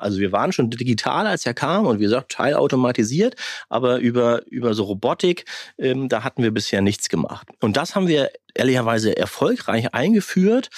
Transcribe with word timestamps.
Also 0.00 0.18
wir 0.18 0.32
waren 0.32 0.52
schon 0.52 0.70
digital, 0.70 1.26
als 1.26 1.46
er 1.46 1.54
kam 1.54 1.86
und 1.86 1.98
wie 1.98 2.04
gesagt, 2.04 2.32
teilautomatisiert, 2.32 3.36
aber 3.68 3.98
über, 3.98 4.46
über 4.46 4.74
so 4.74 4.84
Robotik, 4.84 5.44
ähm, 5.78 6.08
da 6.08 6.24
hatten 6.24 6.42
wir 6.42 6.50
bisher 6.50 6.80
nichts 6.80 7.08
gemacht. 7.08 7.46
Und 7.60 7.76
das 7.76 7.94
haben 7.94 8.08
wir 8.08 8.30
ehrlicherweise 8.54 9.16
erfolgreich 9.16 9.94
eingeführt, 9.94 10.70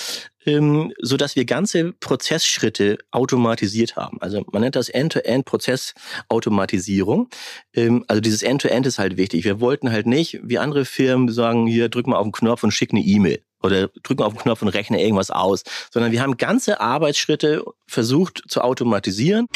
ähm, 0.47 0.93
so 1.01 1.17
dass 1.17 1.35
wir 1.37 1.45
ganze 1.45 1.93
Prozessschritte 1.93 2.99
automatisiert 3.11 3.97
haben. 3.97 4.19
Also 4.21 4.45
man 4.53 4.63
nennt 4.63 4.77
das 4.77 4.89
End-to-End-Prozessautomatisierung. 4.89 7.29
Ähm, 7.75 8.05
also 8.09 8.21
dieses 8.21 8.43
End-to-End 8.43 8.87
-End 8.87 8.89
ist 8.89 8.99
halt 8.99 9.17
wichtig. 9.17 9.45
Wir 9.45 9.61
wollten 9.61 9.93
halt 9.93 10.07
nicht, 10.07 10.41
wie 10.43 10.59
andere 10.59 10.85
Firmen 10.85 11.31
sagen, 11.31 11.67
hier 11.67 11.89
drück 11.89 12.07
mal 12.07 12.17
auf 12.17 12.27
den 12.27 12.33
Knopf 12.33 12.63
und 12.65 12.73
schick 12.73 12.93
eine 12.93 13.01
E-Mail 13.01 13.43
oder 13.63 13.89
drück 14.03 14.19
mal 14.19 14.27
auf 14.27 14.35
den 14.35 14.43
Knopf 14.43 14.63
und 14.63 14.69
rechne 14.69 15.03
irgendwas 15.03 15.31
aus, 15.31 15.63
sondern 15.91 16.13
wir 16.13 16.23
haben 16.23 16.37
ganze 16.37 16.81
Arbeitsschritte 16.81 17.65
versucht 17.87 18.43
zu 18.49 18.61
automatisieren. 18.63 19.47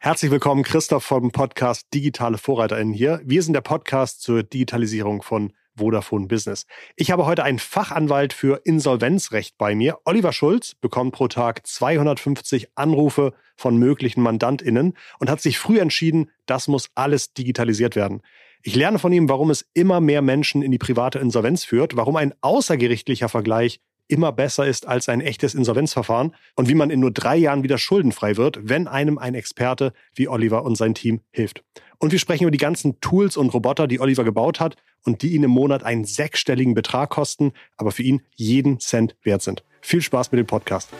Herzlich 0.00 0.30
willkommen, 0.30 0.62
Christoph 0.62 1.04
vom 1.04 1.32
Podcast 1.32 1.92
Digitale 1.92 2.38
VorreiterInnen 2.38 2.94
hier. 2.94 3.20
Wir 3.24 3.42
sind 3.42 3.52
der 3.52 3.60
Podcast 3.60 4.22
zur 4.22 4.42
Digitalisierung 4.42 5.20
von 5.20 5.52
Vodafone 5.78 6.26
Business. 6.26 6.66
Ich 6.96 7.10
habe 7.10 7.26
heute 7.26 7.44
einen 7.44 7.58
Fachanwalt 7.58 8.32
für 8.32 8.60
Insolvenzrecht 8.64 9.56
bei 9.58 9.74
mir. 9.74 9.98
Oliver 10.04 10.32
Schulz 10.32 10.74
bekommt 10.74 11.14
pro 11.14 11.28
Tag 11.28 11.66
250 11.66 12.68
Anrufe 12.74 13.32
von 13.56 13.76
möglichen 13.76 14.22
MandantInnen 14.22 14.94
und 15.18 15.30
hat 15.30 15.40
sich 15.40 15.58
früh 15.58 15.80
entschieden, 15.80 16.30
das 16.46 16.68
muss 16.68 16.90
alles 16.94 17.32
digitalisiert 17.32 17.96
werden. 17.96 18.22
Ich 18.62 18.74
lerne 18.74 18.98
von 18.98 19.12
ihm, 19.12 19.28
warum 19.28 19.50
es 19.50 19.68
immer 19.72 20.00
mehr 20.00 20.20
Menschen 20.20 20.62
in 20.62 20.72
die 20.72 20.78
private 20.78 21.18
Insolvenz 21.18 21.64
führt, 21.64 21.96
warum 21.96 22.16
ein 22.16 22.34
außergerichtlicher 22.40 23.28
Vergleich 23.28 23.80
immer 24.08 24.32
besser 24.32 24.66
ist 24.66 24.88
als 24.88 25.08
ein 25.08 25.20
echtes 25.20 25.54
Insolvenzverfahren 25.54 26.34
und 26.56 26.68
wie 26.68 26.74
man 26.74 26.90
in 26.90 27.00
nur 27.00 27.12
drei 27.12 27.36
Jahren 27.36 27.62
wieder 27.62 27.78
schuldenfrei 27.78 28.36
wird, 28.36 28.58
wenn 28.62 28.88
einem 28.88 29.18
ein 29.18 29.34
Experte 29.34 29.92
wie 30.14 30.28
Oliver 30.28 30.64
und 30.64 30.76
sein 30.76 30.94
Team 30.94 31.20
hilft. 31.30 31.62
Und 32.00 32.12
wir 32.12 32.20
sprechen 32.20 32.44
über 32.44 32.52
die 32.52 32.58
ganzen 32.58 33.00
Tools 33.00 33.36
und 33.36 33.52
Roboter, 33.52 33.88
die 33.88 33.98
Oliver 33.98 34.22
gebaut 34.22 34.60
hat 34.60 34.76
und 35.04 35.22
die 35.22 35.34
ihn 35.34 35.42
im 35.42 35.50
Monat 35.50 35.82
einen 35.82 36.04
sechsstelligen 36.04 36.74
Betrag 36.74 37.10
kosten, 37.10 37.52
aber 37.76 37.90
für 37.90 38.04
ihn 38.04 38.22
jeden 38.36 38.78
Cent 38.78 39.16
wert 39.24 39.42
sind. 39.42 39.64
Viel 39.80 40.00
Spaß 40.00 40.30
mit 40.30 40.38
dem 40.38 40.46
Podcast. 40.46 40.90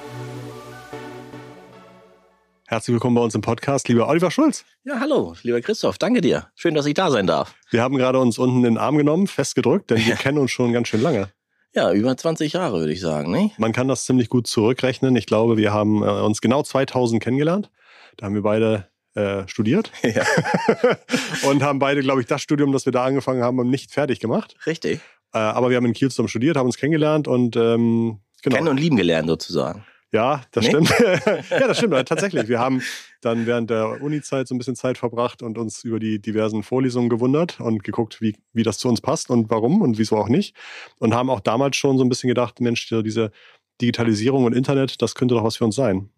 Herzlich 2.67 2.93
willkommen 2.93 3.15
bei 3.15 3.23
uns 3.23 3.35
im 3.37 3.43
Podcast, 3.43 3.89
lieber 3.89 4.09
Oliver 4.09 4.33
Schulz. 4.33 4.65
Ja, 4.85 4.99
hallo, 4.99 5.37
lieber 5.43 5.61
Christoph, 5.61 5.99
danke 5.99 6.21
dir. 6.21 6.49
Schön, 6.57 6.75
dass 6.75 6.85
ich 6.85 6.95
da 6.95 7.13
sein 7.13 7.29
darf. 7.29 7.55
Wir 7.71 7.81
haben 7.83 7.97
gerade 7.97 8.19
uns 8.19 8.37
unten 8.37 8.65
den 8.65 8.77
Arm 8.77 8.99
genommen, 8.99 9.29
festgedrückt, 9.29 9.91
denn 9.91 10.05
wir 10.05 10.17
kennen 10.17 10.39
uns 10.39 10.51
schon 10.51 10.73
ganz 10.73 10.89
schön 10.89 11.01
lange. 11.01 11.31
Ja, 11.75 11.93
über 11.93 12.17
20 12.17 12.55
Jahre 12.55 12.81
würde 12.81 12.93
ich 12.93 13.01
sagen. 13.01 13.31
Ne? 13.31 13.53
Man 13.57 13.73
kann 13.73 13.87
das 13.87 14.05
ziemlich 14.05 14.29
gut 14.29 14.49
zurückrechnen. 14.49 15.15
Ich 15.15 15.27
glaube, 15.27 15.57
wir 15.57 15.73
haben 15.73 16.03
äh, 16.03 16.07
uns 16.07 16.41
genau 16.41 16.63
2000 16.63 17.23
kennengelernt. 17.23 17.71
Da 18.17 18.27
haben 18.27 18.35
wir 18.35 18.43
beide 18.43 18.89
äh, 19.19 19.49
studiert. 19.49 19.91
Ja. 20.03 20.25
und 21.49 21.63
haben 21.63 21.79
beide, 21.79 22.01
glaube 22.01 22.21
ich, 22.21 22.27
das 22.27 22.41
Studium, 22.41 22.73
das 22.73 22.87
wir 22.87 22.93
da 22.93 23.05
angefangen 23.05 23.43
haben, 23.43 23.69
nicht 23.69 23.91
fertig 23.91 24.21
gemacht. 24.21 24.57
Richtig. 24.65 25.01
Äh, 25.35 25.39
aber 25.39 25.69
wir 25.71 25.77
haben 25.77 25.85
in 25.85 25.93
Kiel 25.93 26.09
zusammen 26.11 26.29
studiert, 26.29 26.57
haben 26.57 26.67
uns 26.67 26.79
kennengelernt 26.79 27.29
und 27.29 27.57
ähm, 27.57 28.21
genau. 28.43 28.57
Kennen 28.57 28.69
und 28.69 28.79
lieben 28.79 28.97
gelernt 28.97 29.29
sozusagen. 29.29 29.85
Ja, 30.11 30.43
das 30.53 30.65
nee? 30.65 30.71
stimmt. 30.71 30.95
ja, 31.51 31.67
das 31.67 31.77
stimmt. 31.77 32.09
Tatsächlich. 32.09 32.49
Wir 32.49 32.59
haben 32.59 32.83
dann 33.21 33.47
während 33.47 33.69
der 33.69 34.01
Uni-Zeit 34.01 34.49
so 34.49 34.55
ein 34.55 34.59
bisschen 34.59 34.77
Zeit 34.77 34.97
verbracht 34.97 35.43
und 35.43 35.59
uns 35.59 35.85
über 35.85 35.99
die 35.99 36.19
diversen 36.21 36.63
Vorlesungen 36.63 37.11
gewundert 37.11 37.61
und 37.61 37.85
geguckt, 37.85 38.23
wie, 38.23 38.37
wie 38.55 38.63
das 38.63 38.79
zu 38.79 38.89
uns 38.89 39.03
passt 39.03 39.29
und 39.29 39.51
warum 39.51 39.83
und 39.83 39.99
wieso 39.99 40.17
auch 40.17 40.31
nicht. 40.31 40.57
Und 40.99 41.15
haben 41.15 41.29
auch 41.29 41.41
damals 41.41 41.77
schon 41.77 41.99
so 41.99 42.05
ein 42.05 42.09
bisschen 42.09 42.29
gedacht, 42.29 42.61
Mensch, 42.61 42.89
diese 42.89 43.31
Digitalisierung 43.83 44.45
und 44.45 44.55
Internet, 44.55 45.03
das 45.03 45.15
könnte 45.15 45.35
doch 45.35 45.45
was 45.45 45.57
für 45.57 45.65
uns 45.65 45.77
sein. 45.77 46.09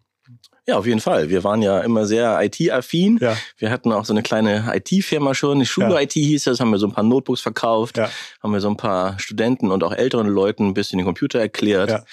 Ja, 0.67 0.77
auf 0.77 0.85
jeden 0.85 0.99
Fall. 0.99 1.29
Wir 1.29 1.43
waren 1.43 1.61
ja 1.61 1.79
immer 1.79 2.05
sehr 2.05 2.39
IT-affin. 2.41 3.17
Ja. 3.19 3.35
Wir 3.57 3.71
hatten 3.71 3.91
auch 3.91 4.05
so 4.05 4.13
eine 4.13 4.21
kleine 4.21 4.71
IT-Firma 4.73 5.33
schon. 5.33 5.59
Die 5.59 5.65
Schule-IT 5.65 6.15
ja. 6.15 6.21
hieß 6.21 6.43
das, 6.43 6.59
haben 6.59 6.69
wir 6.69 6.77
so 6.77 6.87
ein 6.87 6.93
paar 6.93 7.03
Notebooks 7.03 7.41
verkauft, 7.41 7.97
haben 8.41 8.53
wir 8.53 8.59
so 8.59 8.69
ein 8.69 8.77
paar 8.77 9.17
Studenten 9.19 9.71
und 9.71 9.83
auch 9.83 9.91
älteren 9.91 10.27
Leuten 10.27 10.67
ein 10.67 10.73
bisschen 10.73 10.97
den 10.97 11.05
Computer 11.05 11.39
erklärt. 11.39 12.03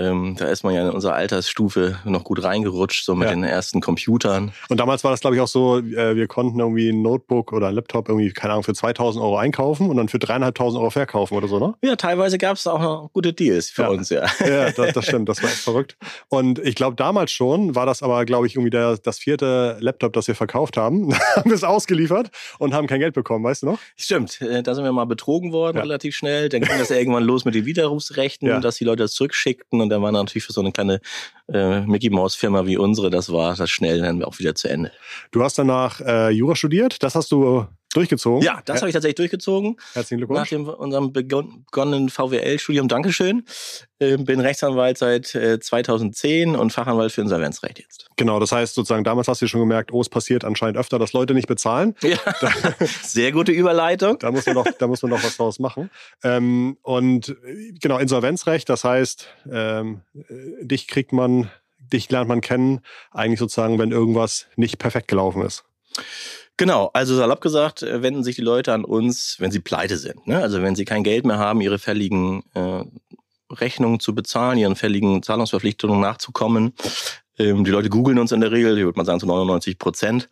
Ähm, 0.00 0.34
da 0.38 0.46
ist 0.46 0.64
man 0.64 0.74
ja 0.74 0.88
in 0.88 0.94
unserer 0.94 1.14
Altersstufe 1.14 1.98
noch 2.04 2.24
gut 2.24 2.42
reingerutscht, 2.42 3.04
so 3.04 3.14
mit 3.14 3.28
ja. 3.28 3.34
den 3.34 3.44
ersten 3.44 3.82
Computern. 3.82 4.52
Und 4.70 4.80
damals 4.80 5.04
war 5.04 5.10
das, 5.10 5.20
glaube 5.20 5.36
ich, 5.36 5.42
auch 5.42 5.48
so, 5.48 5.78
äh, 5.78 6.16
wir 6.16 6.26
konnten 6.26 6.58
irgendwie 6.58 6.88
ein 6.88 7.02
Notebook 7.02 7.52
oder 7.52 7.68
ein 7.68 7.74
Laptop 7.74 8.08
irgendwie, 8.08 8.32
keine 8.32 8.54
Ahnung, 8.54 8.64
für 8.64 8.72
2000 8.72 9.22
Euro 9.22 9.36
einkaufen 9.36 9.90
und 9.90 9.98
dann 9.98 10.08
für 10.08 10.16
3.500 10.16 10.76
Euro 10.78 10.88
verkaufen 10.88 11.36
oder 11.36 11.48
so, 11.48 11.58
ne? 11.58 11.74
Ja, 11.82 11.96
teilweise 11.96 12.38
gab 12.38 12.56
es 12.56 12.66
auch 12.66 12.80
noch 12.80 13.10
gute 13.12 13.34
Deals 13.34 13.68
für 13.68 13.82
ja. 13.82 13.88
uns, 13.88 14.08
ja. 14.08 14.24
Ja, 14.40 14.70
das, 14.70 14.94
das, 14.94 15.04
stimmt, 15.04 15.28
das 15.28 15.42
war 15.42 15.50
echt 15.50 15.58
verrückt. 15.58 15.98
Und 16.30 16.58
ich 16.60 16.76
glaube, 16.76 16.96
damals 16.96 17.30
schon 17.30 17.74
war 17.74 17.84
das 17.84 18.02
aber, 18.02 18.24
glaube 18.24 18.46
ich, 18.46 18.54
irgendwie 18.54 18.70
der, 18.70 18.96
das 18.96 19.18
vierte 19.18 19.76
Laptop, 19.80 20.14
das 20.14 20.28
wir 20.28 20.34
verkauft 20.34 20.78
haben. 20.78 21.14
haben 21.36 21.50
wir 21.50 21.54
es 21.54 21.64
ausgeliefert 21.64 22.30
und 22.58 22.72
haben 22.72 22.86
kein 22.86 23.00
Geld 23.00 23.12
bekommen, 23.12 23.44
weißt 23.44 23.62
du 23.62 23.66
noch? 23.66 23.78
Stimmt, 23.96 24.40
äh, 24.40 24.62
da 24.62 24.74
sind 24.74 24.84
wir 24.84 24.92
mal 24.92 25.04
betrogen 25.04 25.52
worden 25.52 25.76
ja. 25.76 25.82
relativ 25.82 26.16
schnell. 26.16 26.48
Dann 26.48 26.62
ging 26.62 26.78
das 26.78 26.90
irgendwann 26.90 27.24
los 27.24 27.44
mit 27.44 27.54
den 27.54 27.66
Widerrufsrechten, 27.66 28.62
dass 28.62 28.76
die 28.76 28.84
Leute 28.84 29.02
das 29.02 29.12
zurückschickten 29.12 29.80
und 29.80 29.89
dann 29.90 30.02
war 30.02 30.12
natürlich 30.12 30.44
für 30.44 30.52
so 30.52 30.60
eine 30.60 30.72
kleine 30.72 31.00
äh, 31.52 31.80
Mickey 31.80 32.10
Mouse 32.10 32.34
Firma 32.34 32.66
wie 32.66 32.76
unsere, 32.76 33.10
das 33.10 33.32
war 33.32 33.54
das 33.54 33.70
schnell 33.70 34.00
dann 34.00 34.24
auch 34.24 34.38
wieder 34.38 34.54
zu 34.54 34.68
Ende. 34.68 34.92
Du 35.30 35.42
hast 35.42 35.58
danach 35.58 36.00
äh, 36.00 36.30
Jura 36.30 36.56
studiert, 36.56 37.02
das 37.02 37.14
hast 37.14 37.30
du 37.32 37.66
durchgezogen? 37.92 38.42
Ja, 38.42 38.60
das 38.64 38.80
habe 38.80 38.88
ich 38.88 38.94
tatsächlich 38.94 39.16
durchgezogen. 39.16 39.76
Herzlichen 39.94 40.18
Glückwunsch. 40.18 40.40
Nach 40.40 40.48
dem, 40.48 40.68
unserem 40.68 41.12
begonnenen 41.12 42.08
VWL-Studium, 42.08 42.88
Dankeschön. 42.88 43.44
Äh, 43.98 44.16
bin 44.16 44.40
Rechtsanwalt 44.40 44.98
seit 44.98 45.34
äh, 45.34 45.60
2010 45.60 46.56
und 46.56 46.72
Fachanwalt 46.72 47.12
für 47.12 47.20
Insolvenzrecht 47.20 47.78
jetzt. 47.78 48.06
Genau, 48.16 48.40
das 48.40 48.52
heißt 48.52 48.74
sozusagen, 48.74 49.04
damals 49.04 49.28
hast 49.28 49.42
du 49.42 49.46
schon 49.46 49.60
gemerkt, 49.60 49.92
oh, 49.92 50.00
es 50.00 50.08
passiert 50.08 50.44
anscheinend 50.44 50.78
öfter, 50.78 50.98
dass 50.98 51.12
Leute 51.12 51.34
nicht 51.34 51.48
bezahlen. 51.48 51.94
Ja, 52.02 52.18
sehr 53.02 53.32
gute 53.32 53.52
Überleitung. 53.52 54.18
da, 54.18 54.30
muss 54.30 54.46
man 54.46 54.54
noch, 54.54 54.66
da 54.78 54.86
muss 54.86 55.02
man 55.02 55.10
noch 55.10 55.22
was 55.22 55.36
draus 55.36 55.58
machen. 55.58 55.90
Ähm, 56.22 56.78
und 56.82 57.30
äh, 57.30 57.72
genau, 57.80 57.98
Insolvenzrecht, 57.98 58.68
das 58.68 58.84
heißt, 58.84 59.26
ähm, 59.52 60.02
äh, 60.14 60.64
dich 60.64 60.86
kriegt 60.88 61.12
man 61.12 61.50
dich 61.92 62.10
lernt 62.10 62.28
man 62.28 62.40
kennen, 62.40 62.80
eigentlich 63.10 63.40
sozusagen, 63.40 63.78
wenn 63.78 63.90
irgendwas 63.90 64.46
nicht 64.56 64.78
perfekt 64.78 65.08
gelaufen 65.08 65.42
ist. 65.42 65.64
Genau, 66.56 66.90
also 66.92 67.16
salopp 67.16 67.40
gesagt, 67.40 67.82
äh, 67.82 68.02
wenden 68.02 68.22
sich 68.22 68.36
die 68.36 68.42
Leute 68.42 68.72
an 68.72 68.84
uns, 68.84 69.36
wenn 69.38 69.50
sie 69.50 69.60
pleite 69.60 69.96
sind. 69.96 70.26
Ne? 70.26 70.42
Also 70.42 70.62
wenn 70.62 70.76
sie 70.76 70.84
kein 70.84 71.04
Geld 71.04 71.24
mehr 71.24 71.38
haben, 71.38 71.60
ihre 71.60 71.78
fälligen 71.78 72.42
äh, 72.54 72.84
Rechnungen 73.50 74.00
zu 74.00 74.14
bezahlen, 74.14 74.58
ihren 74.58 74.76
fälligen 74.76 75.22
Zahlungsverpflichtungen 75.22 76.00
nachzukommen, 76.00 76.74
ähm, 77.40 77.64
die 77.64 77.70
Leute 77.70 77.88
googeln 77.88 78.18
uns 78.18 78.32
in 78.32 78.42
der 78.42 78.52
Regel, 78.52 78.76
ich 78.76 78.84
würde 78.84 78.98
mal 78.98 79.06
sagen 79.06 79.18
zu 79.18 79.26
99 79.26 79.78
Prozent, 79.78 80.28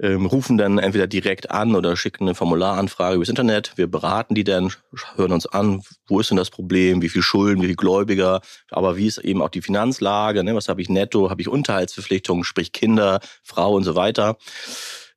ähm, 0.00 0.26
rufen 0.26 0.58
dann 0.58 0.78
entweder 0.78 1.06
direkt 1.06 1.50
an 1.50 1.74
oder 1.74 1.96
schicken 1.96 2.24
eine 2.24 2.34
Formularanfrage 2.34 3.16
übers 3.16 3.30
Internet. 3.30 3.72
Wir 3.76 3.86
beraten 3.86 4.34
die 4.34 4.44
dann, 4.44 4.70
hören 5.16 5.32
uns 5.32 5.46
an, 5.46 5.82
wo 6.06 6.20
ist 6.20 6.28
denn 6.28 6.36
das 6.36 6.50
Problem, 6.50 7.00
wie 7.00 7.08
viel 7.08 7.22
Schulden, 7.22 7.62
wie 7.62 7.68
viel 7.68 7.76
Gläubiger, 7.76 8.42
aber 8.70 8.98
wie 8.98 9.06
ist 9.06 9.18
eben 9.18 9.40
auch 9.40 9.48
die 9.48 9.62
Finanzlage, 9.62 10.44
ne? 10.44 10.54
was 10.54 10.68
habe 10.68 10.82
ich 10.82 10.90
netto, 10.90 11.30
habe 11.30 11.40
ich 11.40 11.48
Unterhaltsverpflichtungen, 11.48 12.44
sprich 12.44 12.72
Kinder, 12.72 13.20
Frau 13.42 13.74
und 13.74 13.84
so 13.84 13.94
weiter 13.94 14.36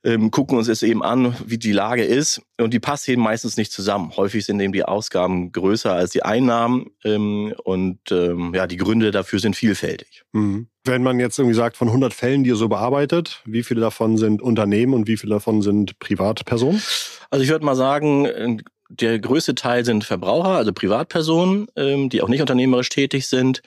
ähm, 0.03 0.31
gucken 0.31 0.58
uns 0.58 0.68
es 0.68 0.84
eben 0.84 1.03
an, 1.03 1.36
wie 1.46 1.58
die 1.58 1.72
Lage 1.72 2.03
ist. 2.03 2.41
Und 2.59 2.74
die 2.74 2.80
passt 2.80 3.08
eben 3.08 3.22
meistens 3.22 3.58
nicht 3.58 3.72
zusammen. 3.72 4.12
Häufig 4.16 4.46
sind 4.46 4.59
eben 4.59 4.74
die 4.74 4.84
Ausgaben 4.84 5.52
größer 5.52 5.94
als 5.94 6.12
die 6.12 6.24
Einnahmen. 6.24 6.88
Ähm, 7.03 7.53
und 7.64 8.00
ähm, 8.12 8.53
ja, 8.53 8.68
die 8.68 8.78
Gründe 8.78 9.12
dafür 9.12 9.40
sind 9.40 9.56
vielfältig. 9.56 10.24
Mhm. 10.34 10.68
Wenn 10.84 11.03
man 11.03 11.19
jetzt 11.19 11.40
irgendwie 11.40 11.56
sagt, 11.56 11.78
von 11.78 11.88
100 11.88 12.13
Fällen, 12.13 12.44
die 12.44 12.50
ihr 12.50 12.58
so 12.58 12.68
bearbeitet, 12.68 13.42
wie 13.46 13.63
viele 13.63 13.80
davon 13.80 14.18
sind 14.18 14.42
Unternehmen 14.42 14.94
und 14.94 15.08
wie 15.08 15.16
viele 15.16 15.36
davon 15.36 15.62
sind 15.62 15.98
Privatpersonen? 16.00 16.81
Also 17.30 17.44
ich 17.44 17.50
würde 17.50 17.66
mal 17.66 17.75
sagen, 17.75 18.62
der 19.00 19.19
größte 19.19 19.56
Teil 19.56 19.86
sind 19.86 20.04
Verbraucher, 20.04 20.50
also 20.50 20.74
Privatpersonen, 20.74 21.68
ähm, 21.75 22.10
die 22.10 22.22
auch 22.22 22.30
nicht 22.30 22.42
unternehmerisch 22.42 22.90
tätig 22.90 23.28
sind. 23.28 23.62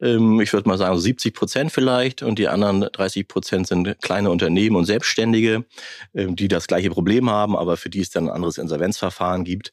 Ähm, 0.00 0.40
ich 0.40 0.52
würde 0.52 0.68
mal 0.68 0.78
sagen 0.78 0.98
70 0.98 1.34
Prozent 1.34 1.72
vielleicht 1.72 2.22
und 2.22 2.38
die 2.38 2.48
anderen 2.48 2.80
30 2.80 3.28
Prozent 3.28 3.66
sind 3.66 4.00
kleine 4.00 4.30
Unternehmen 4.30 4.76
und 4.76 4.86
Selbstständige, 4.86 5.64
ähm, 6.14 6.36
die 6.36 6.48
das 6.48 6.66
gleiche 6.66 6.90
Problem 6.90 7.28
haben, 7.30 7.56
aber 7.56 7.76
für 7.76 7.90
die 7.90 8.00
es 8.00 8.10
dann 8.10 8.28
ein 8.28 8.34
anderes 8.34 8.58
Insolvenzverfahren 8.58 9.44
gibt, 9.44 9.72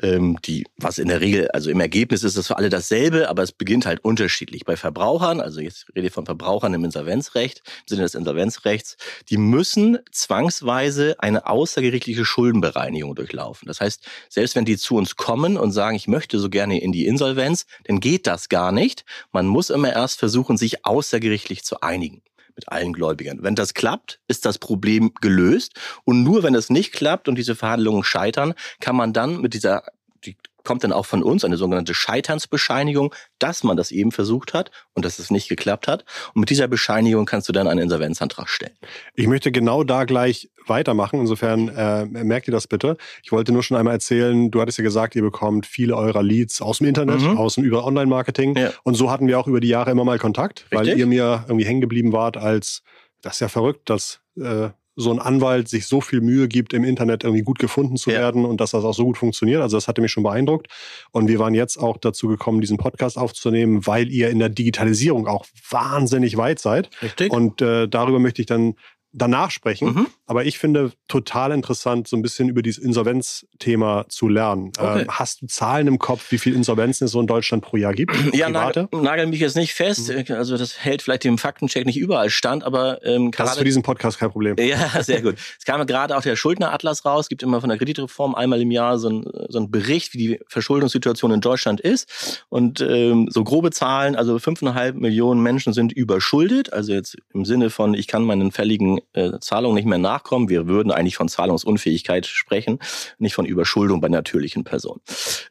ähm, 0.00 0.38
die, 0.44 0.64
was 0.76 0.98
in 0.98 1.08
der 1.08 1.20
Regel, 1.20 1.48
also 1.52 1.70
im 1.70 1.80
Ergebnis 1.80 2.22
ist 2.22 2.36
es 2.36 2.46
für 2.46 2.56
alle 2.56 2.68
dasselbe, 2.68 3.28
aber 3.28 3.42
es 3.42 3.52
beginnt 3.52 3.86
halt 3.86 4.04
unterschiedlich. 4.04 4.64
Bei 4.64 4.76
Verbrauchern, 4.76 5.40
also 5.40 5.60
jetzt 5.60 5.86
rede 5.96 6.08
ich 6.08 6.12
von 6.12 6.26
Verbrauchern 6.26 6.74
im 6.74 6.84
Insolvenzrecht, 6.84 7.62
im 7.64 7.88
Sinne 7.88 8.02
des 8.02 8.14
Insolvenzrechts, 8.14 8.96
die 9.30 9.38
müssen 9.38 9.98
zwangsweise 10.10 11.16
eine 11.18 11.46
außergerichtliche 11.46 12.24
Schuldenbereinigung 12.24 13.14
durchlaufen. 13.14 13.66
Das 13.68 13.80
heißt, 13.80 14.06
selbst 14.28 14.41
wenn 14.54 14.64
die 14.64 14.76
zu 14.76 14.96
uns 14.96 15.16
kommen 15.16 15.56
und 15.56 15.72
sagen, 15.72 15.96
ich 15.96 16.08
möchte 16.08 16.38
so 16.38 16.50
gerne 16.50 16.80
in 16.80 16.92
die 16.92 17.06
Insolvenz, 17.06 17.66
dann 17.84 18.00
geht 18.00 18.26
das 18.26 18.48
gar 18.48 18.72
nicht. 18.72 19.04
Man 19.30 19.46
muss 19.46 19.70
immer 19.70 19.92
erst 19.92 20.18
versuchen, 20.18 20.56
sich 20.56 20.84
außergerichtlich 20.84 21.64
zu 21.64 21.80
einigen. 21.80 22.22
mit 22.54 22.68
allen 22.68 22.92
Gläubigern. 22.92 23.38
Wenn 23.42 23.54
das 23.54 23.72
klappt, 23.72 24.20
ist 24.28 24.44
das 24.44 24.58
Problem 24.58 25.12
gelöst. 25.22 25.72
Und 26.04 26.22
nur 26.22 26.42
wenn 26.42 26.54
es 26.54 26.68
nicht 26.68 26.92
klappt 26.92 27.28
und 27.28 27.36
diese 27.36 27.54
Verhandlungen 27.54 28.04
scheitern, 28.04 28.52
kann 28.78 28.94
man 28.94 29.14
dann 29.14 29.40
mit 29.40 29.54
dieser 29.54 29.84
die 30.24 30.36
kommt 30.64 30.84
dann 30.84 30.92
auch 30.92 31.06
von 31.06 31.22
uns 31.22 31.44
eine 31.44 31.56
sogenannte 31.56 31.94
Scheiternsbescheinigung, 31.94 33.14
dass 33.38 33.64
man 33.64 33.76
das 33.76 33.90
eben 33.90 34.12
versucht 34.12 34.54
hat 34.54 34.70
und 34.94 35.04
dass 35.04 35.18
es 35.18 35.30
nicht 35.30 35.48
geklappt 35.48 35.88
hat. 35.88 36.04
Und 36.34 36.40
mit 36.40 36.50
dieser 36.50 36.68
Bescheinigung 36.68 37.26
kannst 37.26 37.48
du 37.48 37.52
dann 37.52 37.66
einen 37.66 37.80
Insolvenzantrag 37.80 38.48
stellen. 38.48 38.76
Ich 39.14 39.26
möchte 39.26 39.52
genau 39.52 39.84
da 39.84 40.04
gleich 40.04 40.50
weitermachen. 40.66 41.20
Insofern 41.20 41.68
äh, 41.68 42.04
merkt 42.04 42.48
ihr 42.48 42.52
das 42.52 42.66
bitte. 42.66 42.96
Ich 43.22 43.32
wollte 43.32 43.52
nur 43.52 43.62
schon 43.62 43.76
einmal 43.76 43.94
erzählen, 43.94 44.50
du 44.50 44.60
hattest 44.60 44.78
ja 44.78 44.84
gesagt, 44.84 45.14
ihr 45.16 45.22
bekommt 45.22 45.66
viele 45.66 45.96
eurer 45.96 46.22
Leads 46.22 46.62
aus 46.62 46.78
dem 46.78 46.88
Internet, 46.88 47.20
mhm. 47.20 47.38
aus 47.38 47.56
dem 47.56 47.64
über 47.64 47.84
Online-Marketing. 47.84 48.56
Ja. 48.56 48.72
Und 48.84 48.94
so 48.94 49.10
hatten 49.10 49.26
wir 49.26 49.38
auch 49.38 49.46
über 49.46 49.60
die 49.60 49.68
Jahre 49.68 49.90
immer 49.90 50.04
mal 50.04 50.18
Kontakt, 50.18 50.66
Richtig? 50.70 50.78
weil 50.78 50.98
ihr 50.98 51.06
mir 51.06 51.44
irgendwie 51.46 51.66
hängen 51.66 51.80
geblieben 51.80 52.12
wart 52.12 52.36
als, 52.36 52.82
das 53.20 53.34
ist 53.34 53.40
ja 53.40 53.48
verrückt, 53.48 53.90
dass 53.90 54.20
äh, 54.36 54.70
so 54.96 55.10
ein 55.10 55.18
Anwalt 55.18 55.68
sich 55.68 55.86
so 55.86 56.00
viel 56.00 56.20
Mühe 56.20 56.48
gibt, 56.48 56.72
im 56.74 56.84
Internet 56.84 57.24
irgendwie 57.24 57.42
gut 57.42 57.58
gefunden 57.58 57.96
zu 57.96 58.10
ja. 58.10 58.18
werden 58.18 58.44
und 58.44 58.60
dass 58.60 58.72
das 58.72 58.84
auch 58.84 58.94
so 58.94 59.04
gut 59.04 59.18
funktioniert. 59.18 59.62
Also 59.62 59.76
das 59.76 59.88
hatte 59.88 60.02
mich 60.02 60.12
schon 60.12 60.22
beeindruckt. 60.22 60.68
Und 61.10 61.28
wir 61.28 61.38
waren 61.38 61.54
jetzt 61.54 61.78
auch 61.78 61.96
dazu 61.96 62.28
gekommen, 62.28 62.60
diesen 62.60 62.78
Podcast 62.78 63.16
aufzunehmen, 63.16 63.86
weil 63.86 64.10
ihr 64.10 64.30
in 64.30 64.38
der 64.38 64.48
Digitalisierung 64.50 65.26
auch 65.26 65.46
wahnsinnig 65.70 66.36
weit 66.36 66.58
seid. 66.58 66.90
Richtig. 67.02 67.32
Und 67.32 67.62
äh, 67.62 67.88
darüber 67.88 68.18
möchte 68.18 68.42
ich 68.42 68.46
dann 68.46 68.74
danach 69.12 69.50
sprechen. 69.50 69.88
Mhm. 69.94 70.06
Aber 70.32 70.46
ich 70.46 70.58
finde 70.58 70.92
total 71.08 71.52
interessant, 71.52 72.08
so 72.08 72.16
ein 72.16 72.22
bisschen 72.22 72.48
über 72.48 72.62
dieses 72.62 72.82
Insolvenzthema 72.82 74.06
zu 74.08 74.30
lernen. 74.30 74.72
Okay. 74.78 75.02
Ähm, 75.02 75.06
hast 75.10 75.42
du 75.42 75.46
Zahlen 75.46 75.86
im 75.86 75.98
Kopf, 75.98 76.32
wie 76.32 76.38
viele 76.38 76.56
Insolvenzen 76.56 77.04
es 77.04 77.10
so 77.10 77.20
in 77.20 77.26
Deutschland 77.26 77.62
pro 77.62 77.76
Jahr 77.76 77.92
gibt? 77.92 78.16
Ja, 78.32 78.48
nagel, 78.48 78.88
nagel 78.92 79.26
mich 79.26 79.40
jetzt 79.40 79.56
nicht 79.56 79.74
fest. 79.74 80.08
Mhm. 80.08 80.34
Also 80.34 80.56
das 80.56 80.78
hält 80.78 81.02
vielleicht 81.02 81.24
dem 81.24 81.36
Faktencheck 81.36 81.84
nicht 81.84 81.98
überall 81.98 82.30
stand, 82.30 82.64
aber 82.64 83.04
ähm, 83.04 83.30
Das 83.30 83.50
ist 83.50 83.58
für 83.58 83.64
diesen 83.64 83.82
Podcast 83.82 84.18
kein 84.18 84.30
Problem. 84.30 84.56
Ja, 84.58 85.02
sehr 85.02 85.20
gut. 85.20 85.34
Es 85.58 85.66
kam 85.66 85.86
gerade 85.86 86.16
auch 86.16 86.22
der 86.22 86.34
Schuldneratlas 86.34 87.04
raus. 87.04 87.26
Es 87.26 87.28
gibt 87.28 87.42
immer 87.42 87.60
von 87.60 87.68
der 87.68 87.76
Kreditreform 87.76 88.34
einmal 88.34 88.62
im 88.62 88.70
Jahr 88.70 88.98
so 88.98 89.10
ein, 89.10 89.26
so 89.50 89.58
ein 89.58 89.70
Bericht, 89.70 90.14
wie 90.14 90.18
die 90.18 90.40
Verschuldungssituation 90.48 91.30
in 91.32 91.42
Deutschland 91.42 91.78
ist. 91.82 92.42
Und 92.48 92.80
ähm, 92.80 93.28
so 93.30 93.44
grobe 93.44 93.70
Zahlen, 93.70 94.16
also 94.16 94.38
fünfeinhalb 94.38 94.96
Millionen 94.96 95.42
Menschen 95.42 95.74
sind 95.74 95.92
überschuldet. 95.92 96.72
Also 96.72 96.94
jetzt 96.94 97.18
im 97.34 97.44
Sinne 97.44 97.68
von, 97.68 97.92
ich 97.92 98.06
kann 98.06 98.24
meinen 98.24 98.50
fälligen 98.50 99.02
äh, 99.12 99.38
Zahlungen 99.40 99.74
nicht 99.74 99.86
mehr 99.86 99.98
nachkommen. 100.22 100.48
Wir 100.48 100.66
würden 100.66 100.92
eigentlich 100.92 101.16
von 101.16 101.28
Zahlungsunfähigkeit 101.28 102.26
sprechen, 102.26 102.78
nicht 103.18 103.34
von 103.34 103.46
Überschuldung 103.46 104.00
bei 104.00 104.08
natürlichen 104.08 104.64
Personen. 104.64 105.00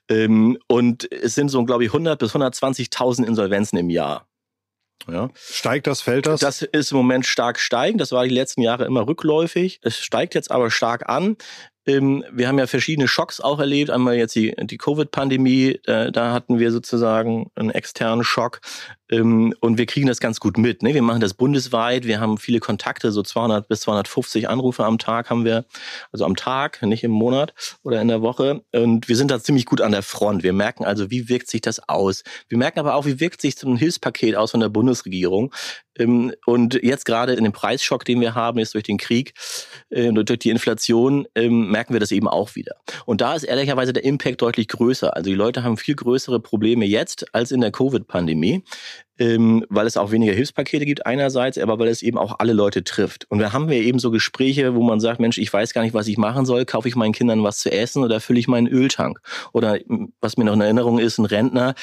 Ähm, 0.09 0.57
und 0.68 1.12
es 1.12 1.35
sind 1.35 1.50
so, 1.50 1.63
glaube 1.65 1.83
ich, 1.83 1.89
100 1.89 2.18
bis 2.18 2.33
120.000 2.33 3.25
Insolvenzen 3.25 3.77
im 3.77 3.89
Jahr. 3.89 4.27
Ja. 5.09 5.29
Steigt 5.33 5.88
das, 5.88 6.01
fällt 6.01 6.27
das? 6.27 6.41
Das 6.41 6.62
ist 6.62 6.91
im 6.91 6.97
Moment 6.97 7.25
stark 7.25 7.59
steigend. 7.59 8.00
Das 8.00 8.12
war 8.12 8.23
die 8.23 8.33
letzten 8.33 8.62
Jahre 8.62 8.85
immer 8.85 9.07
rückläufig. 9.07 9.79
Es 9.81 9.97
steigt 9.97 10.35
jetzt 10.35 10.51
aber 10.51 10.69
stark 10.69 11.09
an. 11.09 11.38
Ähm, 11.86 12.24
wir 12.31 12.48
haben 12.48 12.60
ja 12.60 12.68
verschiedene 12.68 13.07
Schocks 13.07 13.42
auch 13.42 13.60
erlebt. 13.60 13.89
Einmal 13.89 14.16
jetzt 14.16 14.36
die, 14.36 14.56
die 14.62 14.78
Covid-Pandemie, 14.78 15.80
äh, 15.86 16.12
da 16.12 16.33
hatten 16.33 16.60
wir 16.60 16.72
sozusagen 16.72 17.50
einen 17.56 17.72
externen 17.72 18.24
Schock. 18.24 18.62
Ähm, 19.12 19.54
und 19.60 19.78
wir 19.78 19.86
kriegen 19.86 20.07
das 20.07 20.19
ganz 20.19 20.39
gut 20.39 20.57
mit. 20.57 20.83
Ne? 20.83 20.94
Wir 20.94 21.01
machen 21.01 21.19
das 21.19 21.33
bundesweit. 21.33 22.06
Wir 22.06 22.19
haben 22.19 22.38
viele 22.38 22.60
Kontakte, 22.60 23.12
so 23.12 23.22
200 23.22 23.68
bis 23.68 23.81
250 23.81 24.48
Anrufe 24.48 24.86
am 24.86 24.98
Tag 24.98 25.30
haben 25.30 25.44
wir, 25.44 25.66
also 26.12 26.25
am 26.25 26.36
Tag, 26.36 26.81
nicht 26.83 27.04
im 27.04 27.12
Monat 27.12 27.54
oder 27.83 28.01
in 28.01 28.07
der 28.07 28.22
Woche. 28.22 28.63
Und 28.72 29.10
wir 29.10 29.18
sind 29.18 29.31
da 29.31 29.39
ziemlich 29.39 29.66
gut 29.66 29.81
an 29.81 29.92
der 29.92 30.04
Front. 30.04 30.44
Wir 30.44 30.54
merken 30.54 30.86
also, 30.86 31.12
wie 31.12 31.30
wirkt 31.30 31.50
sich 31.50 31.62
das 31.62 31.88
aus. 31.89 32.24
Wir 32.48 32.57
merken 32.57 32.80
aber 32.80 32.95
auch, 32.95 33.06
wie 33.06 33.19
wirkt 33.19 33.42
sich 33.42 33.56
so 33.56 33.68
ein 33.69 33.75
Hilfspaket 33.75 34.36
aus 34.36 34.51
von 34.51 34.62
der 34.62 34.69
Bundesregierung. 34.69 35.54
Ähm, 35.98 36.33
und 36.45 36.81
jetzt 36.81 37.06
gerade 37.06 37.33
in 37.33 37.44
dem 37.44 37.54
Preisschock, 37.54 38.06
den 38.06 38.22
wir 38.22 38.33
haben, 38.33 38.60
jetzt 38.60 38.74
durch 38.74 38.83
den 38.83 38.98
Krieg, 38.98 39.33
äh, 39.89 40.12
durch 40.12 40.39
die 40.39 40.50
Inflation, 40.50 41.28
ähm, 41.36 41.69
merken 41.71 41.94
wir 41.94 42.00
das 42.00 42.12
eben 42.12 42.27
auch 42.27 42.56
wieder. 42.56 42.75
Und 43.06 43.21
da 43.21 43.35
ist 43.35 43.44
ehrlicherweise 43.44 43.94
der 43.94 44.03
Impact 44.03 44.41
deutlich 44.41 44.68
größer. 44.68 45.15
Also 45.15 45.29
die 45.29 45.35
Leute 45.35 45.63
haben 45.63 45.77
viel 45.77 45.95
größere 45.95 46.39
Probleme 46.39 46.85
jetzt 46.85 47.33
als 47.33 47.51
in 47.51 47.62
der 47.62 47.71
Covid-Pandemie 47.71 48.63
ähm, 49.21 49.63
weil 49.69 49.85
es 49.85 49.97
auch 49.97 50.09
weniger 50.09 50.33
Hilfspakete 50.33 50.83
gibt 50.83 51.06
einerseits, 51.06 51.59
aber 51.59 51.77
weil 51.77 51.89
es 51.89 52.01
eben 52.01 52.18
auch 52.18 52.39
alle 52.39 52.53
Leute 52.53 52.83
trifft. 52.83 53.29
Und 53.29 53.38
da 53.38 53.53
haben 53.53 53.69
wir 53.69 53.77
eben 53.77 54.00
so 54.00 54.09
Gespräche, 54.09 54.73
wo 54.73 54.81
man 54.81 55.00
sagt, 55.00 55.19
Mensch, 55.19 55.38
ich 55.38 55.53
weiß 55.53 55.73
gar 55.73 55.83
nicht, 55.83 55.94
was 55.94 56.07
ich 56.07 56.18
machen 56.18 56.45
soll. 56.45 56.65
Kaufe 56.65 56.88
ich 56.88 56.95
meinen 56.95 57.13
Kindern 57.13 57.44
was 57.44 57.59
zu 57.59 57.71
essen 57.71 58.03
oder 58.03 58.19
fülle 58.19 58.39
ich 58.39 58.47
meinen 58.47 58.65
Öltank? 58.65 59.21
Oder 59.53 59.77
was 60.21 60.38
mir 60.38 60.45
noch 60.45 60.53
in 60.53 60.62
Erinnerung 60.62 60.97
ist, 60.97 61.19
ein 61.19 61.25
Rentner, 61.25 61.75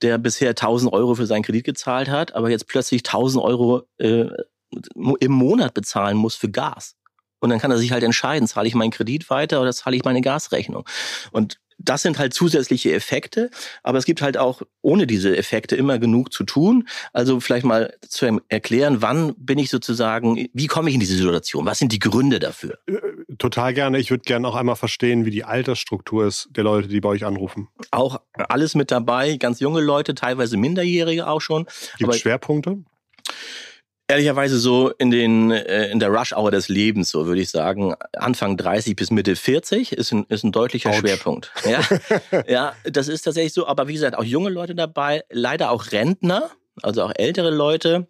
der 0.00 0.16
bisher 0.16 0.50
1000 0.50 0.90
Euro 0.90 1.14
für 1.14 1.26
seinen 1.26 1.42
Kredit 1.42 1.64
gezahlt 1.64 2.08
hat, 2.08 2.34
aber 2.34 2.48
jetzt 2.48 2.66
plötzlich 2.66 3.00
1000 3.00 3.44
Euro 3.44 3.82
äh, 3.98 4.28
im 5.20 5.32
Monat 5.32 5.74
bezahlen 5.74 6.16
muss 6.16 6.34
für 6.34 6.50
Gas. 6.50 6.96
Und 7.46 7.50
dann 7.50 7.60
kann 7.60 7.70
er 7.70 7.78
sich 7.78 7.92
halt 7.92 8.02
entscheiden, 8.02 8.48
zahle 8.48 8.66
ich 8.66 8.74
meinen 8.74 8.90
Kredit 8.90 9.30
weiter 9.30 9.62
oder 9.62 9.72
zahle 9.72 9.94
ich 9.94 10.02
meine 10.02 10.20
Gasrechnung. 10.20 10.84
Und 11.30 11.58
das 11.78 12.02
sind 12.02 12.18
halt 12.18 12.34
zusätzliche 12.34 12.92
Effekte, 12.92 13.50
aber 13.84 13.98
es 13.98 14.04
gibt 14.04 14.20
halt 14.20 14.36
auch 14.36 14.62
ohne 14.82 15.06
diese 15.06 15.36
Effekte 15.36 15.76
immer 15.76 15.98
genug 16.00 16.32
zu 16.32 16.42
tun. 16.44 16.88
Also 17.12 17.38
vielleicht 17.38 17.64
mal 17.64 17.94
zu 18.08 18.40
erklären, 18.48 19.02
wann 19.02 19.34
bin 19.36 19.58
ich 19.58 19.70
sozusagen, 19.70 20.48
wie 20.52 20.66
komme 20.66 20.88
ich 20.88 20.94
in 20.94 21.00
diese 21.00 21.16
Situation? 21.16 21.66
Was 21.66 21.78
sind 21.78 21.92
die 21.92 21.98
Gründe 21.98 22.38
dafür? 22.40 22.78
Äh, 22.86 22.96
total 23.38 23.74
gerne. 23.74 23.98
Ich 23.98 24.10
würde 24.10 24.22
gerne 24.24 24.48
auch 24.48 24.56
einmal 24.56 24.76
verstehen, 24.76 25.24
wie 25.26 25.30
die 25.30 25.44
Altersstruktur 25.44 26.26
ist 26.26 26.48
der 26.50 26.64
Leute, 26.64 26.88
die 26.88 27.00
bei 27.00 27.10
euch 27.10 27.24
anrufen. 27.24 27.68
Auch 27.90 28.20
alles 28.48 28.74
mit 28.74 28.90
dabei, 28.90 29.36
ganz 29.36 29.60
junge 29.60 29.80
Leute, 29.80 30.14
teilweise 30.14 30.56
Minderjährige 30.56 31.28
auch 31.28 31.40
schon. 31.40 31.66
Gibt 31.98 32.12
es 32.12 32.20
Schwerpunkte? 32.20 32.78
Ehrlicherweise 34.08 34.58
so 34.58 34.90
in 34.90 35.10
den 35.10 35.50
äh, 35.50 35.90
in 35.90 35.98
der 35.98 36.10
Rush-Hour 36.10 36.52
des 36.52 36.68
Lebens, 36.68 37.10
so 37.10 37.26
würde 37.26 37.40
ich 37.40 37.50
sagen, 37.50 37.94
Anfang 38.16 38.56
30 38.56 38.94
bis 38.94 39.10
Mitte 39.10 39.34
40 39.34 39.92
ist 39.92 40.12
ein, 40.12 40.24
ist 40.28 40.44
ein 40.44 40.52
deutlicher 40.52 40.90
Ouch. 40.90 40.98
Schwerpunkt. 40.98 41.52
Ja, 41.68 41.80
ja, 42.46 42.72
das 42.84 43.08
ist 43.08 43.22
tatsächlich 43.22 43.52
so. 43.52 43.66
Aber 43.66 43.88
wie 43.88 43.94
gesagt, 43.94 44.16
auch 44.16 44.24
junge 44.24 44.50
Leute 44.50 44.76
dabei, 44.76 45.24
leider 45.30 45.70
auch 45.70 45.90
Rentner, 45.90 46.50
also 46.82 47.02
auch 47.02 47.12
ältere 47.16 47.50
Leute. 47.50 48.06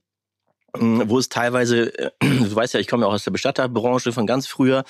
Ähm, 0.81 1.03
wo 1.07 1.19
es 1.19 1.29
teilweise, 1.29 1.99
äh, 1.99 2.11
du 2.21 2.55
weißt 2.55 2.75
ja, 2.75 2.81
ich 2.81 2.89
komme 2.89 3.05
ja 3.05 3.09
auch 3.09 3.15
aus 3.15 3.25
der 3.25 3.31
Bestatterbranche 3.31 4.13
von 4.13 4.27
ganz 4.27 4.47
früher. 4.47 4.85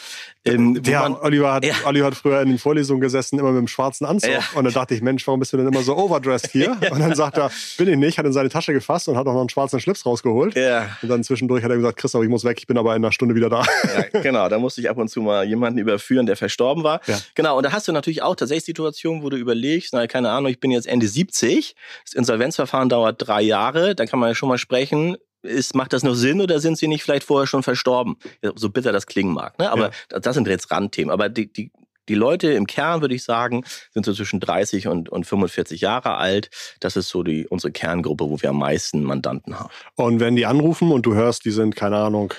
Ähm, 0.45 0.81
ja, 0.85 1.03
man, 1.03 1.15
Oliver, 1.21 1.53
hat, 1.53 1.65
ja. 1.65 1.75
Oliver 1.85 2.07
hat 2.07 2.15
früher 2.15 2.41
in 2.41 2.49
den 2.49 2.59
Vorlesungen 2.59 3.01
gesessen, 3.01 3.39
immer 3.39 3.51
mit 3.53 3.61
dem 3.61 3.69
schwarzen 3.69 4.07
Anzug. 4.07 4.31
Ja. 4.31 4.41
Und 4.55 4.65
dann 4.65 4.73
dachte 4.73 4.95
ich, 4.95 5.03
Mensch, 5.03 5.27
warum 5.27 5.41
bist 5.41 5.53
du 5.53 5.57
denn 5.57 5.67
immer 5.67 5.83
so 5.83 5.97
overdressed 5.97 6.53
hier? 6.53 6.77
Ja. 6.87 6.93
Und 6.93 7.01
dann 7.01 7.15
sagt 7.15 7.39
er, 7.39 7.51
bin 7.79 7.89
ich 7.89 7.97
nicht, 7.97 8.19
hat 8.19 8.27
in 8.27 8.33
seine 8.33 8.51
Tasche 8.51 8.73
gefasst 8.73 9.09
und 9.09 9.17
hat 9.17 9.27
auch 9.27 9.33
noch 9.33 9.41
einen 9.41 9.49
schwarzen 9.49 9.81
Schlips 9.81 10.05
rausgeholt. 10.05 10.55
Ja. 10.55 10.91
Und 11.01 11.09
dann 11.09 11.25
zwischendurch 11.25 11.65
hat 11.65 11.71
er 11.71 11.77
gesagt, 11.77 11.99
Christoph, 11.99 12.23
ich 12.23 12.29
muss 12.29 12.45
weg, 12.45 12.59
ich 12.59 12.67
bin 12.67 12.77
aber 12.77 12.95
in 12.95 13.03
einer 13.03 13.13
Stunde 13.13 13.35
wieder 13.35 13.49
da. 13.49 13.65
Ja, 14.13 14.21
genau, 14.21 14.49
da 14.49 14.59
musste 14.59 14.81
ich 14.83 14.91
ab 14.91 14.99
und 14.99 15.09
zu 15.09 15.23
mal 15.23 15.45
jemanden 15.45 15.79
überführen, 15.79 16.27
der 16.27 16.37
verstorben 16.37 16.85
war. 16.85 17.01
Ja. 17.07 17.19
Genau, 17.35 17.57
und 17.57 17.65
da 17.65 17.73
hast 17.73 17.89
du 17.89 17.93
natürlich 17.93 18.23
auch 18.23 18.37
tatsächlich 18.37 18.67
Situationen, 18.67 19.23
wo 19.23 19.31
du 19.31 19.37
überlegst, 19.37 19.95
na, 19.95 20.07
keine 20.07 20.31
Ahnung, 20.31 20.51
ich 20.51 20.61
bin 20.61 20.71
jetzt 20.71 20.87
Ende 20.87 21.09
70, 21.09 21.75
das 22.05 22.15
Insolvenzverfahren 22.15 22.89
dauert 22.89 23.27
drei 23.27 23.43
Jahre, 23.43 23.95
da 23.95 24.07
kann 24.07 24.21
man 24.21 24.29
ja 24.29 24.35
schon 24.35 24.49
mal 24.49 24.59
sprechen, 24.59 25.17
ist, 25.47 25.75
macht 25.75 25.93
das 25.93 26.03
noch 26.03 26.15
Sinn 26.15 26.41
oder 26.41 26.61
sind 26.61 26.79
sie 26.79 26.89
nicht 26.89 27.03
vielleicht 27.03 27.25
vorher 27.25 27.47
schon 27.47 27.63
verstorben? 27.63 28.17
So 28.55 28.71
bitter 28.71 28.93
das 28.93 29.07
klingen 29.07 29.33
mag. 29.33 29.59
Ne? 29.59 29.71
Aber 29.71 29.91
ja. 30.11 30.19
das 30.21 30.35
sind 30.35 30.47
jetzt 30.49 30.71
Randthemen. 30.71 31.11
Aber 31.11 31.29
die, 31.29 31.53
die, 31.53 31.71
die 32.09 32.15
Leute 32.15 32.53
im 32.53 32.67
Kern, 32.67 33.01
würde 33.01 33.15
ich 33.15 33.25
sagen, 33.25 33.65
sind 33.93 34.07
so 34.07 34.13
zwischen 34.13 34.41
30 34.41 34.89
und, 34.89 35.09
und 35.09 35.25
45 35.25 35.81
Jahre 35.81 36.17
alt. 36.17 36.51
Das 36.81 36.97
ist 36.97 37.09
so 37.09 37.23
die, 37.23 37.47
unsere 37.49 37.73
Kerngruppe, 37.73 38.29
wo 38.29 38.41
wir 38.41 38.51
am 38.51 38.59
meisten 38.59 39.03
Mandanten 39.03 39.59
haben. 39.59 39.71
Und 39.95 40.21
wenn 40.21 40.37
die 40.37 40.47
anrufen 40.47 40.93
und 40.93 41.07
du 41.07 41.15
hörst, 41.15 41.45
die 41.45 41.51
sind, 41.51 41.77
keine 41.77 41.97
Ahnung, 41.97 42.33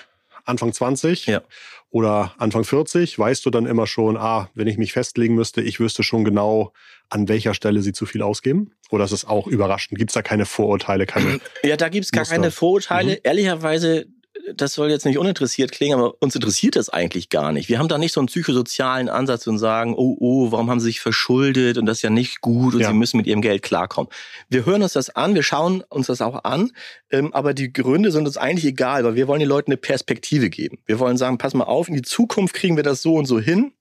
Anfang 0.45 0.71
20 0.71 1.25
ja. 1.25 1.41
Oder 1.89 2.33
Anfang 2.37 2.63
40, 2.63 3.17
weißt 3.17 3.45
du 3.45 3.49
dann 3.49 3.65
immer 3.65 3.87
schon, 3.87 4.17
ah, 4.17 4.49
wenn 4.53 4.67
ich 4.67 4.77
mich 4.77 4.93
festlegen 4.93 5.35
müsste, 5.35 5.61
ich 5.61 5.79
wüsste 5.79 6.03
schon 6.03 6.25
genau, 6.25 6.73
an 7.09 7.29
welcher 7.29 7.53
Stelle 7.53 7.81
sie 7.81 7.93
zu 7.93 8.05
viel 8.05 8.21
ausgeben? 8.21 8.71
Oder 8.89 9.05
ist 9.05 9.13
es 9.13 9.25
auch 9.25 9.47
überraschend? 9.47 9.97
Gibt 9.97 10.11
es 10.11 10.13
da 10.13 10.21
keine 10.21 10.45
Vorurteile? 10.45 11.05
Keine 11.05 11.39
ja, 11.63 11.77
da 11.77 11.89
gibt 11.89 12.05
es 12.05 12.11
gar 12.11 12.21
Muster? 12.21 12.35
keine 12.35 12.51
Vorurteile. 12.51 13.13
Mhm. 13.13 13.19
Ehrlicherweise 13.23 14.07
das 14.55 14.73
soll 14.73 14.89
jetzt 14.89 15.05
nicht 15.05 15.17
uninteressiert 15.17 15.71
klingen, 15.71 15.99
aber 15.99 16.15
uns 16.21 16.35
interessiert 16.35 16.75
das 16.75 16.89
eigentlich 16.89 17.29
gar 17.29 17.51
nicht. 17.51 17.69
Wir 17.69 17.79
haben 17.79 17.87
da 17.87 17.97
nicht 17.97 18.13
so 18.13 18.19
einen 18.19 18.27
psychosozialen 18.27 19.09
Ansatz 19.09 19.47
und 19.47 19.57
sagen, 19.57 19.93
oh, 19.95 20.15
oh, 20.19 20.51
warum 20.51 20.69
haben 20.69 20.79
sie 20.79 20.87
sich 20.87 20.99
verschuldet 20.99 21.77
und 21.77 21.85
das 21.85 21.97
ist 21.97 22.01
ja 22.01 22.09
nicht 22.09 22.41
gut 22.41 22.73
und 22.73 22.81
ja. 22.81 22.89
sie 22.89 22.93
müssen 22.93 23.17
mit 23.17 23.27
ihrem 23.27 23.41
Geld 23.41 23.61
klarkommen. 23.61 24.11
Wir 24.49 24.65
hören 24.65 24.81
uns 24.83 24.93
das 24.93 25.09
an, 25.09 25.35
wir 25.35 25.43
schauen 25.43 25.83
uns 25.89 26.07
das 26.07 26.21
auch 26.21 26.43
an, 26.43 26.71
ähm, 27.11 27.33
aber 27.33 27.53
die 27.53 27.71
Gründe 27.71 28.11
sind 28.11 28.25
uns 28.25 28.37
eigentlich 28.37 28.65
egal, 28.65 29.03
weil 29.03 29.15
wir 29.15 29.27
wollen 29.27 29.39
den 29.39 29.49
Leuten 29.49 29.71
eine 29.71 29.77
Perspektive 29.77 30.49
geben. 30.49 30.79
Wir 30.85 30.99
wollen 30.99 31.17
sagen, 31.17 31.37
pass 31.37 31.53
mal 31.53 31.65
auf, 31.65 31.87
in 31.87 31.95
die 31.95 32.01
Zukunft 32.01 32.53
kriegen 32.53 32.75
wir 32.75 32.83
das 32.83 33.01
so 33.01 33.15
und 33.15 33.25
so 33.25 33.39
hin. 33.39 33.73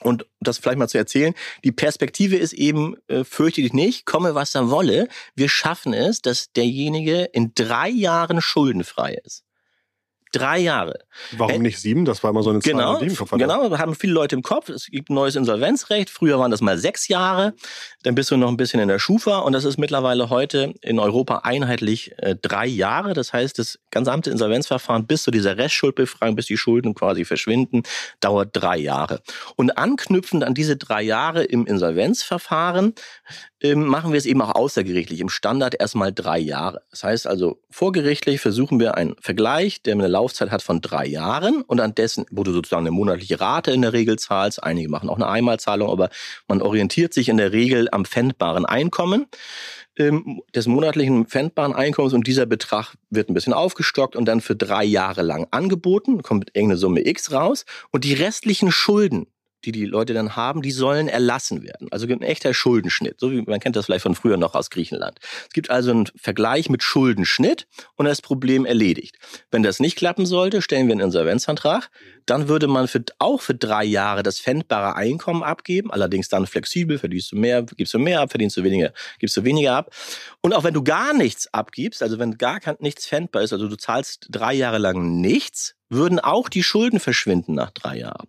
Und 0.00 0.26
das 0.40 0.58
vielleicht 0.58 0.78
mal 0.78 0.88
zu 0.88 0.98
erzählen, 0.98 1.34
die 1.64 1.70
Perspektive 1.70 2.36
ist 2.36 2.54
eben, 2.54 2.96
äh, 3.08 3.24
fürchte 3.24 3.60
dich 3.60 3.74
nicht, 3.74 4.06
komme 4.06 4.34
was 4.34 4.50
da 4.50 4.70
wolle, 4.70 5.06
wir 5.36 5.48
schaffen 5.48 5.92
es, 5.92 6.22
dass 6.22 6.50
derjenige 6.52 7.24
in 7.32 7.52
drei 7.54 7.90
Jahren 7.90 8.40
schuldenfrei 8.40 9.18
ist 9.22 9.44
Drei 10.32 10.58
Jahre. 10.58 10.98
Warum 11.32 11.60
nicht 11.60 11.78
sieben? 11.78 12.06
Das 12.06 12.22
war 12.24 12.30
immer 12.30 12.42
so 12.42 12.50
eine 12.50 12.60
Zahl, 12.60 12.72
genau, 12.72 12.98
die 12.98 13.06
im 13.06 13.16
Kopf 13.16 13.32
hatte. 13.32 13.42
Genau, 13.42 13.78
haben 13.78 13.94
viele 13.94 14.14
Leute 14.14 14.34
im 14.34 14.42
Kopf. 14.42 14.70
Es 14.70 14.86
gibt 14.86 15.10
ein 15.10 15.14
neues 15.14 15.36
Insolvenzrecht. 15.36 16.08
Früher 16.08 16.38
waren 16.38 16.50
das 16.50 16.62
mal 16.62 16.78
sechs 16.78 17.08
Jahre. 17.08 17.52
Dann 18.02 18.14
bist 18.14 18.30
du 18.30 18.38
noch 18.38 18.48
ein 18.48 18.56
bisschen 18.56 18.80
in 18.80 18.88
der 18.88 18.98
Schufa. 18.98 19.40
Und 19.40 19.52
das 19.52 19.64
ist 19.64 19.78
mittlerweile 19.78 20.30
heute 20.30 20.72
in 20.80 20.98
Europa 20.98 21.42
einheitlich 21.44 22.12
äh, 22.16 22.34
drei 22.40 22.66
Jahre. 22.66 23.12
Das 23.12 23.34
heißt, 23.34 23.58
das 23.58 23.78
gesamte 23.90 24.30
Insolvenzverfahren 24.30 25.06
bis 25.06 25.22
zu 25.22 25.30
dieser 25.30 25.58
Restschuldbefragung, 25.58 26.34
bis 26.34 26.46
die 26.46 26.56
Schulden 26.56 26.94
quasi 26.94 27.26
verschwinden, 27.26 27.82
dauert 28.20 28.50
drei 28.52 28.78
Jahre. 28.78 29.20
Und 29.56 29.76
anknüpfend 29.76 30.44
an 30.44 30.54
diese 30.54 30.76
drei 30.76 31.02
Jahre 31.02 31.44
im 31.44 31.66
Insolvenzverfahren 31.66 32.94
ähm, 33.62 33.86
machen 33.86 34.12
wir 34.12 34.18
es 34.18 34.26
eben 34.26 34.42
auch 34.42 34.54
außergerichtlich. 34.54 35.20
Im 35.20 35.28
Standard 35.28 35.80
erstmal 35.80 36.12
drei 36.12 36.38
Jahre. 36.38 36.82
Das 36.90 37.04
heißt 37.04 37.26
also, 37.26 37.60
vorgerichtlich 37.70 38.40
versuchen 38.40 38.80
wir 38.80 38.96
einen 38.96 39.14
Vergleich, 39.20 39.82
der 39.82 39.94
eine 39.94 40.08
Laufzeit 40.08 40.50
hat 40.50 40.62
von 40.62 40.80
drei 40.80 41.06
Jahren 41.06 41.62
und 41.62 41.80
an 41.80 41.94
dessen, 41.94 42.26
wo 42.30 42.42
du 42.42 42.52
sozusagen 42.52 42.82
eine 42.82 42.90
monatliche 42.90 43.40
Rate 43.40 43.70
in 43.70 43.82
der 43.82 43.92
Regel 43.92 44.18
zahlst. 44.18 44.62
Einige 44.62 44.88
machen 44.88 45.08
auch 45.08 45.16
eine 45.16 45.28
Einmalzahlung, 45.28 45.90
aber 45.90 46.10
man 46.48 46.60
orientiert 46.60 47.14
sich 47.14 47.28
in 47.28 47.36
der 47.36 47.52
Regel 47.52 47.88
am 47.92 48.04
pfändbaren 48.04 48.66
Einkommen 48.66 49.26
ähm, 49.96 50.42
des 50.54 50.66
monatlichen 50.66 51.26
pfändbaren 51.26 51.74
Einkommens 51.74 52.14
und 52.14 52.26
dieser 52.26 52.46
Betrag 52.46 52.94
wird 53.10 53.28
ein 53.28 53.34
bisschen 53.34 53.52
aufgestockt 53.52 54.16
und 54.16 54.24
dann 54.24 54.40
für 54.40 54.56
drei 54.56 54.84
Jahre 54.84 55.22
lang 55.22 55.46
angeboten, 55.50 56.22
kommt 56.22 56.50
irgendeine 56.54 56.78
Summe 56.78 57.06
X 57.06 57.32
raus 57.32 57.64
und 57.90 58.04
die 58.04 58.14
restlichen 58.14 58.72
Schulden, 58.72 59.26
die 59.64 59.72
die 59.72 59.84
Leute 59.84 60.14
dann 60.14 60.36
haben, 60.36 60.62
die 60.62 60.70
sollen 60.70 61.08
erlassen 61.08 61.62
werden. 61.62 61.88
Also 61.90 62.06
ein 62.06 62.22
echter 62.22 62.54
Schuldenschnitt. 62.54 63.18
So 63.18 63.30
wie 63.30 63.42
man 63.42 63.60
kennt 63.60 63.76
das 63.76 63.86
vielleicht 63.86 64.02
von 64.02 64.14
früher 64.14 64.36
noch 64.36 64.54
aus 64.54 64.70
Griechenland. 64.70 65.18
Es 65.48 65.52
gibt 65.52 65.70
also 65.70 65.90
einen 65.90 66.06
Vergleich 66.16 66.68
mit 66.68 66.82
Schuldenschnitt 66.82 67.66
und 67.96 68.06
das 68.06 68.22
Problem 68.22 68.66
erledigt. 68.66 69.18
Wenn 69.50 69.62
das 69.62 69.80
nicht 69.80 69.96
klappen 69.96 70.26
sollte, 70.26 70.62
stellen 70.62 70.86
wir 70.86 70.92
einen 70.92 71.00
Insolvenzantrag. 71.00 71.90
Dann 72.26 72.48
würde 72.48 72.68
man 72.68 72.88
für, 72.88 73.04
auch 73.18 73.40
für 73.40 73.54
drei 73.54 73.84
Jahre 73.84 74.22
das 74.22 74.40
pfändbare 74.40 74.96
Einkommen 74.96 75.42
abgeben. 75.42 75.90
Allerdings 75.90 76.28
dann 76.28 76.46
flexibel. 76.46 76.98
Verdienst 76.98 77.32
du 77.32 77.36
mehr, 77.36 77.62
gibst 77.62 77.94
du 77.94 77.98
mehr 77.98 78.20
ab, 78.20 78.30
verdienst 78.30 78.56
du 78.56 78.64
weniger, 78.64 78.92
gibst 79.18 79.36
du 79.36 79.44
weniger 79.44 79.74
ab. 79.74 79.94
Und 80.40 80.54
auch 80.54 80.64
wenn 80.64 80.74
du 80.74 80.82
gar 80.82 81.14
nichts 81.14 81.52
abgibst, 81.52 82.02
also 82.02 82.18
wenn 82.18 82.38
gar 82.38 82.60
nichts 82.80 83.06
pfändbar 83.06 83.42
ist, 83.42 83.52
also 83.52 83.68
du 83.68 83.76
zahlst 83.76 84.26
drei 84.30 84.54
Jahre 84.54 84.78
lang 84.78 85.20
nichts, 85.20 85.74
würden 85.92 86.18
auch 86.18 86.48
die 86.48 86.62
Schulden 86.62 86.98
verschwinden 86.98 87.54
nach 87.54 87.70
drei 87.70 87.98
Jahren. 87.98 88.26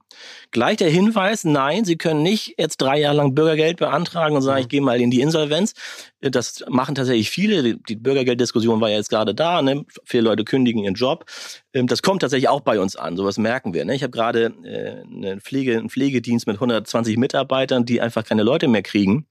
Gleich 0.51 0.77
der 0.77 0.89
Hinweis, 0.89 1.43
nein, 1.43 1.86
Sie 1.86 1.98
können 1.98 2.22
nicht 2.22 2.55
jetzt 2.58 2.77
drei 2.77 3.00
Jahre 3.00 3.17
lang 3.17 3.34
Bürgergeld 3.34 3.77
beantragen 3.77 4.36
und 4.36 4.41
sagen, 4.41 4.62
ich 4.62 4.70
gehe 4.70 4.82
mal 4.82 5.01
in 5.01 5.10
die 5.10 5.22
Insolvenz. 5.22 5.74
Das 6.22 6.63
machen 6.70 6.96
tatsächlich 6.96 7.29
viele. 7.29 7.77
Die 7.77 7.96
Bürgergelddiskussion 7.96 8.79
war 8.79 8.89
ja 8.89 8.98
jetzt 8.98 9.10
gerade 9.10 9.34
da. 9.34 9.62
Ne? 9.62 9.86
Viele 10.03 10.24
Leute 10.24 10.43
kündigen 10.43 10.84
ihren 10.84 10.93
Job. 10.93 11.25
Ähm, 11.74 11.88
das 11.88 12.01
kommt 12.01 12.22
tatsächlich 12.22 12.50
auch 12.50 12.62
bei 12.62 12.79
uns 12.79 12.96
an. 12.96 13.17
Sowas 13.17 13.38
merken 13.38 13.74
wir. 13.74 13.86
Ne? 13.86 13.96
Ich 13.96 14.03
habe 14.03 14.12
gerade 14.12 14.53
äh, 14.63 15.03
eine 15.03 15.41
Pflege, 15.41 15.77
einen 15.77 15.89
Pflegedienst 15.89 16.46
mit 16.46 16.58
120 16.58 17.17
Mitarbeitern, 17.17 17.86
die 17.86 18.01
einfach 18.01 18.24
keine 18.24 18.43
Leute 18.43 18.67
mehr 18.67 18.84
kriegen 18.84 19.25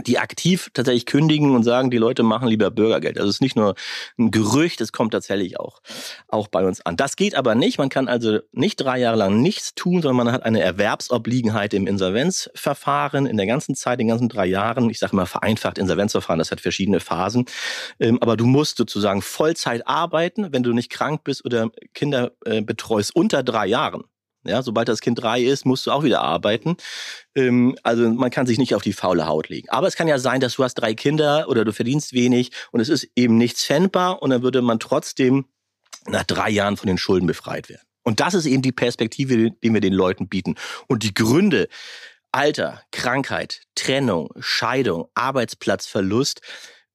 die 0.00 0.18
aktiv 0.18 0.70
tatsächlich 0.74 1.06
kündigen 1.06 1.54
und 1.54 1.62
sagen, 1.62 1.90
die 1.90 1.98
Leute 1.98 2.24
machen 2.24 2.48
lieber 2.48 2.70
Bürgergeld. 2.70 3.16
Also 3.16 3.28
es 3.28 3.36
ist 3.36 3.40
nicht 3.40 3.54
nur 3.54 3.74
ein 4.18 4.32
Gerücht, 4.32 4.80
es 4.80 4.92
kommt 4.92 5.12
tatsächlich 5.12 5.60
auch, 5.60 5.80
auch 6.26 6.48
bei 6.48 6.66
uns 6.66 6.84
an. 6.84 6.96
Das 6.96 7.14
geht 7.14 7.36
aber 7.36 7.54
nicht. 7.54 7.78
Man 7.78 7.90
kann 7.90 8.08
also 8.08 8.40
nicht 8.52 8.76
drei 8.76 8.98
Jahre 8.98 9.16
lang 9.16 9.40
nichts 9.40 9.74
tun, 9.74 10.02
sondern 10.02 10.26
man 10.26 10.32
hat 10.32 10.42
eine 10.42 10.60
Erwerbsobliegenheit 10.60 11.74
im 11.74 11.86
Insolvenzverfahren 11.86 13.26
in 13.26 13.36
der 13.36 13.46
ganzen 13.46 13.76
Zeit, 13.76 14.00
in 14.00 14.06
den 14.06 14.08
ganzen 14.08 14.28
drei 14.28 14.46
Jahren. 14.46 14.90
Ich 14.90 14.98
sage 14.98 15.12
immer 15.12 15.26
vereinfacht 15.26 15.78
Insolvenzverfahren, 15.78 16.40
das 16.40 16.50
hat 16.50 16.60
verschiedene 16.60 16.98
Phasen. 16.98 17.44
Ähm, 18.00 18.18
aber 18.20 18.36
du 18.36 18.46
musst 18.46 18.78
sozusagen 18.78 19.22
Vollzeit 19.22 19.86
arbeiten, 19.86 20.52
wenn 20.52 20.64
du 20.64 20.72
nicht 20.72 20.90
krank 20.90 21.22
bist 21.22 21.44
oder 21.44 21.70
Kinder 21.94 22.32
äh, 22.44 22.62
betreust 22.62 23.14
unter 23.14 23.44
drei 23.44 23.66
Jahren 23.66 24.02
ja, 24.44 24.62
sobald 24.62 24.88
das 24.88 25.00
Kind 25.00 25.22
drei 25.22 25.42
ist, 25.42 25.66
musst 25.66 25.86
du 25.86 25.90
auch 25.90 26.04
wieder 26.04 26.20
arbeiten. 26.20 26.76
Ähm, 27.34 27.76
also 27.82 28.08
man 28.08 28.30
kann 28.30 28.46
sich 28.46 28.58
nicht 28.58 28.74
auf 28.74 28.82
die 28.82 28.92
faule 28.92 29.26
Haut 29.26 29.48
legen. 29.48 29.68
Aber 29.70 29.86
es 29.86 29.96
kann 29.96 30.08
ja 30.08 30.18
sein, 30.18 30.40
dass 30.40 30.54
du 30.54 30.64
hast 30.64 30.74
drei 30.74 30.94
Kinder 30.94 31.48
oder 31.48 31.64
du 31.64 31.72
verdienst 31.72 32.12
wenig 32.12 32.50
und 32.70 32.80
es 32.80 32.88
ist 32.88 33.08
eben 33.16 33.36
nichts 33.36 33.64
fändbar 33.64 34.22
und 34.22 34.30
dann 34.30 34.42
würde 34.42 34.62
man 34.62 34.78
trotzdem 34.78 35.46
nach 36.06 36.24
drei 36.24 36.50
Jahren 36.50 36.76
von 36.76 36.86
den 36.86 36.98
Schulden 36.98 37.26
befreit 37.26 37.68
werden. 37.68 37.82
Und 38.02 38.20
das 38.20 38.34
ist 38.34 38.46
eben 38.46 38.62
die 38.62 38.72
Perspektive, 38.72 39.50
die 39.50 39.72
wir 39.72 39.80
den 39.80 39.94
Leuten 39.94 40.28
bieten. 40.28 40.56
Und 40.86 41.02
die 41.02 41.14
Gründe, 41.14 41.68
Alter, 42.32 42.82
Krankheit, 42.90 43.62
Trennung, 43.74 44.30
Scheidung, 44.40 45.08
Arbeitsplatzverlust, 45.14 46.42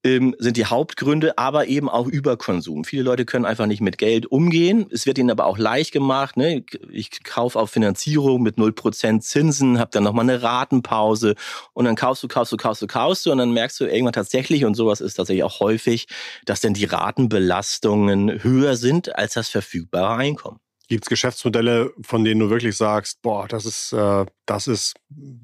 ähm, 0.03 0.35
sind 0.39 0.57
die 0.57 0.65
Hauptgründe, 0.65 1.37
aber 1.37 1.67
eben 1.67 1.89
auch 1.89 2.07
Überkonsum. 2.07 2.85
Viele 2.85 3.03
Leute 3.03 3.25
können 3.25 3.45
einfach 3.45 3.65
nicht 3.65 3.81
mit 3.81 3.97
Geld 3.97 4.25
umgehen. 4.27 4.87
Es 4.91 5.05
wird 5.05 5.17
ihnen 5.17 5.31
aber 5.31 5.45
auch 5.45 5.57
leicht 5.57 5.91
gemacht. 5.91 6.37
Ne? 6.37 6.63
Ich 6.91 7.23
kaufe 7.23 7.59
auf 7.59 7.71
Finanzierung 7.71 8.41
mit 8.41 8.57
0% 8.57 9.19
Zinsen, 9.19 9.79
habe 9.79 9.91
dann 9.91 10.03
nochmal 10.03 10.29
eine 10.29 10.41
Ratenpause 10.41 11.35
und 11.73 11.85
dann 11.85 11.95
kaufst 11.95 12.23
du, 12.23 12.27
kaufst 12.27 12.53
du, 12.53 12.57
kaufst 12.57 12.81
du, 12.81 12.87
kaufst 12.87 13.25
du 13.25 13.31
und 13.31 13.39
dann 13.39 13.51
merkst 13.51 13.79
du 13.79 13.85
irgendwann 13.85 14.13
tatsächlich, 14.13 14.65
und 14.65 14.75
sowas 14.75 15.01
ist 15.01 15.15
tatsächlich 15.15 15.43
auch 15.43 15.59
häufig, 15.59 16.07
dass 16.45 16.61
denn 16.61 16.73
die 16.73 16.85
Ratenbelastungen 16.85 18.43
höher 18.43 18.75
sind 18.75 19.15
als 19.15 19.33
das 19.33 19.49
verfügbare 19.49 20.15
Einkommen. 20.15 20.59
Gibt 20.89 21.05
es 21.05 21.09
Geschäftsmodelle, 21.09 21.93
von 22.01 22.25
denen 22.25 22.39
du 22.39 22.49
wirklich 22.49 22.75
sagst, 22.75 23.21
boah, 23.21 23.47
das 23.47 23.65
ist, 23.65 23.93
äh, 23.93 24.25
das 24.47 24.67
ist, 24.67 24.95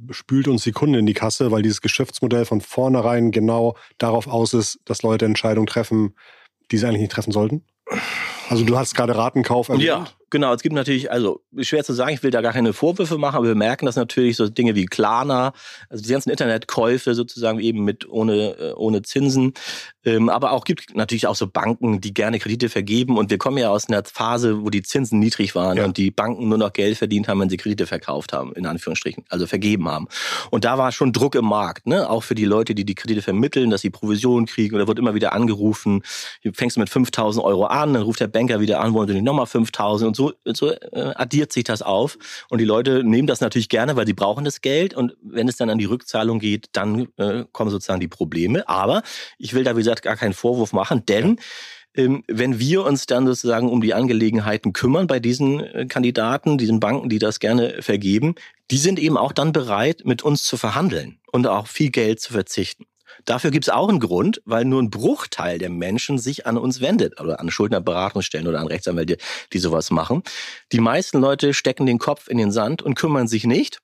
spült 0.09 0.47
uns 0.47 0.63
die 0.63 0.71
Kunden 0.71 0.95
in 0.95 1.05
die 1.05 1.13
Kasse, 1.13 1.51
weil 1.51 1.61
dieses 1.61 1.81
Geschäftsmodell 1.81 2.45
von 2.45 2.61
vornherein 2.61 3.31
genau 3.31 3.77
darauf 3.99 4.27
aus 4.27 4.55
ist, 4.55 4.79
dass 4.85 5.03
Leute 5.03 5.25
Entscheidungen 5.25 5.67
treffen, 5.67 6.15
die 6.71 6.77
sie 6.77 6.87
eigentlich 6.87 7.01
nicht 7.01 7.11
treffen 7.11 7.31
sollten? 7.31 7.63
Also 8.49 8.65
du 8.65 8.77
hast 8.77 8.95
gerade 8.95 9.15
Ratenkauf 9.15 9.69
erwähnt. 9.69 9.83
Ja, 9.83 10.07
genau. 10.29 10.53
Es 10.53 10.61
gibt 10.61 10.75
natürlich, 10.75 11.11
also 11.11 11.41
schwer 11.61 11.83
zu 11.83 11.93
sagen, 11.93 12.13
ich 12.13 12.23
will 12.23 12.31
da 12.31 12.41
gar 12.41 12.53
keine 12.53 12.73
Vorwürfe 12.73 13.17
machen, 13.17 13.35
aber 13.35 13.47
wir 13.47 13.55
merken 13.55 13.85
das 13.85 13.95
natürlich 13.95 14.37
so 14.37 14.47
Dinge 14.47 14.75
wie 14.75 14.85
Klarna, 14.85 15.53
also 15.89 16.03
die 16.03 16.11
ganzen 16.11 16.29
Internetkäufe 16.29 17.15
sozusagen 17.15 17.59
eben 17.59 17.83
mit 17.83 18.09
ohne, 18.09 18.57
äh, 18.57 18.73
ohne 18.73 19.01
Zinsen. 19.01 19.53
Ähm, 20.05 20.29
aber 20.29 20.51
auch 20.51 20.63
gibt 20.63 20.95
natürlich 20.95 21.27
auch 21.27 21.35
so 21.35 21.47
Banken, 21.47 21.99
die 21.99 22.13
gerne 22.13 22.39
Kredite 22.39 22.69
vergeben. 22.69 23.17
Und 23.17 23.31
wir 23.31 23.37
kommen 23.37 23.57
ja 23.57 23.69
aus 23.69 23.89
einer 23.89 24.03
Phase, 24.03 24.63
wo 24.63 24.69
die 24.69 24.83
Zinsen 24.83 25.19
niedrig 25.19 25.55
waren 25.55 25.77
ja. 25.77 25.85
und 25.85 25.97
die 25.97 26.11
Banken 26.11 26.47
nur 26.47 26.57
noch 26.57 26.73
Geld 26.73 26.97
verdient 26.97 27.27
haben, 27.27 27.39
wenn 27.39 27.49
sie 27.49 27.57
Kredite 27.57 27.87
verkauft 27.87 28.31
haben, 28.31 28.53
in 28.53 28.65
Anführungsstrichen, 28.65 29.25
also 29.29 29.47
vergeben 29.47 29.87
haben. 29.89 30.07
Und 30.51 30.63
da 30.63 30.77
war 30.77 30.91
schon 30.91 31.11
Druck 31.11 31.35
im 31.35 31.45
Markt, 31.45 31.87
ne? 31.87 32.09
auch 32.09 32.23
für 32.23 32.35
die 32.35 32.45
Leute, 32.45 32.75
die 32.75 32.85
die 32.85 32.95
Kredite 32.95 33.21
vermitteln, 33.21 33.69
dass 33.69 33.81
sie 33.81 33.89
Provisionen 33.89 34.45
kriegen. 34.45 34.75
Und 34.75 34.81
da 34.81 34.87
wird 34.87 34.99
immer 34.99 35.15
wieder 35.15 35.33
angerufen, 35.33 36.03
du 36.43 36.51
fängst 36.53 36.77
mit 36.77 36.89
5000 36.89 37.43
Euro 37.43 37.65
an, 37.65 37.93
dann 37.93 38.03
ruft 38.03 38.19
der 38.19 38.27
Banker 38.27 38.59
wieder 38.59 38.81
an, 38.81 38.93
wollen 38.93 39.07
sie 39.07 39.13
nicht 39.15 39.23
nochmal 39.23 39.47
5000 39.47 40.14
und 40.19 40.55
so, 40.55 40.67
so 40.67 40.71
äh, 40.71 41.13
addiert 41.15 41.51
sich 41.51 41.63
das 41.63 41.81
auf. 41.81 42.17
Und 42.49 42.59
die 42.59 42.65
Leute 42.65 43.03
nehmen 43.03 43.27
das 43.27 43.41
natürlich 43.41 43.69
gerne, 43.69 43.95
weil 43.95 44.05
sie 44.05 44.13
brauchen 44.13 44.45
das 44.45 44.61
Geld. 44.61 44.93
Und 44.93 45.15
wenn 45.21 45.47
es 45.47 45.57
dann 45.57 45.69
an 45.69 45.77
die 45.77 45.85
Rückzahlung 45.85 46.39
geht, 46.39 46.67
dann 46.73 47.07
äh, 47.17 47.45
kommen 47.51 47.71
sozusagen 47.71 47.99
die 47.99 48.07
Probleme. 48.07 48.67
Aber 48.67 49.03
ich 49.37 49.53
will 49.53 49.63
da, 49.63 49.75
wie 49.75 49.79
gesagt, 49.79 50.01
gar 50.01 50.15
keinen 50.15 50.33
Vorwurf 50.33 50.73
machen, 50.73 51.05
denn 51.05 51.37
ähm, 51.95 52.23
wenn 52.27 52.59
wir 52.59 52.83
uns 52.83 53.05
dann 53.05 53.25
sozusagen 53.25 53.69
um 53.69 53.81
die 53.81 53.93
Angelegenheiten 53.93 54.73
kümmern 54.73 55.07
bei 55.07 55.19
diesen 55.19 55.61
äh, 55.61 55.85
Kandidaten, 55.87 56.57
diesen 56.57 56.79
Banken, 56.79 57.09
die 57.09 57.19
das 57.19 57.39
gerne 57.39 57.81
vergeben, 57.81 58.35
die 58.71 58.77
sind 58.77 58.99
eben 58.99 59.17
auch 59.17 59.31
dann 59.31 59.53
bereit, 59.53 60.01
mit 60.03 60.23
uns 60.23 60.43
zu 60.43 60.57
verhandeln 60.57 61.19
und 61.31 61.47
auch 61.47 61.67
viel 61.67 61.91
Geld 61.91 62.19
zu 62.19 62.33
verzichten. 62.33 62.85
Dafür 63.25 63.51
gibt 63.51 63.65
es 63.65 63.69
auch 63.69 63.89
einen 63.89 63.99
Grund, 63.99 64.41
weil 64.45 64.65
nur 64.65 64.81
ein 64.81 64.89
Bruchteil 64.89 65.57
der 65.57 65.69
Menschen 65.69 66.17
sich 66.17 66.45
an 66.45 66.57
uns 66.57 66.81
wendet 66.81 67.19
oder 67.19 67.39
an 67.39 67.49
Schuldnerberatungsstellen 67.49 68.47
oder 68.47 68.59
an 68.59 68.67
Rechtsanwälte, 68.67 69.17
die 69.51 69.59
sowas 69.59 69.91
machen. 69.91 70.23
Die 70.71 70.79
meisten 70.79 71.19
Leute 71.19 71.53
stecken 71.53 71.85
den 71.85 71.99
Kopf 71.99 72.27
in 72.27 72.37
den 72.37 72.51
Sand 72.51 72.81
und 72.81 72.95
kümmern 72.95 73.27
sich 73.27 73.45
nicht 73.45 73.79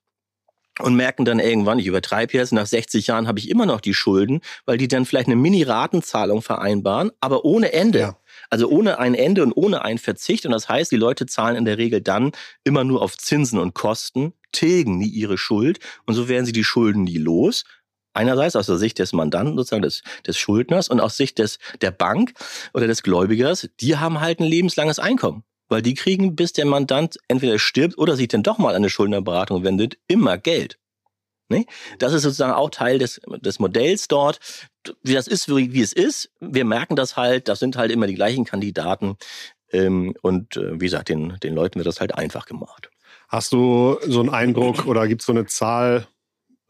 und 0.79 0.95
merken 0.95 1.25
dann 1.25 1.39
irgendwann, 1.39 1.79
ich 1.79 1.87
übertreibe 1.87 2.33
jetzt, 2.33 2.53
nach 2.53 2.65
60 2.65 3.07
Jahren 3.07 3.27
habe 3.27 3.39
ich 3.39 3.49
immer 3.49 3.65
noch 3.65 3.81
die 3.81 3.93
Schulden, 3.93 4.41
weil 4.65 4.77
die 4.77 4.87
dann 4.87 5.05
vielleicht 5.05 5.27
eine 5.27 5.35
Mini-Ratenzahlung 5.35 6.41
vereinbaren, 6.41 7.11
aber 7.19 7.45
ohne 7.45 7.73
Ende. 7.73 7.99
Ja. 7.99 8.17
Also 8.49 8.69
ohne 8.69 8.99
ein 8.99 9.13
Ende 9.13 9.43
und 9.43 9.53
ohne 9.53 9.83
einen 9.83 9.99
Verzicht. 9.99 10.45
Und 10.45 10.51
das 10.51 10.69
heißt, 10.69 10.91
die 10.91 10.97
Leute 10.97 11.25
zahlen 11.25 11.55
in 11.55 11.65
der 11.65 11.77
Regel 11.77 12.01
dann 12.01 12.31
immer 12.63 12.83
nur 12.83 13.01
auf 13.01 13.17
Zinsen 13.17 13.59
und 13.59 13.73
Kosten, 13.73 14.33
tilgen 14.51 14.97
nie 14.97 15.07
ihre 15.07 15.37
Schuld 15.37 15.79
und 16.05 16.13
so 16.13 16.27
werden 16.27 16.45
sie 16.45 16.51
die 16.51 16.63
Schulden 16.63 17.03
nie 17.03 17.17
los, 17.17 17.63
Einerseits 18.13 18.55
aus 18.55 18.65
der 18.65 18.77
Sicht 18.77 18.99
des 18.99 19.13
Mandanten, 19.13 19.55
sozusagen 19.57 19.81
des, 19.81 20.03
des 20.27 20.37
Schuldners 20.37 20.89
und 20.89 20.99
aus 20.99 21.17
Sicht 21.17 21.39
des, 21.39 21.59
der 21.81 21.91
Bank 21.91 22.33
oder 22.73 22.87
des 22.87 23.03
Gläubigers, 23.03 23.69
die 23.79 23.97
haben 23.97 24.19
halt 24.19 24.39
ein 24.39 24.45
lebenslanges 24.45 24.99
Einkommen. 24.99 25.43
Weil 25.69 25.81
die 25.81 25.93
kriegen, 25.93 26.35
bis 26.35 26.51
der 26.51 26.65
Mandant 26.65 27.17
entweder 27.29 27.57
stirbt 27.57 27.97
oder 27.97 28.17
sich 28.17 28.27
dann 28.27 28.43
doch 28.43 28.57
mal 28.57 28.71
an 28.71 28.77
eine 28.77 28.89
Schuldnerberatung 28.89 29.63
wendet, 29.63 29.97
immer 30.07 30.37
Geld. 30.37 30.77
Ne? 31.51 31.65
Das 31.99 32.13
ist 32.13 32.23
sozusagen 32.23 32.53
auch 32.53 32.69
Teil 32.69 32.97
des, 32.97 33.21
des 33.41 33.59
Modells 33.59 34.07
dort. 34.07 34.39
Wie 35.03 35.13
das 35.13 35.27
ist, 35.27 35.47
wie, 35.49 35.73
wie 35.73 35.81
es 35.81 35.93
ist. 35.93 36.31
Wir 36.39 36.65
merken 36.65 36.95
das 36.95 37.15
halt, 37.17 37.47
das 37.47 37.59
sind 37.59 37.77
halt 37.77 37.91
immer 37.91 38.07
die 38.07 38.15
gleichen 38.15 38.45
Kandidaten. 38.45 39.17
Ähm, 39.71 40.15
und 40.21 40.57
äh, 40.57 40.73
wie 40.73 40.85
gesagt, 40.85 41.09
den, 41.09 41.37
den 41.43 41.53
Leuten 41.53 41.77
wird 41.77 41.87
das 41.87 41.99
halt 41.99 42.15
einfach 42.15 42.45
gemacht. 42.45 42.89
Hast 43.27 43.53
du 43.53 43.97
so 44.05 44.19
einen 44.19 44.29
Eindruck 44.29 44.87
oder 44.87 45.07
gibt 45.07 45.21
es 45.21 45.25
so 45.25 45.31
eine 45.31 45.45
Zahl, 45.45 46.07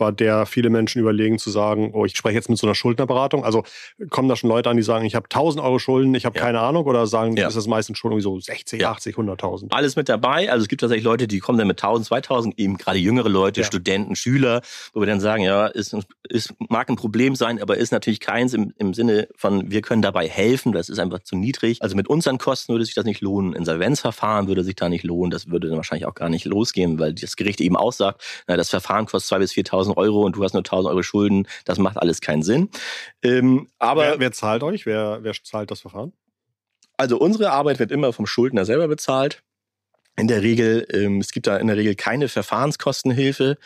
bei 0.01 0.09
der 0.09 0.47
viele 0.47 0.71
Menschen 0.71 0.99
überlegen 0.99 1.37
zu 1.37 1.51
sagen, 1.51 1.91
oh, 1.93 2.05
ich 2.05 2.17
spreche 2.17 2.33
jetzt 2.33 2.49
mit 2.49 2.57
so 2.57 2.65
einer 2.65 2.73
Schuldnerberatung. 2.73 3.45
Also 3.45 3.63
kommen 4.09 4.27
da 4.27 4.35
schon 4.35 4.49
Leute 4.49 4.67
an, 4.67 4.75
die 4.75 4.81
sagen, 4.81 5.05
ich 5.05 5.13
habe 5.13 5.25
1000 5.25 5.63
Euro 5.63 5.77
Schulden, 5.77 6.15
ich 6.15 6.25
habe 6.25 6.35
ja. 6.39 6.43
keine 6.43 6.59
Ahnung, 6.59 6.87
oder 6.87 7.05
sagen, 7.05 7.37
ja. 7.37 7.47
ist 7.47 7.55
das 7.55 7.67
meistens 7.67 7.99
schon 7.99 8.09
irgendwie 8.11 8.23
so 8.23 8.39
60, 8.39 8.81
ja. 8.81 8.89
80, 8.89 9.15
100.000? 9.15 9.67
Alles 9.69 9.95
mit 9.95 10.09
dabei. 10.09 10.51
Also 10.51 10.63
es 10.63 10.69
gibt 10.69 10.81
tatsächlich 10.81 11.05
Leute, 11.05 11.27
die 11.27 11.37
kommen 11.37 11.59
dann 11.59 11.67
mit 11.67 11.77
1000, 11.83 12.07
2000, 12.07 12.57
eben 12.57 12.77
gerade 12.77 12.97
jüngere 12.97 13.29
Leute, 13.29 13.63
Studenten, 13.63 14.15
Schüler, 14.15 14.63
wo 14.95 15.01
wir 15.01 15.05
dann 15.05 15.19
sagen, 15.19 15.43
ja, 15.43 15.67
ist, 15.67 15.95
ist, 16.27 16.55
mag 16.57 16.89
ein 16.89 16.95
Problem 16.95 17.35
sein, 17.35 17.61
aber 17.61 17.77
ist 17.77 17.91
natürlich 17.91 18.19
keins 18.19 18.55
im, 18.55 18.73
im 18.79 18.95
Sinne 18.95 19.27
von, 19.35 19.69
wir 19.69 19.83
können 19.83 20.01
dabei 20.01 20.27
helfen, 20.27 20.71
das 20.71 20.89
ist 20.89 20.97
einfach 20.97 21.19
zu 21.19 21.35
niedrig. 21.35 21.79
Also 21.83 21.95
mit 21.95 22.07
unseren 22.07 22.39
Kosten 22.39 22.73
würde 22.73 22.85
sich 22.85 22.95
das 22.95 23.05
nicht 23.05 23.21
lohnen. 23.21 23.53
Insolvenzverfahren 23.53 24.47
würde 24.47 24.63
sich 24.63 24.75
da 24.75 24.89
nicht 24.89 25.03
lohnen. 25.03 25.29
Das 25.29 25.51
würde 25.51 25.67
dann 25.67 25.77
wahrscheinlich 25.77 26.07
auch 26.07 26.15
gar 26.15 26.29
nicht 26.29 26.45
losgehen, 26.45 26.97
weil 26.97 27.13
das 27.13 27.35
Gericht 27.35 27.61
eben 27.61 27.77
aussagt, 27.77 28.19
na, 28.47 28.57
das 28.57 28.71
Verfahren 28.71 29.05
kostet 29.05 29.37
2.000 29.37 29.39
bis 29.39 29.51
4.000 29.51 29.90
Euro 29.97 30.23
und 30.23 30.35
du 30.35 30.43
hast 30.43 30.53
nur 30.53 30.63
1.000 30.63 30.89
Euro 30.89 31.03
Schulden. 31.03 31.47
Das 31.65 31.77
macht 31.77 31.97
alles 31.97 32.21
keinen 32.21 32.43
Sinn. 32.43 32.69
Ähm, 33.21 33.67
aber 33.79 34.03
wer, 34.03 34.19
wer 34.19 34.31
zahlt 34.31 34.63
euch? 34.63 34.85
Wer, 34.85 35.19
wer 35.21 35.33
zahlt 35.43 35.71
das 35.71 35.81
Verfahren? 35.81 36.13
Also 36.97 37.17
unsere 37.17 37.51
Arbeit 37.51 37.79
wird 37.79 37.91
immer 37.91 38.13
vom 38.13 38.27
Schuldner 38.27 38.65
selber 38.65 38.87
bezahlt. 38.87 39.43
In 40.17 40.27
der 40.27 40.43
Regel, 40.43 40.85
ähm, 40.91 41.19
es 41.19 41.31
gibt 41.31 41.47
da 41.47 41.57
in 41.57 41.67
der 41.67 41.77
Regel 41.77 41.95
keine 41.95 42.27
Verfahrenskostenhilfe, 42.27 43.57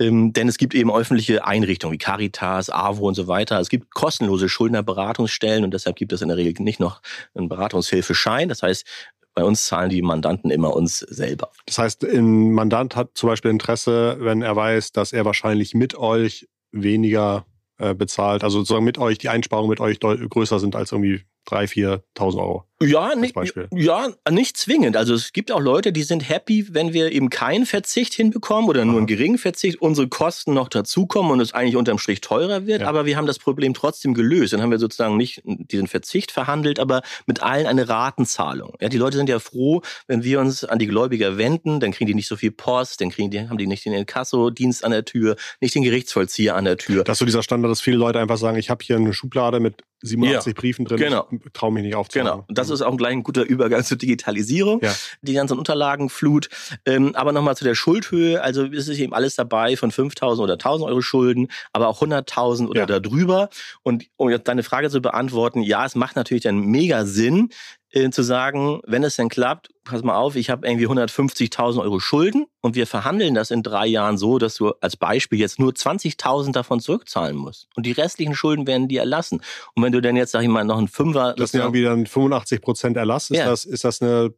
ähm, 0.00 0.32
denn 0.32 0.48
es 0.48 0.56
gibt 0.56 0.74
eben 0.74 0.90
öffentliche 0.90 1.44
Einrichtungen 1.44 1.92
wie 1.92 1.98
Caritas, 1.98 2.70
AWO 2.70 3.06
und 3.08 3.14
so 3.14 3.28
weiter. 3.28 3.60
Es 3.60 3.68
gibt 3.68 3.94
kostenlose 3.94 4.48
Schuldnerberatungsstellen 4.48 5.64
und 5.64 5.74
deshalb 5.74 5.96
gibt 5.96 6.12
es 6.12 6.22
in 6.22 6.28
der 6.28 6.38
Regel 6.38 6.62
nicht 6.64 6.80
noch 6.80 7.02
einen 7.34 7.48
Beratungshilfeschein. 7.48 8.48
Das 8.48 8.62
heißt, 8.62 8.86
bei 9.34 9.44
uns 9.44 9.66
zahlen 9.66 9.90
die 9.90 10.02
Mandanten 10.02 10.50
immer 10.50 10.74
uns 10.74 10.98
selber. 10.98 11.50
Das 11.66 11.78
heißt, 11.78 12.04
ein 12.04 12.52
Mandant 12.52 12.96
hat 12.96 13.10
zum 13.14 13.28
Beispiel 13.28 13.50
Interesse, 13.50 14.16
wenn 14.20 14.42
er 14.42 14.56
weiß, 14.56 14.92
dass 14.92 15.12
er 15.12 15.24
wahrscheinlich 15.24 15.74
mit 15.74 15.94
euch 15.96 16.48
weniger 16.70 17.46
äh, 17.78 17.94
bezahlt, 17.94 18.44
also 18.44 18.58
sozusagen 18.58 18.84
mit 18.84 18.98
euch, 18.98 19.18
die 19.18 19.28
Einsparungen 19.28 19.70
mit 19.70 19.80
euch 19.80 20.00
größer 20.00 20.58
sind 20.58 20.76
als 20.76 20.92
irgendwie 20.92 21.22
3.000, 21.48 22.02
4.000 22.16 22.38
Euro. 22.38 22.64
Ja, 22.82 23.14
nicht, 23.14 23.36
ja, 23.70 24.08
nicht 24.30 24.56
zwingend. 24.56 24.96
Also 24.96 25.14
es 25.14 25.32
gibt 25.32 25.52
auch 25.52 25.60
Leute, 25.60 25.92
die 25.92 26.02
sind 26.02 26.28
happy, 26.28 26.66
wenn 26.74 26.92
wir 26.92 27.12
eben 27.12 27.30
keinen 27.30 27.64
Verzicht 27.64 28.12
hinbekommen 28.12 28.68
oder 28.68 28.84
nur 28.84 28.98
einen 28.98 29.06
geringen 29.06 29.38
Verzicht, 29.38 29.80
unsere 29.80 30.08
Kosten 30.08 30.52
noch 30.54 30.68
dazukommen 30.68 31.32
und 31.32 31.40
es 31.40 31.54
eigentlich 31.54 31.76
unterm 31.76 31.98
Strich 31.98 32.20
teurer 32.20 32.66
wird. 32.66 32.80
Ja. 32.80 32.88
Aber 32.88 33.06
wir 33.06 33.16
haben 33.16 33.26
das 33.26 33.38
Problem 33.38 33.74
trotzdem 33.74 34.14
gelöst. 34.14 34.52
Dann 34.52 34.62
haben 34.62 34.70
wir 34.70 34.78
sozusagen 34.78 35.16
nicht 35.16 35.42
diesen 35.44 35.86
Verzicht 35.86 36.32
verhandelt, 36.32 36.80
aber 36.80 37.02
mit 37.26 37.42
allen 37.42 37.66
eine 37.66 37.88
Ratenzahlung. 37.88 38.74
Ja, 38.80 38.88
die 38.88 38.98
Leute 38.98 39.16
sind 39.16 39.28
ja 39.28 39.38
froh, 39.38 39.82
wenn 40.08 40.24
wir 40.24 40.40
uns 40.40 40.64
an 40.64 40.78
die 40.78 40.86
Gläubiger 40.86 41.38
wenden, 41.38 41.78
dann 41.78 41.92
kriegen 41.92 42.08
die 42.08 42.14
nicht 42.14 42.28
so 42.28 42.36
viel 42.36 42.50
Post, 42.50 43.00
dann 43.00 43.10
kriegen 43.10 43.30
die, 43.30 43.48
haben 43.48 43.58
die 43.58 43.66
nicht 43.66 43.84
den 43.84 43.92
Inkasso-Dienst 43.92 44.84
an 44.84 44.90
der 44.90 45.04
Tür, 45.04 45.36
nicht 45.60 45.74
den 45.74 45.84
Gerichtsvollzieher 45.84 46.56
an 46.56 46.64
der 46.64 46.78
Tür. 46.78 47.04
Das 47.04 47.14
ist 47.14 47.18
so 47.20 47.26
dieser 47.26 47.42
Standard, 47.42 47.70
dass 47.70 47.80
viele 47.80 47.96
Leute 47.96 48.18
einfach 48.18 48.38
sagen, 48.38 48.58
ich 48.58 48.70
habe 48.70 48.84
hier 48.84 48.96
eine 48.96 49.12
Schublade 49.12 49.60
mit 49.60 49.82
87 50.02 50.46
ja, 50.46 50.60
Briefen 50.60 50.84
drin, 50.84 50.98
genau. 50.98 51.28
ich 51.30 51.52
traue 51.52 51.72
mich 51.72 51.82
nicht 51.82 51.94
aufzumachen. 51.94 52.42
Genau. 52.42 52.46
Das 52.48 52.70
ist 52.70 52.82
auch 52.82 52.96
gleich 52.96 53.12
ein 53.12 53.22
guter 53.22 53.44
Übergang 53.44 53.84
zur 53.84 53.96
Digitalisierung, 53.96 54.80
ja. 54.82 54.94
die 55.22 55.32
ganzen 55.32 55.58
Unterlagenflut. 55.58 56.48
Ähm, 56.86 57.14
aber 57.14 57.32
nochmal 57.32 57.56
zu 57.56 57.64
der 57.64 57.74
Schuldhöhe. 57.74 58.42
Also 58.42 58.64
ist 58.64 58.88
es 58.88 58.98
eben 58.98 59.12
alles 59.12 59.36
dabei 59.36 59.76
von 59.76 59.90
5.000 59.90 60.38
oder 60.38 60.54
1.000 60.54 60.84
Euro 60.84 61.00
Schulden, 61.00 61.48
aber 61.72 61.88
auch 61.88 62.02
100.000 62.02 62.68
oder 62.68 62.86
ja. 62.88 63.00
darüber. 63.00 63.48
Und 63.82 64.06
um 64.16 64.30
jetzt 64.30 64.48
deine 64.48 64.62
Frage 64.62 64.90
zu 64.90 65.00
beantworten, 65.00 65.62
ja, 65.62 65.84
es 65.84 65.94
macht 65.94 66.16
natürlich 66.16 66.42
dann 66.42 66.60
mega 66.60 67.06
Sinn, 67.06 67.50
äh, 67.92 68.10
zu 68.10 68.22
sagen, 68.22 68.80
wenn 68.86 69.04
es 69.04 69.16
denn 69.16 69.28
klappt, 69.28 69.70
pass 69.84 70.02
mal 70.02 70.16
auf, 70.16 70.36
ich 70.36 70.50
habe 70.50 70.66
irgendwie 70.66 70.86
150.000 70.86 71.80
Euro 71.80 72.00
Schulden 72.00 72.46
und 72.60 72.74
wir 72.74 72.86
verhandeln 72.86 73.34
das 73.34 73.50
in 73.50 73.62
drei 73.62 73.86
Jahren 73.86 74.18
so, 74.18 74.38
dass 74.38 74.56
du 74.56 74.72
als 74.80 74.96
Beispiel 74.96 75.38
jetzt 75.38 75.58
nur 75.58 75.72
20.000 75.72 76.52
davon 76.52 76.80
zurückzahlen 76.80 77.36
musst. 77.36 77.68
Und 77.74 77.86
die 77.86 77.92
restlichen 77.92 78.34
Schulden 78.34 78.66
werden 78.66 78.88
dir 78.88 79.00
erlassen. 79.00 79.42
Und 79.74 79.82
wenn 79.82 79.92
du 79.92 80.00
dann 80.00 80.16
jetzt, 80.16 80.32
sag 80.32 80.42
ich 80.42 80.48
mal, 80.48 80.64
noch 80.64 80.78
einen 80.78 80.88
Fünfer... 80.88 81.34
Das 81.36 81.52
sind 81.52 81.60
ja 81.60 81.66
irgendwie 81.66 81.82
dann 81.82 82.06
85 82.06 82.60
Prozent 82.60 82.96
Erlass. 82.96 83.30
Ist, 83.30 83.38
ja. 83.38 83.46
das, 83.46 83.64
ist 83.64 83.84
das 83.84 84.02
eine 84.02 84.34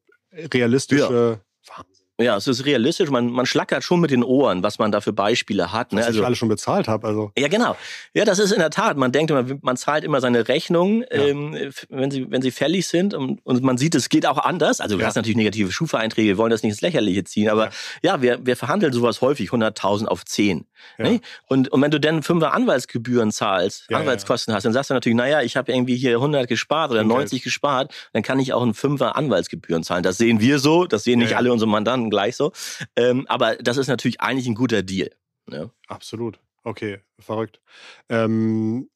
realistische... 0.52 1.40
Ja. 1.40 1.84
Ja, 2.21 2.37
es 2.37 2.47
ist 2.47 2.64
realistisch. 2.64 3.11
Man, 3.11 3.28
man 3.30 3.44
schlackert 3.44 3.83
schon 3.83 3.99
mit 3.99 4.12
den 4.12 4.23
Ohren, 4.23 4.62
was 4.62 4.78
man 4.78 4.92
da 4.92 5.00
für 5.00 5.12
Beispiele 5.12 5.73
hat. 5.73 5.92
Ne? 5.92 5.99
Was 5.99 6.06
also, 6.06 6.21
ich 6.21 6.26
alle 6.26 6.37
schon 6.37 6.49
bezahlt 6.49 6.87
habe. 6.87 7.09
Also. 7.09 7.33
Ja, 7.37 7.49
genau. 7.49 7.76
Ja, 8.12 8.25
das 8.25 8.38
ist 8.38 8.52
in 8.52 8.61
der 8.61 8.71
Tat. 8.71 8.97
Man 8.97 9.11
denkt 9.11 9.33
immer, 9.33 9.44
man 9.62 9.76
zahlt 9.76 10.04
immer 10.04 10.21
seine 10.21 10.47
Rechnungen, 10.47 11.04
ja. 11.11 11.25
ähm, 11.25 11.73
wenn, 11.88 12.12
sie, 12.12 12.30
wenn 12.30 12.40
sie 12.40 12.52
fällig 12.52 12.87
sind. 12.87 13.14
Und, 13.14 13.44
und 13.44 13.64
man 13.64 13.78
sieht, 13.78 13.97
es 13.97 14.09
geht 14.09 14.26
auch 14.26 14.38
anders. 14.38 14.80
Also 14.80 14.94
du 14.94 15.00
ja. 15.00 15.09
hast 15.09 15.16
natürlich 15.16 15.37
negative 15.37 15.73
Schufa-Einträge, 15.73 16.28
wir 16.28 16.38
wollen 16.38 16.52
das 16.52 16.62
nicht 16.62 16.71
ins 16.71 16.83
Lächerliche 16.83 17.25
ziehen. 17.25 17.49
Aber 17.49 17.71
ja, 18.02 18.14
ja 18.14 18.23
wir, 18.23 18.47
wir 18.47 18.56
verhandeln 18.56 18.92
sowas 18.92 19.21
häufig, 19.21 19.50
100.000 19.50 20.06
auf 20.06 20.25
10. 20.25 20.66
Ne? 20.99 21.21
Und, 21.49 21.73
und 21.73 21.83
wenn 21.83 21.90
du 21.90 21.99
dann 21.99 22.23
fünfer 22.23 22.52
Anwaltsgebühren 22.52 23.32
zahlst, 23.32 23.93
Anwaltskosten 23.93 24.54
hast, 24.54 24.65
dann 24.65 24.73
sagst 24.73 24.91
du 24.91 24.95
natürlich, 24.95 25.17
naja, 25.17 25.43
ich 25.43 25.56
habe 25.56 25.73
irgendwie 25.73 25.97
hier 25.97 26.17
100 26.17 26.47
gespart 26.47 26.91
oder 26.93 27.02
90 27.02 27.43
gespart, 27.43 27.93
dann 28.12 28.23
kann 28.23 28.38
ich 28.38 28.52
auch 28.52 28.62
einen 28.62 28.75
Fünfer 28.75 29.17
Anwaltsgebühren 29.17 29.82
zahlen. 29.82 30.02
Das 30.02 30.19
sehen 30.19 30.41
wir 30.41 30.58
so, 30.60 30.86
das 30.86 31.04
sehen 31.04 31.19
nicht 31.19 31.36
alle 31.36 31.52
unsere 31.52 31.69
Mandanten 31.69 32.03
Mandanten 32.04 32.10
gleich 32.10 32.36
so. 32.36 32.52
Ähm, 32.97 33.26
aber 33.28 33.56
das 33.56 33.76
ist 33.76 33.88
natürlich 33.88 34.21
eigentlich 34.21 34.47
ein 34.47 34.54
guter 34.54 34.82
Deal. 34.82 35.10
Ne? 35.47 35.71
Absolut. 35.88 36.38
Okay, 36.62 37.00
verrückt. 37.19 37.60
Ähm, 38.08 38.88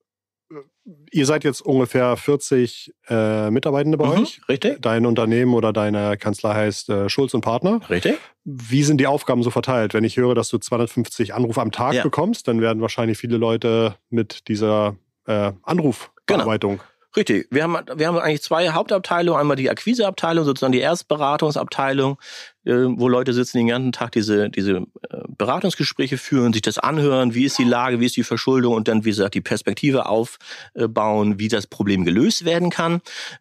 ihr 1.11 1.27
seid 1.27 1.44
jetzt 1.44 1.61
ungefähr 1.61 2.16
40 2.16 2.94
äh, 3.11 3.51
Mitarbeitende 3.51 3.99
bei 3.99 4.07
mhm, 4.07 4.23
euch. 4.23 4.40
Richtig. 4.49 4.81
Dein 4.81 5.05
Unternehmen 5.05 5.53
oder 5.53 5.75
deine 5.75 6.16
Kanzlei 6.16 6.55
heißt 6.55 6.88
äh, 6.88 7.09
Schulz 7.11 7.35
und 7.35 7.42
Partner. 7.42 7.81
Richtig. 7.90 8.18
Wie 8.44 8.83
sind 8.83 8.99
die 8.99 9.07
Aufgaben 9.07 9.42
so 9.42 9.51
verteilt? 9.51 9.92
Wenn 9.92 10.05
ich 10.05 10.16
höre, 10.16 10.35
dass 10.35 10.49
du 10.49 10.57
250 10.57 11.35
Anrufe 11.35 11.61
am 11.61 11.73
Tag 11.73 11.94
ja. 11.94 12.03
bekommst, 12.03 12.49
dann 12.49 12.62
werden 12.62 12.81
wahrscheinlich 12.81 13.18
viele 13.18 13.37
Leute 13.37 13.97
mit 14.09 14.49
dieser 14.49 14.97
äh, 15.27 15.53
Anrufbearbeitung. 15.62 16.77
Genau. 16.79 16.88
Richtig. 17.16 17.49
Wir 17.51 17.62
haben, 17.62 17.77
wir 17.97 18.07
haben 18.07 18.18
eigentlich 18.18 18.42
zwei 18.42 18.68
Hauptabteilungen. 18.71 19.40
Einmal 19.40 19.57
die 19.57 19.71
Akquiseabteilung, 19.71 20.44
sozusagen 20.44 20.73
die 20.73 20.81
Erstberatungsabteilung, 20.81 22.18
äh, 22.64 22.73
wo 22.73 23.09
Leute 23.09 23.33
sitzen 23.33 23.59
den 23.59 23.68
ganzen 23.68 23.92
Tag 23.92 24.12
diese, 24.12 24.51
diese 24.51 24.73
äh, 24.77 24.85
Beratungsgespräche 25.27 26.18
führen, 26.18 26.53
sich 26.53 26.61
das 26.62 26.79
anhören, 26.79 27.35
wie 27.35 27.44
ist 27.44 27.59
die 27.59 27.64
Lage, 27.64 28.01
wie 28.01 28.07
ist 28.07 28.16
die 28.16 28.25
Verschuldung 28.25 28.75
und 28.75 28.88
dann, 28.88 29.05
wie 29.07 29.11
gesagt, 29.11 29.35
die 29.35 29.40
Perspektive 29.40 30.07
aufbauen, 30.07 31.38
wie 31.38 31.49
das 31.49 31.66
Problem 31.66 32.05
gelöst 32.05 32.44
werden 32.44 32.68
kann. 32.68 33.01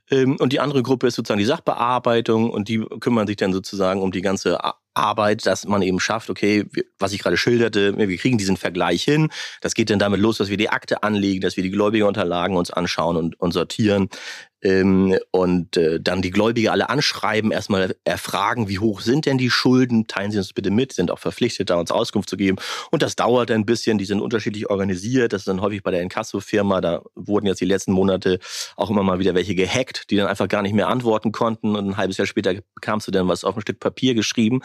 Ähm, 0.09 0.37
und 0.39 0.53
die 0.53 0.61
andere 0.61 0.81
Gruppe 0.81 1.07
ist 1.07 1.15
sozusagen 1.15 1.39
die 1.39 1.45
Sachbearbeitung 1.45 2.49
und 2.49 2.69
die 2.69 2.79
kümmern 3.01 3.27
sich 3.27 3.35
dann 3.35 3.51
sozusagen 3.51 4.01
um 4.01 4.11
die 4.11 4.21
ganze 4.21 4.59
Arbeit, 4.97 5.45
dass 5.45 5.65
man 5.65 5.81
eben 5.81 5.99
schafft, 5.99 6.29
okay, 6.29 6.65
was 6.99 7.13
ich 7.13 7.21
gerade 7.21 7.37
schilderte, 7.37 7.97
wir 7.97 8.17
kriegen 8.17 8.37
diesen 8.37 8.57
Vergleich 8.57 9.03
hin. 9.03 9.29
Das 9.61 9.73
geht 9.73 9.89
dann 9.89 9.99
damit 9.99 10.19
los, 10.19 10.37
dass 10.37 10.49
wir 10.49 10.57
die 10.57 10.69
Akte 10.69 11.03
anlegen, 11.03 11.41
dass 11.41 11.57
wir 11.57 11.63
die 11.63 11.71
Gläubigerunterlagen 11.71 12.57
uns 12.57 12.71
anschauen 12.71 13.17
und, 13.17 13.39
und 13.39 13.51
sortieren, 13.51 14.09
ähm, 14.61 15.17
und 15.31 15.77
äh, 15.77 15.99
dann 15.99 16.21
die 16.21 16.31
Gläubiger 16.31 16.71
alle 16.71 16.89
anschreiben, 16.89 17.51
erstmal 17.51 17.95
erfragen, 18.03 18.69
wie 18.69 18.79
hoch 18.79 19.01
sind 19.01 19.25
denn 19.25 19.37
die 19.37 19.49
Schulden, 19.49 20.07
teilen 20.07 20.31
Sie 20.31 20.37
uns 20.37 20.53
bitte 20.53 20.71
mit, 20.71 20.93
sind 20.93 21.11
auch 21.11 21.19
verpflichtet, 21.19 21.69
da 21.69 21.75
uns 21.75 21.91
Auskunft 21.91 22.29
zu 22.29 22.37
geben. 22.37 22.57
Und 22.91 23.01
das 23.01 23.15
dauert 23.15 23.51
ein 23.51 23.65
bisschen, 23.65 23.97
die 23.97 24.05
sind 24.05 24.21
unterschiedlich 24.21 24.69
organisiert, 24.69 25.33
das 25.33 25.41
ist 25.41 25.47
dann 25.47 25.61
häufig 25.61 25.83
bei 25.83 25.91
der 25.91 26.01
Inkasso-Firma, 26.01 26.81
da 26.81 27.03
wurden 27.15 27.45
jetzt 27.45 27.61
die 27.61 27.65
letzten 27.65 27.91
Monate 27.91 28.39
auch 28.75 28.89
immer 28.89 29.03
mal 29.03 29.19
wieder 29.19 29.35
welche 29.35 29.55
gehackt, 29.55 30.09
die 30.09 30.15
dann 30.15 30.27
einfach 30.27 30.47
gar 30.47 30.61
nicht 30.61 30.73
mehr 30.73 30.87
antworten 30.87 31.31
konnten. 31.31 31.75
Und 31.75 31.89
ein 31.89 31.97
halbes 31.97 32.17
Jahr 32.17 32.27
später 32.27 32.55
bekamst 32.75 33.07
du 33.07 33.11
dann 33.11 33.27
was 33.27 33.43
auf 33.43 33.55
ein 33.55 33.61
Stück 33.61 33.79
Papier 33.79 34.15
geschrieben. 34.15 34.61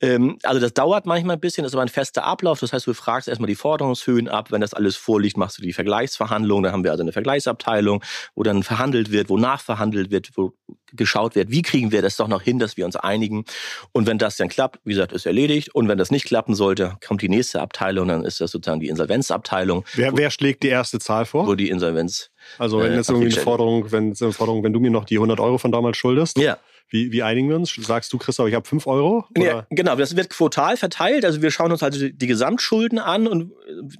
Ähm, 0.00 0.38
also 0.42 0.60
das 0.60 0.74
dauert 0.74 1.06
manchmal 1.06 1.36
ein 1.36 1.40
bisschen, 1.40 1.62
das 1.62 1.70
ist 1.70 1.74
aber 1.74 1.82
ein 1.82 1.88
fester 1.88 2.24
Ablauf, 2.24 2.60
das 2.60 2.72
heißt, 2.72 2.86
du 2.86 2.94
fragst 2.94 3.28
erstmal 3.28 3.46
die 3.48 3.54
Forderungshöhen 3.54 4.28
ab, 4.28 4.50
wenn 4.50 4.60
das 4.60 4.74
alles 4.74 4.96
vorliegt, 4.96 5.36
machst 5.36 5.58
du 5.58 5.62
die 5.62 5.72
Vergleichsverhandlung, 5.72 6.62
da 6.62 6.72
haben 6.72 6.84
wir 6.84 6.90
also 6.90 7.02
eine 7.02 7.12
Vergleichsabteilung, 7.12 8.02
wo 8.34 8.42
dann 8.42 8.62
verhandelt 8.62 9.10
wird, 9.12 9.27
wo 9.28 9.36
nachverhandelt 9.36 10.10
wird, 10.10 10.30
wo 10.34 10.52
geschaut 10.92 11.34
wird, 11.34 11.50
wie 11.50 11.62
kriegen 11.62 11.92
wir 11.92 12.02
das 12.02 12.16
doch 12.16 12.28
noch 12.28 12.42
hin, 12.42 12.58
dass 12.58 12.76
wir 12.76 12.86
uns 12.86 12.96
einigen. 12.96 13.44
Und 13.92 14.06
wenn 14.06 14.18
das 14.18 14.36
dann 14.36 14.48
klappt, 14.48 14.80
wie 14.84 14.92
gesagt, 14.92 15.12
ist 15.12 15.26
erledigt. 15.26 15.74
Und 15.74 15.88
wenn 15.88 15.98
das 15.98 16.10
nicht 16.10 16.24
klappen 16.24 16.54
sollte, 16.54 16.96
kommt 17.06 17.22
die 17.22 17.28
nächste 17.28 17.60
Abteilung, 17.60 18.08
dann 18.08 18.24
ist 18.24 18.40
das 18.40 18.50
sozusagen 18.50 18.80
die 18.80 18.88
Insolvenzabteilung. 18.88 19.84
Wer, 19.94 20.16
wer 20.16 20.30
schlägt 20.30 20.62
die 20.62 20.68
erste 20.68 20.98
Zahl 20.98 21.26
vor? 21.26 21.46
Wo 21.46 21.54
die 21.54 21.68
Insolvenz. 21.68 22.30
Also 22.58 22.80
wenn 22.80 22.92
äh, 22.92 22.96
jetzt 22.96 23.10
irgendwie 23.10 23.32
eine 23.32 23.42
Forderung, 23.42 23.92
wenn 23.92 24.14
eine 24.18 24.32
Forderung, 24.32 24.62
wenn 24.64 24.72
du 24.72 24.80
mir 24.80 24.90
noch 24.90 25.04
die 25.04 25.16
100 25.16 25.40
Euro 25.40 25.58
von 25.58 25.72
damals 25.72 25.96
schuldest. 25.96 26.38
Ja. 26.38 26.58
Wie, 26.90 27.12
wie 27.12 27.22
einigen 27.22 27.48
wir 27.48 27.56
uns? 27.56 27.74
Sagst 27.74 28.12
du, 28.12 28.18
Christoph, 28.18 28.48
ich 28.48 28.54
habe 28.54 28.66
5 28.66 28.86
Euro? 28.86 29.26
Ja, 29.36 29.66
genau, 29.70 29.94
das 29.96 30.16
wird 30.16 30.30
quotal 30.30 30.76
verteilt. 30.76 31.24
Also 31.24 31.42
wir 31.42 31.50
schauen 31.50 31.70
uns 31.70 31.82
also 31.82 32.08
die 32.08 32.26
Gesamtschulden 32.26 32.98
an 32.98 33.26
und 33.26 33.52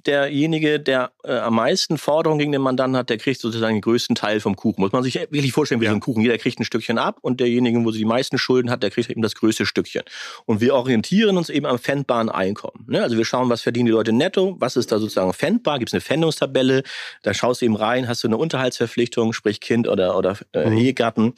derjenige, 0.05 0.79
der 0.79 1.11
äh, 1.23 1.33
am 1.33 1.55
meisten 1.55 1.97
Forderungen 1.97 2.39
gegen 2.39 2.51
den 2.51 2.61
Mandanten 2.61 2.97
hat, 2.97 3.09
der 3.09 3.17
kriegt 3.17 3.39
sozusagen 3.39 3.75
den 3.75 3.81
größten 3.81 4.15
Teil 4.15 4.39
vom 4.39 4.55
Kuchen. 4.55 4.81
Muss 4.81 4.91
man 4.91 5.03
sich 5.03 5.15
wirklich 5.15 5.51
vorstellen 5.51 5.81
wie 5.81 5.85
ja. 5.85 5.91
so 5.91 5.97
ein 5.97 5.99
Kuchen. 5.99 6.21
Jeder 6.21 6.37
kriegt 6.37 6.59
ein 6.59 6.65
Stückchen 6.65 6.97
ab 6.97 7.19
und 7.21 7.39
derjenige, 7.39 7.83
wo 7.83 7.91
sie 7.91 7.99
die 7.99 8.05
meisten 8.05 8.37
Schulden 8.37 8.71
hat, 8.71 8.81
der 8.81 8.89
kriegt 8.89 9.09
eben 9.09 9.21
das 9.21 9.35
größte 9.35 9.65
Stückchen. 9.65 10.01
Und 10.45 10.61
wir 10.61 10.73
orientieren 10.73 11.37
uns 11.37 11.49
eben 11.49 11.65
am 11.65 11.77
pfändbaren 11.77 12.29
Einkommen. 12.29 12.85
Ne? 12.87 13.03
Also 13.03 13.17
wir 13.17 13.25
schauen, 13.25 13.49
was 13.49 13.61
verdienen 13.61 13.85
die 13.85 13.91
Leute 13.91 14.13
netto, 14.13 14.55
was 14.59 14.75
ist 14.75 14.91
da 14.91 14.99
sozusagen 14.99 15.31
pfändbar, 15.33 15.77
gibt 15.77 15.89
es 15.89 15.93
eine 15.93 16.01
Pfändungstabelle, 16.01 16.83
da 17.21 17.33
schaust 17.33 17.61
du 17.61 17.65
eben 17.65 17.75
rein, 17.75 18.07
hast 18.07 18.23
du 18.23 18.27
eine 18.27 18.37
Unterhaltsverpflichtung, 18.37 19.33
sprich 19.33 19.59
Kind 19.59 19.87
oder, 19.87 20.17
oder 20.17 20.37
äh, 20.53 20.69
mhm. 20.69 20.77
Ehegatten. 20.77 21.33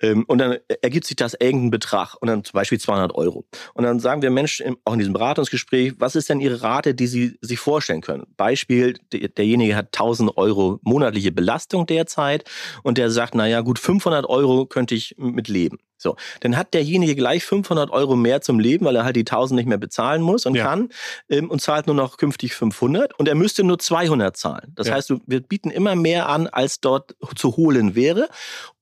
Ähm, 0.00 0.24
und 0.26 0.38
dann 0.38 0.56
ergibt 0.82 0.95
ergibt 0.96 1.06
sich 1.08 1.16
das 1.16 1.34
irgendein 1.34 1.70
Betrag 1.70 2.14
und 2.20 2.28
dann 2.28 2.42
zum 2.42 2.54
Beispiel 2.54 2.80
200 2.80 3.14
Euro. 3.14 3.44
Und 3.74 3.84
dann 3.84 4.00
sagen 4.00 4.22
wir 4.22 4.30
Menschen 4.30 4.76
auch 4.86 4.94
in 4.94 4.98
diesem 4.98 5.12
Beratungsgespräch, 5.12 5.92
was 5.98 6.16
ist 6.16 6.30
denn 6.30 6.40
Ihre 6.40 6.62
Rate, 6.62 6.94
die 6.94 7.06
Sie 7.06 7.36
sich 7.42 7.58
vorstellen 7.58 8.00
können? 8.00 8.24
Beispiel, 8.38 8.94
derjenige 9.12 9.76
hat 9.76 9.88
1000 9.88 10.38
Euro 10.38 10.80
monatliche 10.82 11.32
Belastung 11.32 11.84
derzeit 11.84 12.44
und 12.82 12.96
der 12.96 13.10
sagt, 13.10 13.34
naja 13.34 13.60
gut, 13.60 13.78
500 13.78 14.24
Euro 14.24 14.64
könnte 14.64 14.94
ich 14.94 15.14
mit 15.18 15.48
leben. 15.48 15.76
So, 15.98 16.16
dann 16.40 16.56
hat 16.56 16.74
derjenige 16.74 17.14
gleich 17.14 17.44
500 17.44 17.90
Euro 17.90 18.16
mehr 18.16 18.40
zum 18.40 18.58
Leben, 18.58 18.84
weil 18.84 18.96
er 18.96 19.04
halt 19.04 19.16
die 19.16 19.20
1000 19.20 19.56
nicht 19.56 19.68
mehr 19.68 19.78
bezahlen 19.78 20.22
muss 20.22 20.46
und 20.46 20.54
ja. 20.54 20.64
kann 20.64 20.90
ähm, 21.28 21.50
und 21.50 21.60
zahlt 21.60 21.86
nur 21.86 21.96
noch 21.96 22.16
künftig 22.18 22.54
500 22.54 23.18
und 23.18 23.28
er 23.28 23.34
müsste 23.34 23.64
nur 23.64 23.78
200 23.78 24.36
zahlen. 24.36 24.72
Das 24.74 24.88
ja. 24.88 24.94
heißt, 24.94 25.12
wir 25.26 25.40
bieten 25.40 25.70
immer 25.70 25.96
mehr 25.96 26.28
an, 26.28 26.46
als 26.48 26.80
dort 26.80 27.16
zu 27.34 27.56
holen 27.56 27.94
wäre 27.94 28.28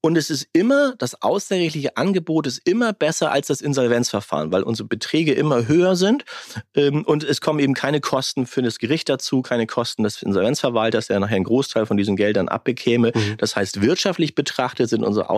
und 0.05 0.19
es 0.19 0.29
ist 0.29 0.49
immer, 0.53 0.95
das 0.99 1.23
außerrechtliche 1.23 1.97
Angebot 1.97 2.47
ist 2.47 2.61
immer 2.69 2.93
besser 2.93 3.33
als 3.33 3.47
das 3.47 3.63
Insolvenzverfahren, 3.63 4.53
weil 4.53 4.63
unsere 4.63 4.87
Beträge 4.87 5.33
immer 5.33 5.67
höher 5.67 5.97
sind 5.97 6.27
ähm, 6.75 7.05
und 7.07 7.25
es 7.25 7.41
kommen 7.41 7.59
eben 7.59 7.73
keine 7.73 8.03
Kosten 8.03 8.47
für 8.47 8.61
das 8.61 8.79
Gericht 8.79 9.09
dazu, 9.09 9.41
keine 9.41 9.67
Kosten 9.67 10.03
des 10.03 10.21
Insolvenzverwalters, 10.21 11.07
der 11.07 11.21
nachher 11.21 11.37
einen 11.37 11.45
Großteil 11.45 11.87
von 11.87 11.97
diesen 11.97 12.17
Geldern 12.17 12.49
abbekäme. 12.49 13.13
Mhm. 13.15 13.37
Das 13.39 13.57
heißt, 13.57 13.81
wirtschaftlich 13.81 14.35
betrachtet 14.35 14.91
sind 14.91 15.05
unsere 15.05 15.31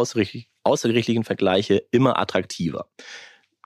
außergerichtlichen 0.67 1.25
Vergleiche 1.25 1.83
immer 1.91 2.19
attraktiver. 2.19 2.87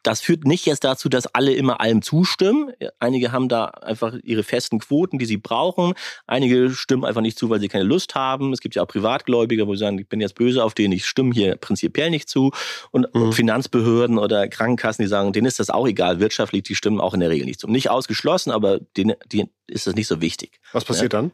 Das 0.03 0.21
führt 0.21 0.45
nicht 0.47 0.67
jetzt 0.67 0.85
dazu, 0.85 1.09
dass 1.09 1.27
alle 1.35 1.53
immer 1.53 1.81
allem 1.81 2.03
zustimmen. 2.03 2.73
Einige 2.99 3.33
haben 3.33 3.49
da 3.49 3.67
einfach 3.67 4.15
ihre 4.23 4.43
festen 4.43 4.79
Quoten, 4.79 5.19
die 5.19 5.27
sie 5.27 5.37
brauchen. 5.37 5.95
Einige 6.27 6.71
stimmen 6.71 7.05
einfach 7.05 7.21
nicht 7.21 7.39
zu, 7.39 7.51
weil 7.51 7.61
sie 7.61 7.69
keine 7.69 7.85
Lust 7.85 8.15
haben. 8.15 8.53
Es 8.53 8.61
gibt 8.61 8.75
ja 8.75 8.83
auch 8.83 8.89
Privatgläubiger, 8.89 9.67
wo 9.67 9.75
sie 9.75 9.81
sagen, 9.81 9.99
ich 9.99 10.09
bin 10.09 10.21
jetzt 10.21 10.35
böse 10.35 10.65
auf 10.65 10.75
denen, 10.75 10.93
ich 10.93 11.07
stimme 11.07 11.33
hier 11.35 11.57
prinzipiell 11.57 12.11
nicht 12.11 12.29
zu. 12.29 12.51
Und 12.91 13.15
mhm. 13.15 13.33
Finanzbehörden 13.33 14.19
oder 14.19 14.49
Krankenkassen, 14.49 15.03
die 15.03 15.09
sagen, 15.09 15.33
denen 15.33 15.47
ist 15.47 15.61
das 15.61 15.71
auch 15.71 15.87
egal. 15.87 16.21
Wirtschaftlich, 16.21 16.63
die 16.63 16.75
stimmen 16.75 17.01
auch 17.01 17.15
in 17.15 17.21
der 17.21 17.31
Regel 17.31 17.47
nicht 17.47 17.61
zu. 17.61 17.69
Nicht 17.69 17.91
ausgeschlossen, 17.91 18.51
aber 18.51 18.79
denen, 18.97 19.17
denen 19.27 19.51
ist 19.71 19.87
das 19.87 19.95
nicht 19.95 20.07
so 20.07 20.21
wichtig. 20.21 20.61
Was 20.73 20.85
passiert 20.85 21.13
ja? 21.13 21.21
dann? 21.21 21.33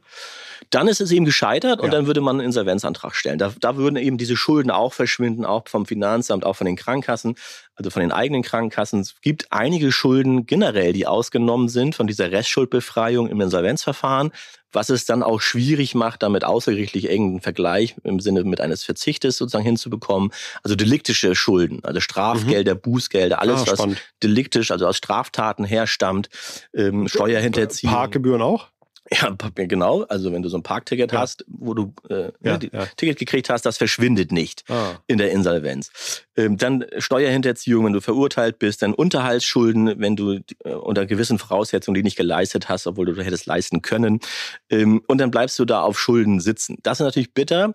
Dann 0.71 0.89
ist 0.89 1.01
es 1.01 1.11
eben 1.11 1.25
gescheitert 1.25 1.81
und 1.81 1.87
ja. 1.87 1.93
dann 1.93 2.07
würde 2.07 2.21
man 2.21 2.37
einen 2.37 2.47
Insolvenzantrag 2.47 3.15
stellen. 3.15 3.39
Da, 3.39 3.53
da 3.61 3.77
würden 3.77 3.97
eben 3.97 4.19
diese 4.19 4.37
Schulden 4.37 4.71
auch 4.71 4.93
verschwinden, 4.93 5.45
auch 5.45 5.69
vom 5.69 5.87
Finanzamt, 5.87 6.45
auch 6.45 6.55
von 6.55 6.67
den 6.67 6.77
Krankenkassen, 6.77 7.37
also 7.75 7.91
von 7.91 8.01
den 8.01 8.13
eigenen 8.13 8.43
Krankenkassen. 8.43 9.01
Es 9.01 9.21
gibt 9.21 9.53
einige 9.53 9.93
Schulden 9.93 10.47
generell, 10.47 10.93
die 10.93 11.07
ausgenommen 11.07 11.69
sind 11.69 11.95
von 11.95 12.07
dieser 12.07 12.31
Restschuldbefreiung 12.31 13.29
im 13.29 13.41
Insolvenzverfahren, 13.41 14.33
was 14.73 14.91
es 14.91 15.05
dann 15.05 15.23
auch 15.23 15.41
schwierig 15.41 15.95
macht, 15.95 16.23
damit 16.23 16.45
außergerichtlich 16.45 17.05
irgendeinen 17.05 17.41
Vergleich 17.41 17.97
im 18.05 18.21
Sinne 18.21 18.45
mit 18.45 18.61
eines 18.61 18.85
Verzichtes 18.85 19.37
sozusagen 19.37 19.65
hinzubekommen. 19.65 20.33
Also 20.63 20.77
deliktische 20.77 21.35
Schulden, 21.35 21.85
also 21.85 22.01
Strafgelder, 22.01 22.75
mhm. 22.75 22.81
Bußgelder, 22.81 23.41
alles, 23.41 23.69
ah, 23.69 23.73
was 23.79 23.97
deliktisch, 24.23 24.71
also 24.71 24.87
aus 24.87 24.97
Straftaten 24.97 25.65
herstammt, 25.65 26.29
ähm, 26.75 27.09
Steuerhinterziehung. 27.09 27.93
Parkgebühren 27.93 28.43
auch? 28.43 28.69
Ja, 29.11 29.37
genau. 29.55 30.03
Also 30.03 30.33
wenn 30.33 30.43
du 30.43 30.49
so 30.49 30.57
ein 30.57 30.63
Parkticket 30.63 31.13
ja. 31.13 31.21
hast, 31.21 31.45
wo 31.49 31.75
du 31.75 31.93
äh, 32.09 32.15
ne, 32.15 32.33
ja, 32.43 32.59
ne, 32.59 32.71
ja. 32.73 32.87
Ticket 32.97 33.19
gekriegt 33.19 33.51
hast, 33.51 33.67
das 33.67 33.79
verschwindet 33.79 34.33
nicht 34.33 34.65
ah. 34.69 34.95
in 35.07 35.19
der 35.19 35.31
Insolvenz. 35.33 36.25
Ähm, 36.37 36.57
dann 36.57 36.85
Steuerhinterziehung, 36.99 37.87
wenn 37.87 37.93
du 37.93 38.01
verurteilt 38.01 38.59
bist, 38.59 38.83
dann 38.83 38.95
Unterhaltsschulden, 38.95 40.01
wenn 40.01 40.17
du 40.17 40.41
äh, 40.65 40.73
unter 40.73 41.07
gewissen 41.07 41.39
Voraussetzungen 41.39 41.95
die 41.95 42.03
nicht 42.03 42.17
geleistet 42.17 42.69
hast, 42.69 42.87
obwohl 42.87 43.07
du 43.07 43.23
hättest 43.23 43.47
leisten 43.47 43.83
können. 43.83 44.21
Ähm, 44.71 45.03
und 45.07 45.19
dann 45.19 45.31
bleibst 45.31 45.59
du 45.59 45.65
da 45.65 45.83
auf 45.83 45.99
Schulden 45.99 46.41
sitzen. 46.41 46.79
Das 46.83 47.01
ist 47.01 47.05
natürlich 47.05 47.33
bitter. 47.33 47.73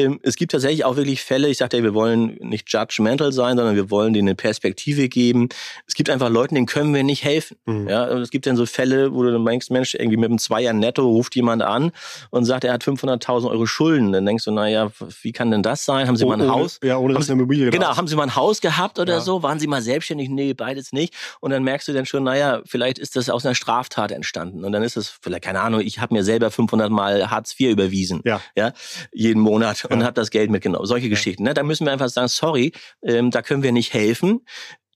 Ähm, 0.00 0.20
es 0.22 0.36
gibt 0.36 0.52
tatsächlich 0.52 0.84
auch 0.84 0.96
wirklich 0.96 1.22
Fälle, 1.22 1.48
ich 1.48 1.58
sagte 1.58 1.76
ja, 1.78 1.82
wir 1.82 1.94
wollen 1.94 2.36
nicht 2.40 2.72
judgmental 2.72 3.32
sein, 3.32 3.56
sondern 3.56 3.76
wir 3.76 3.90
wollen 3.90 4.12
denen 4.12 4.28
eine 4.28 4.34
Perspektive 4.34 5.08
geben. 5.08 5.48
Es 5.86 5.94
gibt 5.94 6.10
einfach 6.10 6.28
Leuten, 6.28 6.54
denen 6.54 6.66
können 6.66 6.94
wir 6.94 7.04
nicht 7.04 7.24
helfen. 7.24 7.56
Mhm. 7.66 7.88
Ja, 7.88 8.06
es 8.18 8.30
gibt 8.30 8.46
dann 8.46 8.56
so 8.56 8.66
Fälle, 8.66 9.14
wo 9.14 9.22
du 9.22 9.32
dann 9.32 9.44
denkst, 9.44 9.70
Mensch, 9.70 9.94
irgendwie 9.94 10.16
mit 10.16 10.30
einem 10.30 10.38
Zweier 10.38 10.72
netto 10.72 11.02
ruft 11.06 11.34
jemand 11.36 11.62
an 11.62 11.92
und 12.30 12.44
sagt, 12.44 12.64
er 12.64 12.72
hat 12.72 12.84
500.000 12.84 13.50
Euro 13.50 13.66
Schulden. 13.66 14.12
Dann 14.12 14.26
denkst 14.26 14.44
du, 14.44 14.50
naja, 14.50 14.90
wie 15.22 15.32
kann 15.32 15.50
denn 15.50 15.62
das 15.62 15.84
sein? 15.84 16.06
Haben 16.06 16.16
Sie 16.16 16.24
oh, 16.24 16.28
mal 16.28 16.34
ein 16.34 16.42
ohne, 16.42 16.52
Haus? 16.52 16.80
Ja, 16.82 16.98
ohne 16.98 17.14
dass 17.14 17.28
eine 17.28 17.40
Immobilie 17.40 17.70
Genau, 17.70 17.96
haben 17.96 18.08
Sie 18.08 18.16
mal 18.16 18.24
ein 18.24 18.36
Haus 18.36 18.60
gehabt 18.60 18.98
oder 18.98 19.14
ja. 19.14 19.20
so? 19.20 19.42
Waren 19.42 19.58
Sie 19.58 19.66
mal 19.66 19.82
selbstständig? 19.82 20.28
Nee, 20.28 20.54
beides 20.54 20.92
nicht. 20.92 21.14
Und 21.40 21.50
dann 21.50 21.62
merkst 21.62 21.88
du 21.88 21.92
dann 21.92 22.06
schon, 22.06 22.24
naja, 22.24 22.62
vielleicht 22.66 22.98
ist 22.98 23.16
das 23.16 23.30
aus 23.30 23.44
einer 23.44 23.54
Straftat 23.54 24.12
entstanden. 24.12 24.64
Und 24.64 24.72
dann 24.72 24.82
ist 24.82 24.96
es 24.96 25.08
vielleicht, 25.20 25.44
keine 25.44 25.60
Ahnung, 25.60 25.80
ich 25.80 25.98
habe 26.00 26.14
mir 26.14 26.24
selber 26.24 26.50
500 26.50 26.90
Mal 26.90 27.30
Hartz 27.30 27.54
IV 27.58 27.70
überwiesen. 27.70 28.20
Ja. 28.24 28.40
Ja, 28.56 28.72
jeden 29.12 29.40
Monat 29.40 29.89
und 29.90 30.04
habe 30.04 30.14
das 30.14 30.30
Geld 30.30 30.50
mit 30.50 30.60
mitgenommen. 30.60 30.86
Solche. 30.86 31.10
Geschichten. 31.10 31.42
Ne? 31.42 31.54
Da 31.54 31.62
müssen 31.62 31.86
wir 31.86 31.92
einfach 31.92 32.08
sagen, 32.08 32.28
sorry, 32.28 32.72
ähm, 33.02 33.30
da 33.30 33.42
können 33.42 33.62
wir 33.62 33.72
nicht 33.72 33.92
helfen. 33.92 34.40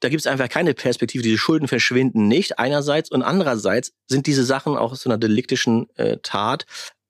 Da 0.00 0.09
gibt 0.09 0.20
es 0.20 0.26
einfach 0.26 0.48
keine 0.48 0.74
Perspektive. 0.74 1.22
Diese 1.22 1.38
Schulden 1.38 1.68
verschwinden 1.68 2.28
nicht 2.28 2.59
einerseits 2.59 3.11
und 3.11 3.22
andererseits 3.22 3.92
sind 4.09 4.26
diese 4.26 4.44
Sachen 4.44 4.76
auch 4.76 4.92
aus 4.92 5.02
so 5.02 5.11
einer 5.11 5.18
deliktischen 5.18 5.88
äh, 5.96 6.18
Tat 6.22 6.66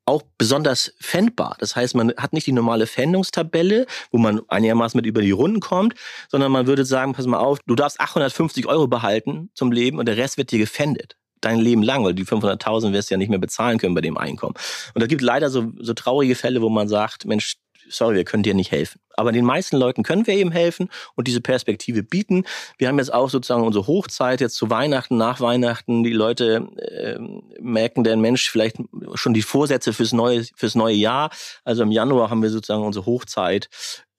auch 0.07 0.23
besonders 0.37 0.95
fändbar. 1.01 1.57
Das 1.59 1.77
heißt, 1.77 1.95
man 1.95 2.13
hat 2.17 2.35
nicht 2.35 2.47
die 2.47 2.53
normale 2.53 2.87
Fändungstabelle, 2.87 3.87
wo 4.11 4.19
man 4.19 4.43
einigermaßen 4.49 4.99
mit 4.99 5.07
über 5.07 5.23
die 5.23 5.31
Runden 5.31 5.61
kommt, 5.61 5.95
sondern 6.29 6.53
man 6.53 6.67
würde 6.67 6.85
sagen, 6.85 7.15
pass 7.15 7.27
mal 7.27 7.39
auf, 7.39 7.59
du 7.67 7.75
darfst 7.75 8.01
850 8.01 8.67
Euro 8.67 8.87
behalten 8.87 9.51
zum 9.55 9.73
Leben 9.73 9.99
und 9.99 10.07
der 10.07 10.19
Rest 10.19 10.37
wird 10.37 10.51
dir 10.51 10.59
gefändet 10.59 11.17
dein 11.41 11.59
Leben 11.59 11.83
lang, 11.83 12.05
weil 12.05 12.15
die 12.15 12.25
500.000 12.25 12.93
wirst 12.93 13.11
du 13.11 13.15
ja 13.15 13.19
nicht 13.19 13.29
mehr 13.29 13.39
bezahlen 13.39 13.79
können 13.79 13.95
bei 13.95 14.01
dem 14.01 14.17
Einkommen. 14.17 14.55
Und 14.95 15.03
da 15.03 15.07
gibt 15.07 15.21
leider 15.21 15.51
so, 15.51 15.73
so 15.79 15.95
traurige 15.95 16.35
Fälle, 16.35 16.63
wo 16.63 16.69
man 16.69 16.89
sagt, 16.89 17.27
Mensch, 17.27 17.57
sorry, 17.95 18.17
wir 18.17 18.25
können 18.25 18.43
dir 18.43 18.55
nicht 18.55 18.71
helfen. 18.71 19.01
Aber 19.17 19.33
den 19.33 19.45
meisten 19.45 19.77
Leuten 19.77 20.03
können 20.03 20.27
wir 20.27 20.35
eben 20.35 20.51
helfen 20.51 20.89
und 21.15 21.29
diese 21.29 21.41
Perspektive 21.41 22.03
bieten. 22.03 22.45
Wir 22.79 22.89
haben 22.89 22.99
jetzt 22.99 23.13
auch 23.13 23.31
sozusagen 23.31 23.63
unsere 23.63 23.87
Hochzeit 23.87 24.41
jetzt 24.41 24.57
zu 24.57 24.71
Weihnachten, 24.71 25.17
nach 25.17 25.41
Weihnachten. 25.41 26.03
Die 26.03 26.13
Leute 26.13 26.69
äh, 26.79 27.19
merken 27.61 28.05
der 28.05 28.17
Mensch 28.17 28.51
vielleicht 28.51 28.77
schon 29.15 29.35
die 29.35 29.43
Vorsätze 29.43 29.93
fürs 29.93 30.13
neue, 30.13 30.45
fürs 30.57 30.75
neue 30.75 30.95
Jahr. 30.95 31.31
Also 31.65 31.83
im 31.83 31.93
Januar 31.93 32.31
haben 32.31 32.43
wir 32.43 32.51
sozusagen 32.51 32.85
unsere 32.85 33.07
Hochzeit 33.07 33.69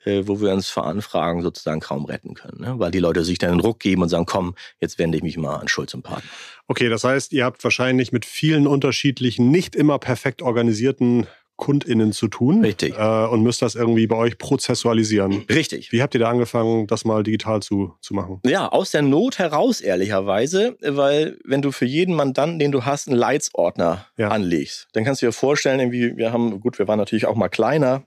äh, 0.05 0.27
wo 0.27 0.39
wir 0.39 0.53
uns 0.53 0.69
vor 0.69 0.85
Anfragen 0.85 1.41
sozusagen 1.41 1.79
kaum 1.79 2.05
retten 2.05 2.35
können, 2.35 2.61
ne? 2.61 2.75
weil 2.77 2.91
die 2.91 2.99
Leute 2.99 3.23
sich 3.23 3.39
dann 3.39 3.51
einen 3.51 3.59
Druck 3.59 3.79
geben 3.79 4.03
und 4.03 4.09
sagen, 4.09 4.25
komm, 4.25 4.53
jetzt 4.79 4.99
wende 4.99 5.17
ich 5.17 5.23
mich 5.23 5.35
mal 5.37 5.55
an 5.55 5.67
Schulz 5.67 5.93
und 5.95 6.03
Partner. 6.03 6.29
Okay, 6.67 6.89
das 6.89 7.03
heißt, 7.03 7.33
ihr 7.33 7.43
habt 7.43 7.63
wahrscheinlich 7.63 8.11
mit 8.11 8.23
vielen 8.25 8.67
unterschiedlichen, 8.67 9.49
nicht 9.49 9.75
immer 9.75 9.97
perfekt 9.97 10.43
organisierten 10.43 11.25
KundInnen 11.57 12.11
zu 12.11 12.27
tun. 12.27 12.61
Richtig. 12.63 12.97
Äh, 12.97 13.25
und 13.27 13.41
müsst 13.43 13.61
das 13.61 13.75
irgendwie 13.75 14.07
bei 14.07 14.15
euch 14.15 14.37
prozessualisieren. 14.37 15.45
Richtig. 15.49 15.91
Wie 15.91 16.01
habt 16.01 16.13
ihr 16.13 16.19
da 16.19 16.29
angefangen, 16.29 16.87
das 16.87 17.05
mal 17.05 17.23
digital 17.23 17.61
zu, 17.61 17.93
zu 18.01 18.13
machen? 18.13 18.41
Ja, 18.45 18.67
aus 18.69 18.91
der 18.91 19.01
Not 19.01 19.39
heraus, 19.39 19.81
ehrlicherweise, 19.81 20.77
weil 20.81 21.37
wenn 21.45 21.61
du 21.61 21.71
für 21.71 21.85
jeden 21.85 22.15
Mandanten, 22.15 22.59
den 22.59 22.71
du 22.71 22.85
hast, 22.85 23.07
einen 23.07 23.17
Leitsordner 23.17 24.05
ja. 24.17 24.29
anlegst, 24.29 24.87
dann 24.93 25.03
kannst 25.03 25.21
du 25.21 25.27
dir 25.27 25.31
vorstellen, 25.31 25.79
irgendwie, 25.79 26.17
wir 26.17 26.33
haben, 26.33 26.59
gut, 26.59 26.79
wir 26.79 26.87
waren 26.87 26.99
natürlich 26.99 27.25
auch 27.25 27.35
mal 27.35 27.49
kleiner, 27.49 28.03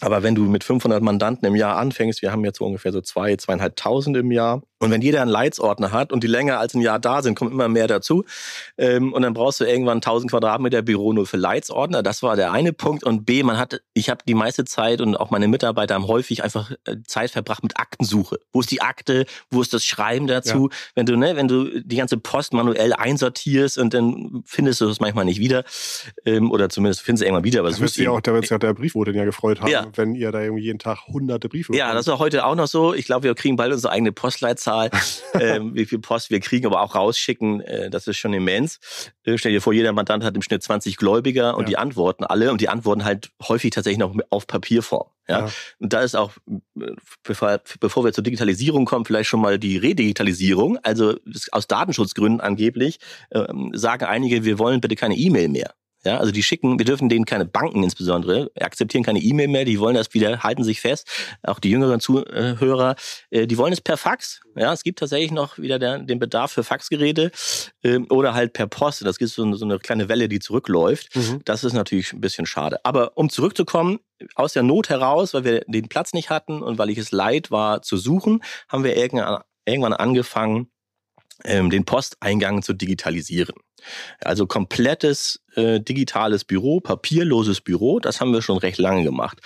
aber 0.00 0.22
wenn 0.22 0.34
du 0.34 0.44
mit 0.44 0.62
500 0.62 1.02
Mandanten 1.02 1.46
im 1.46 1.56
Jahr 1.56 1.76
anfängst, 1.76 2.22
wir 2.22 2.30
haben 2.30 2.44
jetzt 2.44 2.58
so 2.58 2.64
ungefähr 2.64 2.92
so 2.92 3.00
zwei, 3.00 3.34
zweieinhalbtausend 3.36 4.16
im 4.16 4.30
Jahr, 4.30 4.62
und 4.80 4.90
wenn 4.92 5.02
jeder 5.02 5.22
einen 5.22 5.30
Leitsordner 5.30 5.90
hat 5.90 6.12
und 6.12 6.22
die 6.22 6.28
länger 6.28 6.60
als 6.60 6.74
ein 6.74 6.80
Jahr 6.80 7.00
da 7.00 7.20
sind, 7.22 7.34
kommen 7.34 7.50
immer 7.50 7.68
mehr 7.68 7.88
dazu. 7.88 8.24
Ähm, 8.76 9.12
und 9.12 9.22
dann 9.22 9.34
brauchst 9.34 9.58
du 9.60 9.64
irgendwann 9.64 9.98
1000 9.98 10.30
Quadratmeter 10.30 10.82
Büro 10.82 11.12
nur 11.12 11.26
für 11.26 11.36
Leitsordner. 11.36 12.02
Das 12.04 12.22
war 12.22 12.36
der 12.36 12.52
eine 12.52 12.72
Punkt. 12.72 13.02
Und 13.02 13.26
B, 13.26 13.42
man 13.42 13.58
hat, 13.58 13.80
ich 13.94 14.08
habe 14.08 14.20
die 14.26 14.34
meiste 14.34 14.64
Zeit 14.64 15.00
und 15.00 15.16
auch 15.16 15.30
meine 15.30 15.48
Mitarbeiter 15.48 15.94
haben 15.94 16.06
häufig 16.06 16.44
einfach 16.44 16.70
äh, 16.84 16.96
Zeit 17.04 17.32
verbracht 17.32 17.64
mit 17.64 17.78
Aktensuche. 17.80 18.38
Wo 18.52 18.60
ist 18.60 18.70
die 18.70 18.80
Akte? 18.80 19.26
Wo 19.50 19.60
ist 19.60 19.74
das 19.74 19.84
Schreiben 19.84 20.28
dazu? 20.28 20.68
Ja. 20.70 20.76
Wenn 20.94 21.06
du, 21.06 21.16
ne, 21.16 21.34
wenn 21.34 21.48
du 21.48 21.80
die 21.82 21.96
ganze 21.96 22.16
Post 22.16 22.52
manuell 22.52 22.92
einsortierst 22.92 23.78
und 23.78 23.94
dann 23.94 24.42
findest 24.46 24.80
du 24.80 24.88
es 24.88 25.00
manchmal 25.00 25.24
nicht 25.24 25.40
wieder. 25.40 25.64
Ähm, 26.24 26.52
oder 26.52 26.68
zumindest 26.68 27.02
findest 27.02 27.22
du 27.22 27.26
irgendwann 27.26 27.44
wieder. 27.44 27.60
Aber 27.60 27.70
da 27.72 27.80
wird 27.80 27.90
sich 27.90 28.06
auch, 28.06 28.20
da 28.20 28.32
wird 28.32 28.52
auch 28.52 28.58
der 28.58 28.74
Briefbote 28.74 29.10
ja 29.10 29.24
gefreut 29.24 29.60
haben, 29.60 29.70
ja. 29.70 29.86
wenn 29.96 30.14
ihr 30.14 30.30
da 30.30 30.40
irgendwie 30.40 30.62
jeden 30.62 30.78
Tag 30.78 31.08
hunderte 31.08 31.48
Briefe 31.48 31.74
Ja, 31.74 31.86
bekommt. 31.86 31.98
das 31.98 32.14
ist 32.14 32.18
heute 32.20 32.46
auch 32.46 32.54
noch 32.54 32.68
so. 32.68 32.94
Ich 32.94 33.06
glaube, 33.06 33.24
wir 33.24 33.34
kriegen 33.34 33.56
bald 33.56 33.72
unsere 33.72 33.92
eigene 33.92 34.12
Postleitzahl 34.12 34.67
Zahl, 34.68 34.90
äh, 35.32 35.60
wie 35.62 35.86
viel 35.86 35.98
Post 35.98 36.30
wir 36.30 36.40
kriegen, 36.40 36.66
aber 36.66 36.82
auch 36.82 36.94
rausschicken, 36.94 37.60
äh, 37.62 37.90
das 37.90 38.06
ist 38.06 38.18
schon 38.18 38.32
immens. 38.32 38.78
Äh, 39.24 39.38
stell 39.38 39.52
dir 39.52 39.60
vor, 39.60 39.72
jeder 39.72 39.92
Mandant 39.92 40.24
hat 40.24 40.34
im 40.36 40.42
Schnitt 40.42 40.62
20 40.62 40.96
Gläubiger 40.96 41.56
und 41.56 41.64
ja. 41.64 41.68
die 41.68 41.78
antworten 41.78 42.24
alle 42.24 42.50
und 42.50 42.60
die 42.60 42.68
antworten 42.68 43.04
halt 43.04 43.30
häufig 43.42 43.70
tatsächlich 43.70 43.98
noch 43.98 44.14
auf 44.30 44.46
Papierform. 44.46 45.08
Ja? 45.28 45.46
ja. 45.46 45.52
Und 45.78 45.92
da 45.92 46.00
ist 46.00 46.14
auch, 46.14 46.32
bevor, 47.22 47.60
bevor 47.80 48.04
wir 48.04 48.12
zur 48.12 48.24
Digitalisierung 48.24 48.84
kommen, 48.84 49.04
vielleicht 49.04 49.28
schon 49.28 49.40
mal 49.40 49.58
die 49.58 49.76
Redigitalisierung. 49.76 50.78
Also 50.82 51.16
aus 51.52 51.66
Datenschutzgründen 51.66 52.40
angeblich 52.40 52.98
ähm, 53.30 53.70
sagen 53.74 54.04
einige, 54.04 54.44
wir 54.44 54.58
wollen 54.58 54.80
bitte 54.80 54.96
keine 54.96 55.16
E-Mail 55.16 55.48
mehr. 55.48 55.74
Ja, 56.04 56.18
also 56.18 56.30
die 56.30 56.42
schicken, 56.42 56.78
wir 56.78 56.86
dürfen 56.86 57.08
denen 57.08 57.24
keine 57.24 57.44
Banken 57.44 57.82
insbesondere, 57.82 58.50
akzeptieren 58.58 59.02
keine 59.02 59.18
E-Mail 59.18 59.48
mehr, 59.48 59.64
die 59.64 59.80
wollen 59.80 59.96
das 59.96 60.14
wieder, 60.14 60.42
halten 60.44 60.62
sich 60.62 60.80
fest, 60.80 61.08
auch 61.42 61.58
die 61.58 61.70
jüngeren 61.70 61.98
Zuhörer, 61.98 62.94
äh, 63.30 63.46
die 63.46 63.58
wollen 63.58 63.72
es 63.72 63.80
per 63.80 63.96
Fax. 63.96 64.40
Ja, 64.54 64.72
es 64.72 64.84
gibt 64.84 65.00
tatsächlich 65.00 65.32
noch 65.32 65.58
wieder 65.58 65.78
der, 65.78 65.98
den 65.98 66.18
Bedarf 66.18 66.52
für 66.52 66.62
Faxgeräte 66.62 67.32
ähm, 67.82 68.06
oder 68.10 68.34
halt 68.34 68.52
per 68.52 68.68
Post. 68.68 69.04
Das 69.04 69.18
gibt 69.18 69.32
so, 69.32 69.52
so 69.54 69.64
eine 69.64 69.78
kleine 69.80 70.08
Welle, 70.08 70.28
die 70.28 70.38
zurückläuft. 70.38 71.14
Mhm. 71.16 71.40
Das 71.44 71.64
ist 71.64 71.72
natürlich 71.72 72.12
ein 72.12 72.20
bisschen 72.20 72.46
schade. 72.46 72.78
Aber 72.84 73.16
um 73.16 73.28
zurückzukommen, 73.28 73.98
aus 74.34 74.52
der 74.52 74.62
Not 74.62 74.88
heraus, 74.88 75.34
weil 75.34 75.44
wir 75.44 75.60
den 75.66 75.88
Platz 75.88 76.12
nicht 76.12 76.30
hatten 76.30 76.62
und 76.62 76.78
weil 76.78 76.90
ich 76.90 76.98
es 76.98 77.12
leid 77.12 77.50
war 77.50 77.82
zu 77.82 77.96
suchen, 77.96 78.42
haben 78.68 78.84
wir 78.84 78.96
irgendwann 78.96 79.92
angefangen, 79.92 80.70
ähm, 81.44 81.70
den 81.70 81.84
Posteingang 81.84 82.62
zu 82.62 82.72
digitalisieren. 82.72 83.54
Also 84.20 84.46
komplettes 84.46 85.40
äh, 85.54 85.80
digitales 85.80 86.44
Büro, 86.44 86.80
papierloses 86.80 87.60
Büro, 87.60 88.00
das 88.00 88.20
haben 88.20 88.32
wir 88.32 88.42
schon 88.42 88.58
recht 88.58 88.78
lange 88.78 89.04
gemacht. 89.04 89.40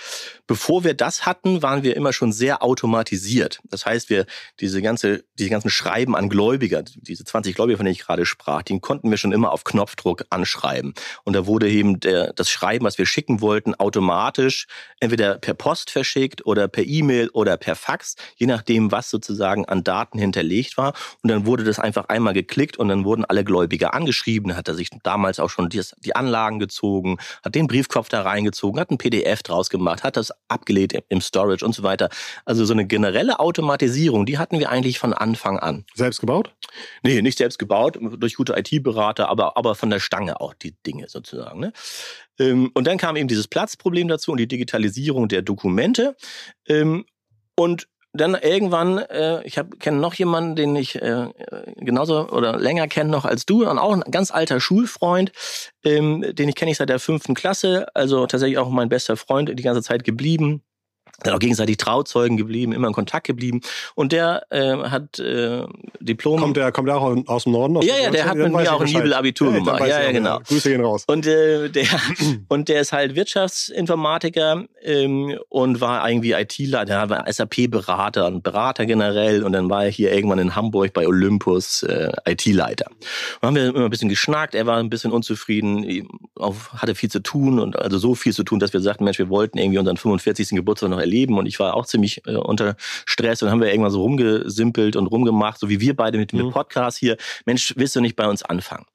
Bevor 0.47 0.83
wir 0.83 0.93
das 0.93 1.25
hatten, 1.25 1.61
waren 1.61 1.83
wir 1.83 1.95
immer 1.95 2.13
schon 2.13 2.31
sehr 2.31 2.61
automatisiert. 2.61 3.59
Das 3.63 3.85
heißt, 3.85 4.09
wir 4.09 4.25
diese 4.59 4.81
ganze, 4.81 5.23
diese 5.39 5.49
ganzen 5.49 5.69
Schreiben 5.69 6.15
an 6.15 6.29
Gläubiger, 6.29 6.83
diese 6.83 7.23
20 7.23 7.55
Gläubiger, 7.55 7.77
von 7.77 7.85
denen 7.85 7.93
ich 7.93 8.05
gerade 8.05 8.25
sprach, 8.25 8.61
die 8.61 8.79
konnten 8.79 9.09
wir 9.09 9.17
schon 9.17 9.31
immer 9.31 9.51
auf 9.51 9.63
Knopfdruck 9.63 10.25
anschreiben. 10.29 10.93
Und 11.23 11.33
da 11.33 11.47
wurde 11.47 11.69
eben 11.69 11.99
der, 11.99 12.33
das 12.33 12.49
Schreiben, 12.49 12.85
was 12.85 12.97
wir 12.97 13.05
schicken 13.05 13.41
wollten, 13.41 13.73
automatisch 13.75 14.67
entweder 14.99 15.37
per 15.37 15.53
Post 15.53 15.89
verschickt 15.89 16.45
oder 16.45 16.67
per 16.67 16.85
E-Mail 16.85 17.29
oder 17.29 17.57
per 17.57 17.75
Fax, 17.75 18.15
je 18.35 18.47
nachdem, 18.47 18.91
was 18.91 19.09
sozusagen 19.09 19.65
an 19.65 19.83
Daten 19.83 20.19
hinterlegt 20.19 20.77
war. 20.77 20.93
Und 21.21 21.29
dann 21.29 21.45
wurde 21.45 21.63
das 21.63 21.79
einfach 21.79 22.05
einmal 22.09 22.33
geklickt 22.33 22.77
und 22.77 22.89
dann 22.89 23.05
wurden 23.05 23.25
alle 23.25 23.43
Gläubiger 23.43 23.93
angeschrieben. 23.93 24.55
hat 24.55 24.67
er 24.67 24.75
sich 24.75 24.89
damals 25.03 25.39
auch 25.39 25.49
schon 25.49 25.69
das 25.69 25.92
die 25.97 26.15
Anlagen 26.15 26.59
gezogen, 26.59 27.17
hat 27.43 27.55
den 27.55 27.67
Briefkopf 27.67 28.09
da 28.09 28.21
reingezogen, 28.21 28.79
hat 28.79 28.91
ein 28.91 28.97
PDF 28.97 29.43
draus 29.43 29.69
gemacht, 29.69 30.03
hat 30.03 30.17
das 30.17 30.31
abgelegt 30.47 30.95
im 31.09 31.21
Storage 31.21 31.65
und 31.65 31.73
so 31.73 31.83
weiter. 31.83 32.09
Also 32.45 32.65
so 32.65 32.73
eine 32.73 32.85
generelle 32.85 33.39
Automatisierung, 33.39 34.25
die 34.25 34.37
hatten 34.37 34.59
wir 34.59 34.69
eigentlich 34.69 34.99
von 34.99 35.13
Anfang 35.13 35.59
an. 35.59 35.85
Selbst 35.95 36.19
gebaut? 36.19 36.53
Nee, 37.03 37.21
nicht 37.21 37.37
selbst 37.37 37.59
gebaut, 37.59 37.97
durch 38.17 38.35
gute 38.35 38.53
IT-Berater, 38.57 39.29
aber, 39.29 39.57
aber 39.57 39.75
von 39.75 39.89
der 39.89 39.99
Stange 39.99 40.41
auch 40.41 40.53
die 40.53 40.75
Dinge 40.85 41.09
sozusagen. 41.09 41.59
Ne? 41.59 41.73
Ähm, 42.39 42.71
und 42.73 42.87
dann 42.87 42.97
kam 42.97 43.15
eben 43.15 43.27
dieses 43.27 43.47
Platzproblem 43.47 44.07
dazu 44.07 44.31
und 44.31 44.37
die 44.37 44.47
Digitalisierung 44.47 45.27
der 45.27 45.41
Dokumente. 45.41 46.15
Ähm, 46.67 47.05
und 47.55 47.87
dann 48.13 48.35
irgendwann, 48.35 48.99
äh, 48.99 49.43
ich 49.43 49.59
kenne 49.79 49.97
noch 49.97 50.13
jemanden, 50.13 50.55
den 50.55 50.75
ich 50.75 51.01
äh, 51.01 51.27
genauso 51.77 52.29
oder 52.29 52.57
länger 52.57 52.87
kenne 52.87 53.09
noch 53.09 53.25
als 53.25 53.45
du, 53.45 53.67
und 53.67 53.79
auch 53.79 53.91
ein 53.91 54.11
ganz 54.11 54.31
alter 54.31 54.59
Schulfreund, 54.59 55.31
ähm, 55.83 56.23
den 56.35 56.47
ich 56.47 56.55
kenne 56.55 56.71
ich 56.71 56.77
seit 56.77 56.89
der 56.89 56.99
fünften 56.99 57.33
Klasse, 57.33 57.87
also 57.95 58.27
tatsächlich 58.27 58.59
auch 58.59 58.69
mein 58.69 58.89
bester 58.89 59.17
Freund 59.17 59.51
die 59.57 59.63
ganze 59.63 59.81
Zeit 59.81 60.03
geblieben 60.03 60.63
dann 61.21 61.33
auch 61.33 61.39
gegenseitig 61.39 61.77
Trauzeugen 61.77 62.37
geblieben, 62.37 62.71
immer 62.73 62.87
in 62.87 62.93
Kontakt 62.93 63.27
geblieben. 63.27 63.61
Und 63.95 64.11
der 64.11 64.43
äh, 64.49 64.75
hat 64.77 65.19
äh, 65.19 65.63
Diplom. 65.99 66.39
Kommt 66.39 66.57
der, 66.57 66.71
kommt 66.71 66.87
der 66.87 66.97
auch 66.97 67.15
aus 67.27 67.43
dem 67.43 67.53
Norden? 67.53 67.77
Aus 67.77 67.85
ja, 67.85 67.95
ja, 67.97 68.09
der 68.09 68.25
hat 68.25 68.35
mit 68.35 68.51
mir 68.51 68.73
auch 68.73 68.81
ein 68.81 68.87
Nibel-Abitur 68.87 69.51
ja, 69.51 69.59
gemacht. 69.59 69.79
Ja, 69.81 70.01
ja, 70.01 70.11
genau. 70.11 70.39
Grüße 70.39 70.69
gehen 70.69 70.81
raus. 70.81 71.03
Und, 71.07 71.27
äh, 71.27 71.69
der, 71.69 71.85
und 72.49 72.67
der 72.67 72.81
ist 72.81 72.91
halt 72.91 73.15
Wirtschaftsinformatiker 73.15 74.65
ähm, 74.81 75.37
und 75.49 75.81
war 75.81 76.07
irgendwie 76.09 76.31
ITler, 76.33 76.85
der 76.85 77.09
war 77.09 77.31
SAP-Berater 77.31 78.27
und 78.27 78.43
Berater 78.43 78.85
generell. 78.85 79.43
Und 79.43 79.53
dann 79.53 79.69
war 79.69 79.85
er 79.85 79.91
hier 79.91 80.11
irgendwann 80.11 80.39
in 80.39 80.55
Hamburg 80.55 80.93
bei 80.93 81.07
Olympus 81.07 81.83
äh, 81.83 82.11
IT-Leiter. 82.25 82.87
Und 83.41 83.47
haben 83.47 83.55
wir 83.55 83.67
immer 83.67 83.85
ein 83.85 83.89
bisschen 83.89 84.09
geschnackt, 84.09 84.55
er 84.55 84.65
war 84.65 84.77
ein 84.77 84.89
bisschen 84.89 85.11
unzufrieden, 85.11 86.07
hatte 86.75 86.95
viel 86.95 87.09
zu 87.09 87.21
tun 87.21 87.59
und 87.59 87.77
also 87.77 87.97
so 87.97 88.15
viel 88.15 88.33
zu 88.33 88.43
tun, 88.43 88.59
dass 88.59 88.73
wir 88.73 88.81
sagten, 88.81 89.03
Mensch, 89.03 89.19
wir 89.19 89.29
wollten 89.29 89.57
irgendwie 89.57 89.77
unseren 89.77 89.97
45. 89.97 90.49
Geburtstag 90.49 90.89
noch 90.89 90.99
erleben 91.03 91.37
und 91.37 91.45
ich 91.45 91.59
war 91.59 91.75
auch 91.75 91.85
ziemlich 91.85 92.25
äh, 92.25 92.35
unter 92.35 92.75
Stress 93.05 93.43
und 93.43 93.51
haben 93.51 93.61
wir 93.61 93.69
irgendwann 93.69 93.91
so 93.91 94.01
rumgesimpelt 94.01 94.95
und 94.95 95.07
rumgemacht, 95.07 95.59
so 95.59 95.69
wie 95.69 95.79
wir 95.79 95.95
beide 95.95 96.17
mit 96.17 96.31
dem 96.31 96.45
mhm. 96.45 96.51
Podcast 96.51 96.97
hier. 96.97 97.17
Mensch, 97.45 97.73
willst 97.75 97.95
du 97.95 98.01
nicht 98.01 98.15
bei 98.15 98.27
uns 98.27 98.43
anfangen? 98.43 98.85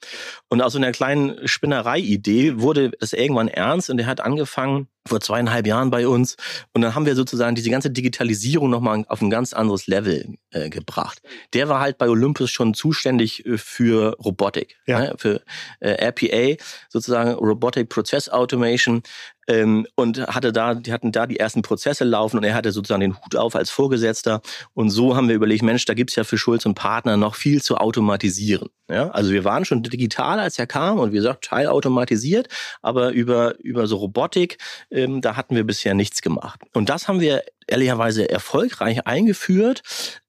Und 0.49 0.63
aus 0.63 0.73
so 0.73 0.79
einer 0.79 0.93
kleinen 0.93 1.47
Spinnerei-Idee 1.47 2.61
wurde 2.61 2.91
das 2.99 3.13
irgendwann 3.13 3.49
ernst 3.49 3.91
und 3.91 3.99
er 3.99 4.07
hat 4.07 4.21
angefangen, 4.21 4.89
vor 5.09 5.21
zweieinhalb 5.21 5.67
Jahren 5.67 5.91
bei 5.91 6.07
uns. 6.07 6.37
Und 6.73 6.83
dann 6.83 6.95
haben 6.95 7.07
wir 7.07 7.17
sozusagen 7.17 7.57
diese 7.57 7.71
ganze 7.71 7.91
Digitalisierung 7.91 8.71
nochmal 8.71 9.05
auf 9.09 9.21
ein 9.21 9.31
ganz 9.31 9.53
anderes 9.53 9.87
Level 9.87 10.37
äh, 10.51 10.69
gebracht. 10.71 11.21
Der 11.55 11.69
war 11.69 11.81
halt 11.81 11.99
bei 11.99 12.09
Olympus 12.09 12.51
schon 12.51 12.75
zuständig 12.75 13.45
äh, 13.47 13.59
für 13.59 14.17
Robotik, 14.19 14.77
ja. 14.87 15.01
ne, 15.01 15.15
für 15.19 15.43
äh, 15.81 16.07
RPA, 16.09 16.63
sozusagen 16.89 17.33
Robotic 17.33 17.89
Process 17.89 18.29
Automation 18.29 19.03
ähm, 19.49 19.87
und 19.97 20.27
hatte 20.29 20.53
da, 20.53 20.75
die 20.75 20.93
hatten 20.93 21.11
da 21.11 21.27
die 21.27 21.41
ersten 21.41 21.63
Prozesse 21.63 22.05
laufen 22.05 22.37
und 22.37 22.45
er 22.45 22.55
hatte 22.55 22.71
sozusagen 22.71 23.01
den 23.01 23.17
Hut 23.17 23.35
auf 23.35 23.57
als 23.57 23.71
Vorgesetzter. 23.71 24.41
Und 24.75 24.91
so 24.91 25.17
haben 25.17 25.29
wir 25.29 25.35
überlegt, 25.35 25.63
Mensch, 25.63 25.87
da 25.87 25.95
gibt's 25.95 26.15
ja 26.17 26.25
für 26.25 26.39
Schulz 26.39 26.67
und 26.67 26.75
Partner 26.75 27.17
noch 27.17 27.35
viel 27.35 27.63
zu 27.63 27.77
automatisieren. 27.79 28.69
Ja, 28.91 29.11
also 29.11 29.33
wir 29.33 29.45
waren 29.45 29.65
schon 29.65 29.83
digital, 29.83 30.41
als 30.41 30.59
er 30.59 30.67
kam 30.67 30.99
und 30.99 31.13
wie 31.13 31.17
gesagt, 31.17 31.45
teilautomatisiert, 31.45 32.49
aber 32.81 33.11
über, 33.11 33.59
über 33.61 33.87
so 33.87 33.97
Robotik, 33.97 34.59
ähm, 34.91 35.21
da 35.21 35.37
hatten 35.37 35.57
wir 35.57 35.65
bisher 35.65 35.93
nichts 35.95 36.23
gemacht. 36.23 36.61
Und 36.73 36.89
das 36.89 37.07
haben 37.07 37.21
wir 37.21 37.43
ehrlicherweise 37.67 38.31
erfolgreich 38.31 39.07
eingeführt, 39.07 39.83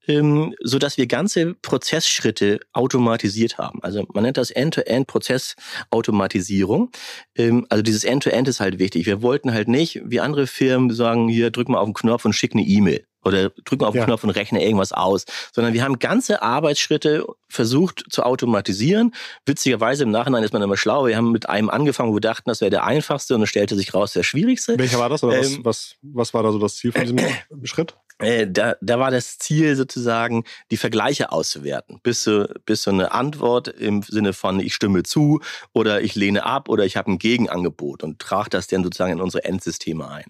ähm, 0.10 0.54
so 0.62 0.80
dass 0.80 0.98
wir 0.98 1.08
ganze 1.08 1.54
Prozessschritte 1.54 2.60
automatisiert 2.74 3.58
haben. 3.58 3.82
Also 3.84 4.06
man 4.14 4.24
nennt 4.24 4.36
das 4.38 4.52
End-to-End-Prozessautomatisierung. 4.52 6.92
Ähm, 7.36 7.66
also 7.70 7.82
dieses 7.84 8.04
End-to-End 8.04 8.48
-End 8.48 8.50
ist 8.50 8.60
halt 8.60 8.80
wichtig. 8.80 9.06
Wir 9.06 9.22
wollten 9.22 9.54
halt 9.54 9.68
nicht, 9.68 10.02
wie 10.04 10.20
andere 10.20 10.48
Firmen 10.48 10.90
sagen, 10.92 11.30
hier 11.30 11.52
drück 11.52 11.70
mal 11.70 11.78
auf 11.78 11.88
den 11.88 11.94
Knopf 11.94 12.26
und 12.26 12.34
schick 12.34 12.54
eine 12.54 12.64
E-Mail 12.64 13.06
oder 13.24 13.50
drücken 13.50 13.84
auf 13.84 13.94
den 13.94 14.00
ja. 14.00 14.06
Knopf 14.06 14.24
und 14.24 14.32
rechne 14.32 14.64
irgendwas 14.64 14.94
aus, 14.94 15.26
sondern 15.54 15.74
wir 15.74 15.84
haben 15.84 16.00
ganze 16.00 16.42
Arbeitsschritte 16.42 17.26
versucht 17.50 18.06
zu 18.10 18.24
automatisieren. 18.24 19.14
Witzigerweise 19.46 20.04
im 20.04 20.12
Nachhinein 20.12 20.44
ist 20.44 20.54
man 20.54 20.62
immer 20.62 20.78
schlau. 20.78 21.06
Wir 21.06 21.18
haben 21.18 21.32
mit 21.32 21.50
einem 21.50 21.70
angefangen, 21.70 22.12
wo 22.12 22.16
wir 22.16 22.22
dachten, 22.22 22.50
das 22.50 22.62
wäre 22.62 22.72
der 22.72 22.86
einfachste 22.86 23.36
und 23.36 23.44
es 23.44 23.50
stellte 23.50 23.76
sich 23.76 23.94
raus, 23.94 24.14
der 24.14 24.24
schwierigste. 24.24 24.78
Welcher 24.78 25.00
war 25.00 25.10
das 25.10 25.24
oder 25.24 25.38
ähm, 25.38 25.60
was, 25.64 25.96
was, 26.02 26.02
was 26.02 26.34
war 26.34 26.44
da 26.44 26.52
so 26.52 26.60
das 26.60 26.76
Ziel 26.76 26.92
von 26.92 27.02
diesem 27.02 27.20
Schritt? 27.64 27.96
Äh, 28.20 28.48
da, 28.50 28.76
da 28.82 29.00
war 29.00 29.12
das 29.12 29.38
Ziel 29.38 29.76
sozusagen, 29.76 30.44
die 30.72 30.78
Vergleiche 30.78 31.32
auszuwerten, 31.32 32.00
bis 32.04 32.24
so, 32.24 32.46
bis 32.66 32.84
so 32.84 32.92
eine 32.92 33.14
Antwort 33.14 33.70
im 33.70 34.04
Sinne 34.04 34.34
von 34.34 34.60
ich 34.60 34.74
stimme 34.74 35.04
zu 35.04 35.40
oder 35.74 36.02
ich 36.02 36.16
lehne 36.16 36.46
ab 36.46 36.68
oder 36.68 36.86
ich 36.86 36.98
habe 36.98 37.12
ein 37.12 37.18
Gegenangebot 37.18 38.04
und 38.04 38.20
trage 38.20 38.50
das 38.50 38.68
dann 38.68 38.84
sozusagen 38.84 39.14
in 39.14 39.22
unsere 39.22 39.46
Endsysteme 39.46 40.10
ein. 40.10 40.26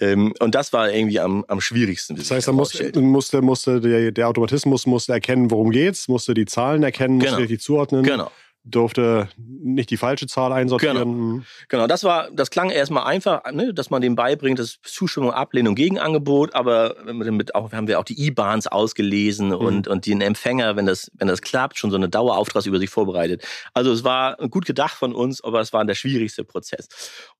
Ähm, 0.00 0.34
und 0.40 0.54
das 0.54 0.72
war 0.72 0.90
irgendwie 0.90 1.20
am, 1.20 1.44
am 1.46 1.60
schwierigsten. 1.60 2.16
Das 2.16 2.30
heißt, 2.30 2.48
da 2.48 2.52
musste, 2.52 3.00
musste, 3.00 3.42
musste 3.42 3.80
der, 3.80 4.10
der 4.10 4.28
Automatismus 4.28 4.86
musste 4.86 5.12
erkennen, 5.12 5.50
worum 5.50 5.70
geht's, 5.70 6.08
musste 6.08 6.34
die 6.34 6.46
Zahlen 6.46 6.82
erkennen, 6.82 7.14
musste 7.14 7.30
genau. 7.30 7.40
richtig 7.40 7.60
zuordnen. 7.60 8.02
Genau 8.02 8.30
durfte 8.64 9.28
nicht 9.36 9.90
die 9.90 9.96
falsche 9.96 10.26
Zahl 10.26 10.52
einsortieren. 10.52 10.96
Genau, 10.96 11.10
mhm. 11.10 11.44
genau. 11.68 11.86
das 11.86 12.04
war, 12.04 12.30
das 12.30 12.50
klang 12.50 12.70
erstmal 12.70 13.04
einfach, 13.04 13.50
ne, 13.52 13.72
dass 13.72 13.90
man 13.90 14.02
dem 14.02 14.14
beibringt, 14.16 14.58
das 14.58 14.78
Zustimmung, 14.82 15.32
Ablehnung, 15.32 15.74
Gegenangebot, 15.74 16.54
aber 16.54 16.96
mit 17.04 17.54
auch, 17.54 17.72
haben 17.72 17.88
wir 17.88 17.98
auch 17.98 18.04
die 18.04 18.26
IBANs 18.26 18.66
ausgelesen 18.66 19.48
mhm. 19.48 19.54
und, 19.54 19.88
und 19.88 20.06
den 20.06 20.20
Empfänger, 20.20 20.76
wenn 20.76 20.86
das, 20.86 21.10
wenn 21.14 21.28
das 21.28 21.40
klappt, 21.40 21.78
schon 21.78 21.90
so 21.90 21.96
eine 21.96 22.08
Dauerauftragsübersicht 22.08 22.92
vorbereitet. 22.92 23.44
Also 23.72 23.92
es 23.92 24.04
war 24.04 24.36
gut 24.48 24.66
gedacht 24.66 24.94
von 24.94 25.14
uns, 25.14 25.42
aber 25.42 25.60
es 25.60 25.72
war 25.72 25.84
der 25.84 25.94
schwierigste 25.94 26.44
Prozess. 26.44 26.88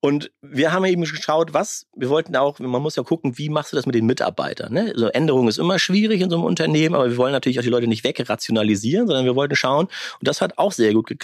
Und 0.01 0.31
wir 0.41 0.73
haben 0.73 0.85
eben 0.87 1.03
geschaut, 1.03 1.53
was, 1.53 1.87
wir 1.95 2.09
wollten 2.09 2.35
auch, 2.37 2.59
man 2.59 2.83
muss 2.83 2.97
ja 2.97 3.03
gucken, 3.03 3.37
wie 3.37 3.51
machst 3.51 3.73
du 3.73 3.77
das 3.77 3.87
mit 3.87 3.95
den 3.95 4.07
Mitarbeitern, 4.07 4.73
ne? 4.73 4.93
Also 4.95 5.09
Änderung 5.09 5.49
ist 5.49 5.59
immer 5.59 5.79
schwierig 5.79 6.21
in 6.21 6.31
so 6.31 6.37
einem 6.37 6.45
Unternehmen, 6.45 6.95
aber 6.95 7.11
wir 7.11 7.17
wollen 7.17 7.33
natürlich 7.33 7.59
auch 7.59 7.65
die 7.65 7.71
Leute 7.71 7.87
nicht 7.87 8.05
wegrationalisieren, 8.05 9.07
sondern 9.07 9.25
wir 9.25 9.37
wollten 9.37 9.57
schauen, 9.57 9.87
und 9.87 10.29
das 10.29 10.41
hat 10.41 10.59
auch 10.59 10.73
sehr 10.73 10.93
gut 10.93 11.07
geklappt. 11.07 11.20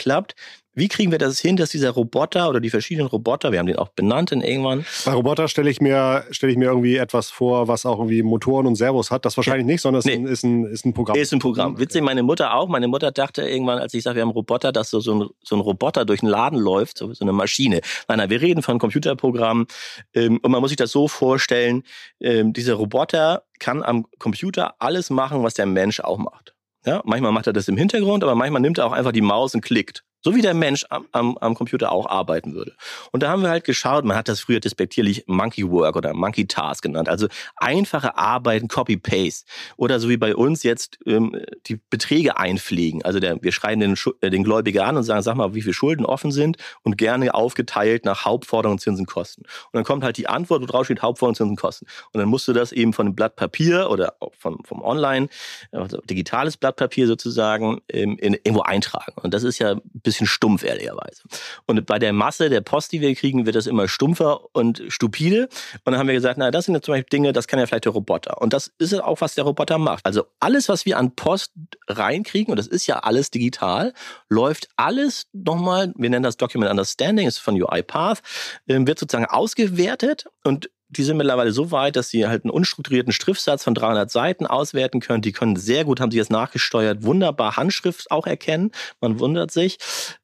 Wie 0.78 0.88
kriegen 0.88 1.10
wir 1.10 1.18
das 1.18 1.40
hin, 1.40 1.56
dass 1.56 1.70
dieser 1.70 1.90
Roboter 1.90 2.50
oder 2.50 2.60
die 2.60 2.68
verschiedenen 2.68 3.08
Roboter, 3.08 3.50
wir 3.50 3.58
haben 3.58 3.66
den 3.66 3.76
auch 3.76 3.88
benannt 3.88 4.30
in 4.30 4.42
irgendwann. 4.42 4.84
Bei 5.06 5.14
Roboter 5.14 5.48
stelle 5.48 5.70
ich 5.70 5.80
mir 5.80 6.24
stelle 6.30 6.52
ich 6.52 6.58
mir 6.58 6.66
irgendwie 6.66 6.96
etwas 6.96 7.30
vor, 7.30 7.66
was 7.66 7.86
auch 7.86 7.96
irgendwie 7.96 8.22
Motoren 8.22 8.66
und 8.66 8.74
Servos 8.74 9.10
hat. 9.10 9.24
Das 9.24 9.38
wahrscheinlich 9.38 9.66
ja. 9.66 9.72
nicht, 9.72 9.80
sondern 9.80 10.00
es 10.00 10.04
nee. 10.04 10.30
ist, 10.30 10.44
ein, 10.44 10.66
ist 10.66 10.84
ein 10.84 10.92
Programm. 10.92 11.16
Ist 11.16 11.32
ein 11.32 11.38
Programm. 11.38 11.72
Okay. 11.72 11.80
Witzig, 11.80 12.02
meine 12.02 12.22
Mutter 12.22 12.52
auch. 12.52 12.68
Meine 12.68 12.88
Mutter 12.88 13.10
dachte 13.10 13.48
irgendwann, 13.48 13.78
als 13.78 13.94
ich 13.94 14.02
sage, 14.02 14.16
wir 14.16 14.22
haben 14.22 14.28
einen 14.28 14.36
Roboter, 14.36 14.70
dass 14.70 14.90
so, 14.90 15.00
so, 15.00 15.14
ein, 15.14 15.28
so 15.42 15.56
ein 15.56 15.60
Roboter 15.60 16.04
durch 16.04 16.20
den 16.20 16.28
Laden 16.28 16.58
läuft, 16.58 16.98
so, 16.98 17.14
so 17.14 17.24
eine 17.24 17.32
Maschine. 17.32 17.80
Nein, 18.06 18.18
nein, 18.18 18.28
wir 18.28 18.42
reden 18.42 18.60
von 18.60 18.78
Computerprogrammen. 18.78 19.66
Ähm, 20.12 20.40
und 20.42 20.50
man 20.50 20.60
muss 20.60 20.68
sich 20.68 20.76
das 20.76 20.90
so 20.90 21.08
vorstellen, 21.08 21.84
ähm, 22.20 22.52
dieser 22.52 22.74
Roboter 22.74 23.44
kann 23.60 23.82
am 23.82 24.04
Computer 24.18 24.74
alles 24.78 25.08
machen, 25.08 25.42
was 25.42 25.54
der 25.54 25.64
Mensch 25.64 26.00
auch 26.00 26.18
macht. 26.18 26.55
Ja, 26.86 27.02
manchmal 27.04 27.32
macht 27.32 27.48
er 27.48 27.52
das 27.52 27.68
im 27.68 27.76
Hintergrund, 27.76 28.22
aber 28.24 28.34
manchmal 28.34 28.62
nimmt 28.62 28.78
er 28.78 28.86
auch 28.86 28.92
einfach 28.92 29.12
die 29.12 29.20
Maus 29.20 29.54
und 29.54 29.60
klickt. 29.60 30.05
So 30.26 30.34
wie 30.34 30.42
der 30.42 30.54
Mensch 30.54 30.84
am, 30.90 31.06
am, 31.12 31.38
am 31.38 31.54
Computer 31.54 31.92
auch 31.92 32.06
arbeiten 32.06 32.52
würde. 32.52 32.74
Und 33.12 33.22
da 33.22 33.28
haben 33.28 33.42
wir 33.42 33.48
halt 33.48 33.62
geschaut, 33.62 34.04
man 34.04 34.16
hat 34.16 34.26
das 34.26 34.40
früher 34.40 34.58
despektierlich 34.58 35.22
Monkey 35.28 35.70
Work 35.70 35.94
oder 35.94 36.14
Monkey 36.14 36.48
Task 36.48 36.82
genannt. 36.82 37.08
Also 37.08 37.28
einfache 37.54 38.18
Arbeiten, 38.18 38.66
Copy-Paste. 38.66 39.46
Oder 39.76 40.00
so 40.00 40.08
wie 40.08 40.16
bei 40.16 40.34
uns 40.34 40.64
jetzt 40.64 40.98
ähm, 41.06 41.40
die 41.68 41.78
Beträge 41.90 42.38
einpflegen. 42.38 43.04
Also 43.04 43.20
der, 43.20 43.40
wir 43.40 43.52
schreiben 43.52 43.80
den, 43.80 43.94
äh, 44.20 44.30
den 44.30 44.42
Gläubiger 44.42 44.84
an 44.84 44.96
und 44.96 45.04
sagen, 45.04 45.22
sag 45.22 45.36
mal, 45.36 45.54
wie 45.54 45.62
viele 45.62 45.74
Schulden 45.74 46.04
offen 46.04 46.32
sind 46.32 46.56
und 46.82 46.98
gerne 46.98 47.32
aufgeteilt 47.32 48.04
nach 48.04 48.24
Hauptforderungen, 48.24 48.80
Zinsen, 48.80 49.06
Kosten. 49.06 49.42
Und 49.42 49.74
dann 49.74 49.84
kommt 49.84 50.02
halt 50.02 50.16
die 50.16 50.28
Antwort, 50.28 50.60
wo 50.60 50.66
drauf 50.66 50.86
steht 50.86 51.02
Hauptforderungen, 51.02 51.36
Zinsen, 51.36 51.54
Kosten. 51.54 51.86
Und 52.12 52.18
dann 52.18 52.28
musst 52.28 52.48
du 52.48 52.52
das 52.52 52.72
eben 52.72 52.92
von 52.92 53.06
einem 53.06 53.14
Blatt 53.14 53.36
Papier 53.36 53.90
oder 53.90 54.16
vom, 54.36 54.58
vom 54.64 54.82
Online, 54.82 55.28
also 55.70 55.98
digitales 55.98 56.56
Blatt 56.56 56.74
Papier 56.74 57.06
sozusagen, 57.06 57.80
ähm, 57.88 58.18
in, 58.18 58.34
irgendwo 58.34 58.62
eintragen. 58.62 59.14
Und 59.22 59.32
das 59.32 59.44
ist 59.44 59.60
ja 59.60 59.76
bis 59.84 60.15
bisschen 60.16 60.26
stumpf, 60.26 60.64
ehrlicherweise. 60.64 61.22
Und 61.66 61.84
bei 61.86 61.98
der 61.98 62.12
Masse 62.12 62.48
der 62.48 62.60
Post, 62.62 62.92
die 62.92 63.00
wir 63.00 63.14
kriegen, 63.14 63.46
wird 63.46 63.56
das 63.56 63.66
immer 63.66 63.88
stumpfer 63.88 64.40
und 64.54 64.82
stupide. 64.88 65.48
Und 65.84 65.92
dann 65.92 65.98
haben 65.98 66.06
wir 66.06 66.14
gesagt, 66.14 66.38
na, 66.38 66.50
das 66.50 66.64
sind 66.64 66.74
ja 66.74 66.80
zum 66.80 66.92
Beispiel 66.94 67.10
Dinge, 67.10 67.32
das 67.32 67.46
kann 67.46 67.58
ja 67.58 67.66
vielleicht 67.66 67.84
der 67.84 67.92
Roboter. 67.92 68.40
Und 68.40 68.52
das 68.52 68.72
ist 68.78 68.94
auch, 68.94 69.20
was 69.20 69.34
der 69.34 69.44
Roboter 69.44 69.78
macht. 69.78 70.06
Also 70.06 70.24
alles, 70.40 70.68
was 70.68 70.86
wir 70.86 70.98
an 70.98 71.14
Post 71.14 71.52
reinkriegen, 71.88 72.52
und 72.52 72.56
das 72.56 72.66
ist 72.66 72.86
ja 72.86 73.00
alles 73.00 73.30
digital, 73.30 73.92
läuft 74.28 74.68
alles 74.76 75.26
nochmal, 75.32 75.92
wir 75.96 76.10
nennen 76.10 76.22
das 76.22 76.36
Document 76.36 76.70
Understanding, 76.70 77.26
ist 77.26 77.38
von 77.38 77.60
UiPath, 77.60 78.22
ähm, 78.68 78.86
wird 78.86 78.98
sozusagen 78.98 79.26
ausgewertet 79.26 80.26
und 80.44 80.70
die 80.88 81.02
sind 81.02 81.16
mittlerweile 81.16 81.50
so 81.50 81.72
weit, 81.72 81.96
dass 81.96 82.10
sie 82.10 82.26
halt 82.26 82.44
einen 82.44 82.50
unstrukturierten 82.50 83.12
Schriftsatz 83.12 83.64
von 83.64 83.74
300 83.74 84.10
Seiten 84.10 84.46
auswerten 84.46 85.00
können. 85.00 85.20
Die 85.20 85.32
können 85.32 85.56
sehr 85.56 85.84
gut, 85.84 86.00
haben 86.00 86.12
sie 86.12 86.16
jetzt 86.16 86.30
nachgesteuert, 86.30 87.02
wunderbar 87.02 87.56
Handschrift 87.56 88.10
auch 88.10 88.26
erkennen. 88.26 88.70
Man 89.00 89.18
wundert 89.18 89.50
sich. 89.50 89.78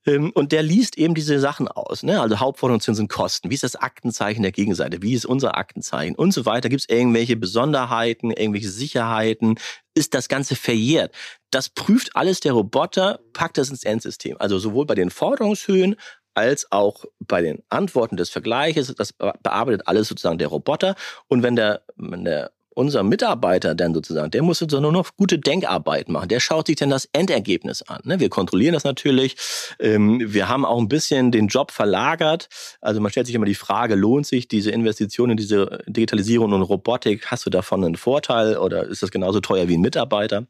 Ähm, 0.06 0.30
und 0.34 0.52
der 0.52 0.62
liest 0.62 0.96
eben 0.98 1.14
diese 1.14 1.40
Sachen 1.40 1.66
aus. 1.66 2.04
Ne? 2.04 2.20
Also 2.20 2.38
Hauptforderungen, 2.38 2.80
Zinsen, 2.80 3.08
Kosten. 3.08 3.50
Wie 3.50 3.54
ist 3.54 3.64
das 3.64 3.76
Aktenzeichen 3.76 4.42
der 4.42 4.52
Gegenseite? 4.52 5.02
Wie 5.02 5.14
ist 5.14 5.26
unser 5.26 5.56
Aktenzeichen? 5.56 6.14
Und 6.14 6.32
so 6.32 6.46
weiter. 6.46 6.68
Gibt 6.68 6.82
es 6.82 6.88
irgendwelche 6.88 7.36
Besonderheiten, 7.36 8.30
irgendwelche 8.30 8.70
Sicherheiten? 8.70 9.56
Ist 9.94 10.14
das 10.14 10.28
Ganze 10.28 10.54
verjährt? 10.54 11.12
Das 11.50 11.68
prüft 11.68 12.14
alles 12.14 12.40
der 12.40 12.52
Roboter, 12.52 13.20
packt 13.32 13.58
das 13.58 13.68
ins 13.68 13.84
Endsystem. 13.84 14.36
Also 14.38 14.58
sowohl 14.58 14.86
bei 14.86 14.94
den 14.94 15.10
Forderungshöhen 15.10 15.96
als 16.34 16.70
auch 16.70 17.04
bei 17.20 17.42
den 17.42 17.62
Antworten 17.68 18.16
des 18.16 18.30
Vergleiches. 18.30 18.94
Das 18.94 19.12
bearbeitet 19.12 19.86
alles 19.86 20.08
sozusagen 20.08 20.38
der 20.38 20.48
Roboter. 20.48 20.94
Und 21.28 21.42
wenn 21.42 21.56
der, 21.56 21.82
wenn 21.96 22.24
der 22.24 22.52
unser 22.74 23.02
Mitarbeiter 23.02 23.74
dann 23.74 23.94
sozusagen, 23.94 24.30
der 24.30 24.42
muss 24.42 24.58
sozusagen 24.58 24.82
nur 24.82 24.92
noch 24.92 25.16
gute 25.16 25.38
Denkarbeit 25.38 26.08
machen. 26.08 26.28
Der 26.28 26.40
schaut 26.40 26.66
sich 26.66 26.76
dann 26.76 26.90
das 26.90 27.08
Endergebnis 27.12 27.82
an. 27.82 28.00
Ne? 28.04 28.20
Wir 28.20 28.28
kontrollieren 28.28 28.74
das 28.74 28.84
natürlich. 28.84 29.36
Ähm, 29.78 30.20
wir 30.24 30.48
haben 30.48 30.64
auch 30.64 30.78
ein 30.78 30.88
bisschen 30.88 31.32
den 31.32 31.48
Job 31.48 31.70
verlagert. 31.70 32.48
Also 32.80 33.00
man 33.00 33.10
stellt 33.10 33.26
sich 33.26 33.34
immer 33.34 33.46
die 33.46 33.54
Frage, 33.54 33.94
lohnt 33.94 34.26
sich 34.26 34.48
diese 34.48 34.70
Investition 34.70 35.30
in 35.30 35.36
diese 35.36 35.80
Digitalisierung 35.86 36.52
und 36.52 36.62
Robotik? 36.62 37.26
Hast 37.26 37.46
du 37.46 37.50
davon 37.50 37.84
einen 37.84 37.96
Vorteil 37.96 38.56
oder 38.56 38.84
ist 38.84 39.02
das 39.02 39.10
genauso 39.10 39.40
teuer 39.40 39.68
wie 39.68 39.76
ein 39.76 39.80
Mitarbeiter? 39.80 40.46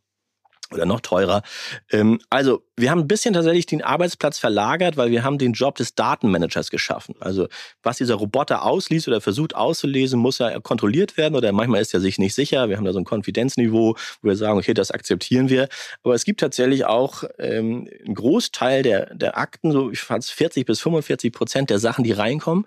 Oder 0.72 0.86
noch 0.86 1.00
teurer. 1.00 1.42
Ähm, 1.90 2.20
also 2.30 2.62
wir 2.76 2.90
haben 2.90 3.00
ein 3.00 3.08
bisschen 3.08 3.34
tatsächlich 3.34 3.66
den 3.66 3.82
Arbeitsplatz 3.82 4.38
verlagert, 4.38 4.96
weil 4.96 5.10
wir 5.10 5.24
haben 5.24 5.38
den 5.38 5.52
Job 5.52 5.76
des 5.76 5.94
Datenmanagers 5.94 6.70
geschaffen. 6.70 7.14
Also 7.20 7.48
was 7.82 7.98
dieser 7.98 8.14
Roboter 8.14 8.64
ausliest 8.64 9.08
oder 9.08 9.20
versucht 9.20 9.54
auszulesen, 9.54 10.18
muss 10.18 10.38
ja 10.38 10.58
kontrolliert 10.60 11.16
werden 11.16 11.34
oder 11.34 11.52
manchmal 11.52 11.80
ist 11.80 11.94
er 11.94 12.00
sich 12.00 12.18
nicht 12.18 12.34
sicher. 12.34 12.68
Wir 12.68 12.76
haben 12.76 12.84
da 12.84 12.92
so 12.92 12.98
ein 12.98 13.04
Konfidenzniveau, 13.04 13.96
wo 14.22 14.28
wir 14.28 14.36
sagen, 14.36 14.58
okay, 14.58 14.74
das 14.74 14.90
akzeptieren 14.90 15.48
wir. 15.48 15.68
Aber 16.02 16.14
es 16.14 16.24
gibt 16.24 16.40
tatsächlich 16.40 16.84
auch 16.84 17.24
ähm, 17.38 17.88
einen 18.04 18.14
Großteil 18.14 18.82
der, 18.82 19.14
der 19.14 19.36
Akten, 19.36 19.72
so 19.72 19.90
fast 19.94 20.32
40 20.32 20.66
bis 20.66 20.80
45 20.80 21.32
Prozent 21.32 21.70
der 21.70 21.78
Sachen, 21.78 22.04
die 22.04 22.12
reinkommen, 22.12 22.66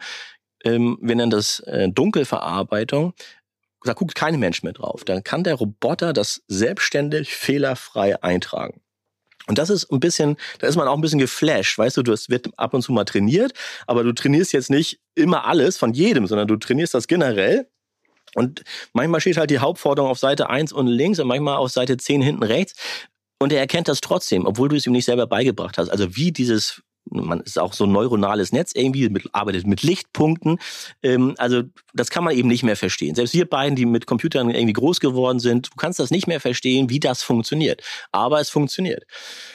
ähm, 0.65 0.97
wir 0.99 1.15
nennen 1.15 1.29
das 1.29 1.59
äh, 1.61 1.89
Dunkelverarbeitung, 1.89 3.13
da 3.83 3.93
guckt 3.93 4.15
kein 4.15 4.39
Mensch 4.39 4.63
mehr 4.63 4.73
drauf. 4.73 5.03
Dann 5.03 5.23
kann 5.23 5.43
der 5.43 5.55
Roboter 5.55 6.13
das 6.13 6.43
selbstständig 6.47 7.33
fehlerfrei 7.33 8.21
eintragen. 8.23 8.81
Und 9.47 9.57
das 9.59 9.69
ist 9.69 9.91
ein 9.91 9.99
bisschen, 9.99 10.37
da 10.59 10.67
ist 10.67 10.75
man 10.75 10.87
auch 10.87 10.95
ein 10.95 11.01
bisschen 11.01 11.19
geflasht, 11.19 11.77
weißt 11.77 11.97
du, 11.97 12.03
das 12.03 12.29
wird 12.29 12.47
ab 12.57 12.73
und 12.73 12.81
zu 12.81 12.91
mal 12.91 13.05
trainiert, 13.05 13.53
aber 13.85 14.03
du 14.03 14.11
trainierst 14.11 14.53
jetzt 14.53 14.71
nicht 14.71 14.99
immer 15.13 15.45
alles 15.45 15.77
von 15.77 15.93
jedem, 15.93 16.25
sondern 16.25 16.47
du 16.47 16.55
trainierst 16.55 16.93
das 16.93 17.07
generell. 17.07 17.67
Und 18.33 18.63
manchmal 18.93 19.21
steht 19.21 19.37
halt 19.37 19.51
die 19.51 19.59
Hauptforderung 19.59 20.09
auf 20.09 20.19
Seite 20.19 20.49
1 20.49 20.73
und 20.73 20.87
links 20.87 21.19
und 21.19 21.27
manchmal 21.27 21.57
auf 21.57 21.71
Seite 21.71 21.97
10 21.97 22.21
hinten 22.21 22.43
rechts. 22.43 22.73
Und 23.39 23.53
er 23.53 23.59
erkennt 23.59 23.87
das 23.87 24.01
trotzdem, 24.01 24.45
obwohl 24.45 24.69
du 24.69 24.75
es 24.75 24.87
ihm 24.87 24.93
nicht 24.93 25.05
selber 25.05 25.27
beigebracht 25.27 25.77
hast. 25.77 25.89
Also 25.89 26.15
wie 26.15 26.31
dieses 26.31 26.81
man 27.23 27.41
ist 27.41 27.59
auch 27.59 27.73
so 27.73 27.85
ein 27.85 27.91
neuronales 27.91 28.51
Netz 28.51 28.71
irgendwie, 28.73 29.09
mit, 29.09 29.29
arbeitet 29.33 29.67
mit 29.67 29.83
Lichtpunkten. 29.83 30.59
Ähm, 31.03 31.35
also 31.37 31.63
das 31.93 32.09
kann 32.09 32.23
man 32.23 32.35
eben 32.35 32.47
nicht 32.47 32.63
mehr 32.63 32.75
verstehen. 32.75 33.15
Selbst 33.15 33.33
wir 33.33 33.49
beiden, 33.49 33.75
die 33.75 33.85
mit 33.85 34.07
Computern 34.07 34.49
irgendwie 34.49 34.73
groß 34.73 34.99
geworden 34.99 35.39
sind, 35.39 35.67
du 35.67 35.75
kannst 35.77 35.99
das 35.99 36.11
nicht 36.11 36.27
mehr 36.27 36.39
verstehen, 36.39 36.89
wie 36.89 36.99
das 36.99 37.23
funktioniert. 37.23 37.81
Aber 38.11 38.39
es 38.39 38.49
funktioniert. 38.49 39.05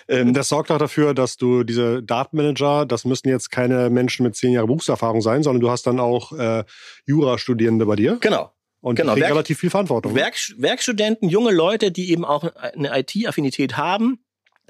Ähm, 0.09 0.35
das 0.35 0.49
sorgt 0.49 0.71
auch 0.71 0.79
dafür, 0.79 1.15
dass 1.15 1.37
du 1.37 1.65
diese 1.65 2.03
Datenmanager, 2.03 2.87
das 2.87 3.05
müssen 3.05 3.29
jetzt 3.29 3.51
keine 3.51 3.91
Menschen 3.91 4.25
mit 4.25 4.37
zehn 4.37 4.53
Jahren 4.53 4.67
Berufserfahrung 4.67 5.21
sein, 5.21 5.43
sondern 5.43 5.61
du 5.61 5.71
hast 5.71 5.87
dann 5.87 6.01
auch 6.01 6.33
äh, 6.33 6.65
Jurastudierende 7.07 7.87
bei 7.87 7.97
dir. 7.97 8.19
Genau. 8.21 8.53
Und 8.81 8.95
genau, 8.95 9.15
Werk, 9.17 9.31
relativ 9.31 9.59
viel 9.59 9.71
Verantwortung. 9.71 10.15
Werk, 10.15 10.37
Werkstudenten, 10.57 11.29
junge 11.29 11.53
Leute, 11.53 11.93
die 11.93 12.11
eben 12.11 12.25
auch 12.25 12.45
eine 12.55 12.99
IT-Affinität 12.99 13.77
haben, 13.77 14.25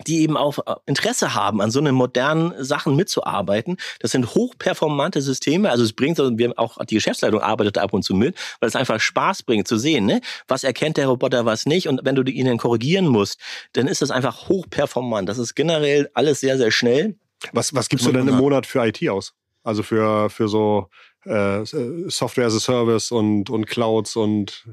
die 0.06 0.20
eben 0.20 0.36
auch 0.36 0.58
äh, 0.66 0.74
Interesse 0.86 1.34
haben, 1.34 1.60
an 1.60 1.70
so 1.70 1.78
einen 1.78 1.94
modernen 1.94 2.52
Sachen 2.62 2.96
mitzuarbeiten. 2.96 3.76
Das 4.00 4.12
sind 4.12 4.34
hochperformante 4.34 5.20
Systeme. 5.20 5.70
Also 5.70 5.84
es 5.84 5.92
bringt, 5.92 6.18
wir 6.18 6.52
auch 6.56 6.84
die 6.84 6.94
Geschäftsleitung 6.94 7.40
arbeitet 7.40 7.78
ab 7.78 7.92
und 7.92 8.02
zu 8.02 8.14
mit, 8.14 8.36
weil 8.60 8.68
es 8.68 8.76
einfach 8.76 9.00
Spaß 9.00 9.42
bringt 9.42 9.68
zu 9.68 9.76
sehen, 9.76 10.06
ne? 10.06 10.20
was 10.48 10.64
erkennt 10.64 10.96
der 10.96 11.08
Roboter, 11.08 11.44
was 11.44 11.66
nicht. 11.66 11.88
Und 11.88 12.00
wenn 12.04 12.14
du 12.14 12.22
ihn 12.22 12.58
korrigieren 12.58 13.06
musst, 13.06 13.40
dann 13.72 13.86
ist 13.86 14.02
das 14.02 14.10
einfach 14.10 14.48
hochperformant. 14.48 15.28
Das 15.28 15.38
ist 15.38 15.54
generell 15.54 16.10
alles 16.14 16.40
sehr, 16.40 16.56
sehr 16.56 16.70
schnell. 16.70 17.16
Was, 17.52 17.74
was 17.74 17.88
gibst 17.88 18.06
du 18.06 18.12
denn 18.12 18.28
im 18.28 18.36
Monat 18.36 18.66
für 18.66 18.86
IT 18.86 19.06
aus? 19.08 19.34
Also 19.62 19.82
für, 19.82 20.30
für 20.30 20.48
so 20.48 20.88
äh, 21.24 21.64
Software 22.08 22.46
as 22.46 22.54
a 22.54 22.60
Service 22.60 23.10
und, 23.10 23.50
und 23.50 23.66
Clouds 23.66 24.16
und 24.16 24.66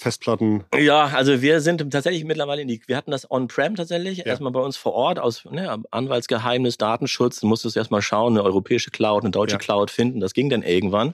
Festplatten? 0.00 0.64
Ja, 0.78 1.10
also 1.14 1.42
wir 1.42 1.60
sind 1.60 1.90
tatsächlich 1.92 2.24
mittlerweile 2.24 2.62
in 2.62 2.68
die, 2.68 2.80
wir 2.86 2.96
hatten 2.96 3.10
das 3.10 3.30
on-prem 3.30 3.76
tatsächlich, 3.76 4.18
ja. 4.18 4.24
erstmal 4.24 4.50
bei 4.50 4.60
uns 4.60 4.78
vor 4.78 4.94
Ort 4.94 5.18
aus 5.18 5.44
ne, 5.44 5.78
Anwaltsgeheimnis, 5.90 6.78
Datenschutz, 6.78 7.42
musstest 7.42 7.76
du 7.76 7.80
erstmal 7.80 8.00
schauen, 8.00 8.32
eine 8.32 8.42
europäische 8.42 8.90
Cloud, 8.90 9.24
eine 9.24 9.30
deutsche 9.30 9.56
ja. 9.56 9.58
Cloud 9.58 9.90
finden, 9.90 10.20
das 10.20 10.32
ging 10.32 10.48
dann 10.48 10.62
irgendwann. 10.62 11.12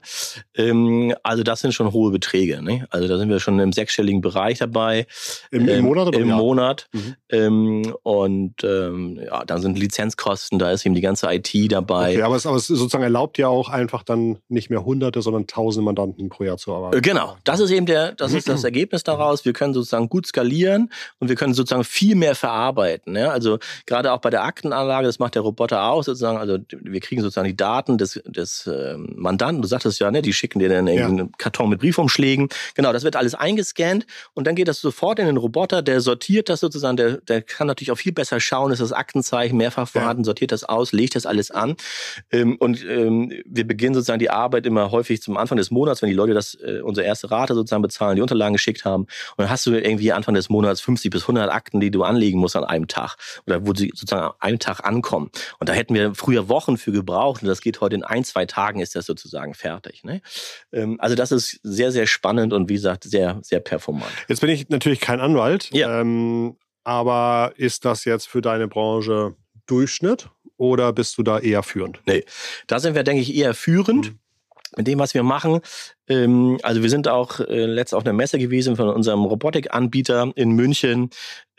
Ähm, 0.55 1.13
also 1.21 1.43
das 1.43 1.59
sind 1.59 1.73
schon 1.73 1.91
hohe 1.91 2.11
Beträge, 2.11 2.61
ne? 2.61 2.87
Also 2.89 3.09
da 3.09 3.17
sind 3.17 3.27
wir 3.27 3.41
schon 3.41 3.59
im 3.59 3.73
sechsstelligen 3.73 4.21
Bereich 4.21 4.59
dabei. 4.59 5.05
Im, 5.51 5.67
im 5.67 5.83
Monat 5.83 6.07
oder 6.07 6.19
Im 6.19 6.29
Jahr? 6.29 6.37
Monat. 6.37 6.87
Mhm. 6.93 7.15
Ähm, 7.29 7.95
und 8.03 8.63
ähm, 8.63 9.19
ja, 9.21 9.43
dann 9.43 9.61
sind 9.61 9.77
Lizenzkosten, 9.77 10.59
da 10.59 10.71
ist 10.71 10.85
eben 10.85 10.95
die 10.95 11.01
ganze 11.01 11.27
IT 11.29 11.51
dabei. 11.73 12.11
Okay, 12.11 12.21
aber 12.21 12.37
es, 12.37 12.45
aber 12.45 12.55
es 12.55 12.67
sozusagen 12.67 13.03
erlaubt 13.03 13.37
ja 13.37 13.49
auch 13.49 13.67
einfach 13.67 14.03
dann 14.03 14.37
nicht 14.47 14.69
mehr 14.69 14.85
hunderte, 14.85 15.21
sondern 15.21 15.45
tausende 15.45 15.83
Mandanten 15.83 16.29
pro 16.29 16.45
Jahr 16.45 16.57
zu 16.57 16.73
arbeiten. 16.73 17.01
Genau, 17.01 17.35
das 17.43 17.59
ist 17.59 17.71
eben 17.71 17.85
der, 17.85 18.13
das 18.13 18.31
ist 18.31 18.47
das 18.47 18.63
Ergebnis 18.63 18.76
Ergebnis 18.77 19.03
daraus. 19.03 19.43
Wir 19.43 19.53
können 19.53 19.73
sozusagen 19.73 20.07
gut 20.07 20.27
skalieren 20.27 20.91
und 21.19 21.29
wir 21.29 21.35
können 21.35 21.53
sozusagen 21.53 21.83
viel 21.83 22.15
mehr 22.15 22.35
verarbeiten. 22.35 23.15
Ja? 23.15 23.31
Also 23.31 23.57
gerade 23.85 24.13
auch 24.13 24.19
bei 24.19 24.29
der 24.29 24.43
Aktenanlage, 24.43 25.07
das 25.07 25.17
macht 25.17 25.35
der 25.35 25.41
Roboter 25.41 25.83
auch 25.83 26.03
sozusagen. 26.03 26.37
Also 26.37 26.59
wir 26.71 26.99
kriegen 26.99 27.21
sozusagen 27.21 27.47
die 27.47 27.57
Daten 27.57 27.97
des, 27.97 28.21
des 28.25 28.69
ähm, 28.71 29.13
Mandanten. 29.15 29.61
Du 29.61 29.67
sagtest 29.67 29.99
ja, 29.99 30.11
ne, 30.11 30.21
die 30.21 30.33
schicken 30.33 30.59
dir 30.59 30.69
dann 30.69 30.87
ja. 30.87 31.07
einen 31.07 31.31
Karton 31.33 31.69
mit 31.69 31.79
Briefumschlägen. 31.79 32.49
Genau, 32.75 32.93
das 32.93 33.03
wird 33.03 33.15
alles 33.15 33.33
eingescannt 33.33 34.05
und 34.33 34.45
dann 34.45 34.55
geht 34.55 34.67
das 34.67 34.79
sofort 34.79 35.19
in 35.19 35.25
den 35.25 35.37
Roboter, 35.37 35.81
der 35.81 36.01
sortiert 36.01 36.49
das 36.49 36.59
sozusagen, 36.59 36.97
der, 36.97 37.17
der 37.17 37.41
kann 37.41 37.67
natürlich 37.67 37.91
auch 37.91 37.97
viel 37.97 38.11
besser 38.11 38.39
schauen, 38.39 38.71
ist 38.71 38.81
das 38.81 38.93
Aktenzeichen 38.93 39.57
mehrfach 39.57 39.87
vorhanden, 39.87 40.21
ja. 40.21 40.25
sortiert 40.25 40.51
das 40.51 40.63
aus, 40.63 40.91
legt 40.91 41.15
das 41.15 41.25
alles 41.25 41.49
an. 41.49 41.75
Ähm, 42.31 42.57
und 42.57 42.85
ähm, 42.85 43.33
wir 43.45 43.65
beginnen 43.65 43.95
sozusagen 43.95 44.19
die 44.19 44.29
Arbeit 44.29 44.65
immer 44.65 44.91
häufig 44.91 45.21
zum 45.21 45.37
Anfang 45.37 45.57
des 45.57 45.71
Monats, 45.71 46.01
wenn 46.01 46.09
die 46.09 46.15
Leute 46.15 46.33
das, 46.33 46.55
äh, 46.55 46.81
unsere 46.81 47.07
erste 47.07 47.31
Rate 47.31 47.55
sozusagen 47.55 47.81
bezahlen, 47.81 48.15
die 48.15 48.21
Unterlagen 48.21 48.57
geschickt 48.67 48.85
haben. 48.85 49.03
Und 49.03 49.37
dann 49.37 49.49
hast 49.49 49.65
du 49.65 49.71
irgendwie 49.73 50.11
Anfang 50.11 50.35
des 50.35 50.49
Monats 50.49 50.81
50 50.81 51.11
bis 51.11 51.23
100 51.23 51.49
Akten, 51.51 51.79
die 51.79 51.91
du 51.91 52.03
anlegen 52.03 52.39
musst 52.39 52.55
an 52.55 52.63
einem 52.63 52.87
Tag 52.87 53.15
oder 53.45 53.65
wo 53.65 53.73
sie 53.73 53.91
sozusagen 53.93 54.27
an 54.27 54.33
einem 54.39 54.59
Tag 54.59 54.85
ankommen. 54.85 55.31
Und 55.59 55.69
da 55.69 55.73
hätten 55.73 55.93
wir 55.93 56.13
früher 56.15 56.49
Wochen 56.49 56.77
für 56.77 56.91
gebraucht 56.91 57.41
und 57.41 57.47
das 57.47 57.61
geht 57.61 57.81
heute 57.81 57.95
in 57.95 58.03
ein, 58.03 58.23
zwei 58.23 58.45
Tagen 58.45 58.79
ist 58.79 58.95
das 58.95 59.05
sozusagen 59.05 59.53
fertig. 59.53 60.03
Ne? 60.03 60.21
Ähm, 60.71 60.97
also 60.99 61.15
das 61.15 61.31
ist 61.31 61.59
sehr, 61.63 61.91
sehr 61.91 62.07
spannend 62.07 62.53
und 62.53 62.69
wie 62.69 62.73
gesagt, 62.73 63.03
sehr, 63.03 63.39
sehr 63.41 63.59
performant. 63.59 64.11
Jetzt 64.27 64.41
bin 64.41 64.49
ich 64.49 64.69
natürlich 64.69 64.99
kein 64.99 65.19
Anwalt, 65.19 65.69
ja. 65.71 66.01
ähm, 66.01 66.57
aber 66.83 67.53
ist 67.55 67.85
das 67.85 68.05
jetzt 68.05 68.27
für 68.27 68.41
deine 68.41 68.67
Branche 68.67 69.35
Durchschnitt 69.65 70.29
oder 70.57 70.93
bist 70.93 71.17
du 71.17 71.23
da 71.23 71.39
eher 71.39 71.63
führend? 71.63 72.01
Nee, 72.05 72.23
da 72.67 72.79
sind 72.79 72.95
wir, 72.95 73.03
denke 73.03 73.21
ich, 73.21 73.35
eher 73.35 73.53
führend. 73.53 74.13
Mhm 74.13 74.19
mit 74.75 74.87
dem, 74.87 74.99
was 74.99 75.13
wir 75.13 75.23
machen. 75.23 75.61
Ähm, 76.07 76.57
also 76.63 76.81
wir 76.81 76.89
sind 76.89 77.07
auch 77.07 77.39
äh, 77.39 77.65
letzt 77.65 77.93
auf 77.93 78.05
einer 78.05 78.13
Messe 78.13 78.39
gewesen 78.39 78.75
von 78.75 78.89
unserem 78.89 79.23
Robotikanbieter 79.23 80.31
in 80.35 80.51
München. 80.51 81.09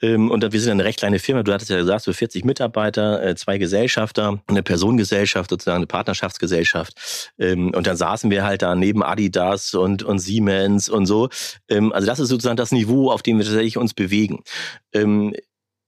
Ähm, 0.00 0.30
und 0.30 0.52
wir 0.52 0.60
sind 0.60 0.72
eine 0.72 0.84
recht 0.84 0.98
kleine 0.98 1.18
Firma. 1.18 1.42
Du 1.42 1.52
hattest 1.52 1.70
ja 1.70 1.76
gesagt, 1.76 2.04
so 2.04 2.12
40 2.12 2.44
Mitarbeiter, 2.44 3.22
äh, 3.22 3.34
zwei 3.34 3.58
Gesellschafter, 3.58 4.40
eine 4.46 4.62
Personengesellschaft, 4.62 5.50
sozusagen 5.50 5.76
eine 5.76 5.86
Partnerschaftsgesellschaft. 5.86 7.32
Ähm, 7.38 7.72
und 7.74 7.86
dann 7.86 7.96
saßen 7.96 8.30
wir 8.30 8.44
halt 8.44 8.62
da 8.62 8.74
neben 8.74 9.02
Adidas 9.02 9.74
und, 9.74 10.02
und 10.02 10.18
Siemens 10.18 10.88
und 10.88 11.06
so. 11.06 11.28
Ähm, 11.68 11.92
also 11.92 12.06
das 12.06 12.20
ist 12.20 12.28
sozusagen 12.28 12.56
das 12.56 12.72
Niveau, 12.72 13.10
auf 13.10 13.22
dem 13.22 13.38
wir 13.38 13.44
tatsächlich 13.44 13.76
uns 13.76 13.94
bewegen. 13.94 14.42
Ähm, 14.92 15.34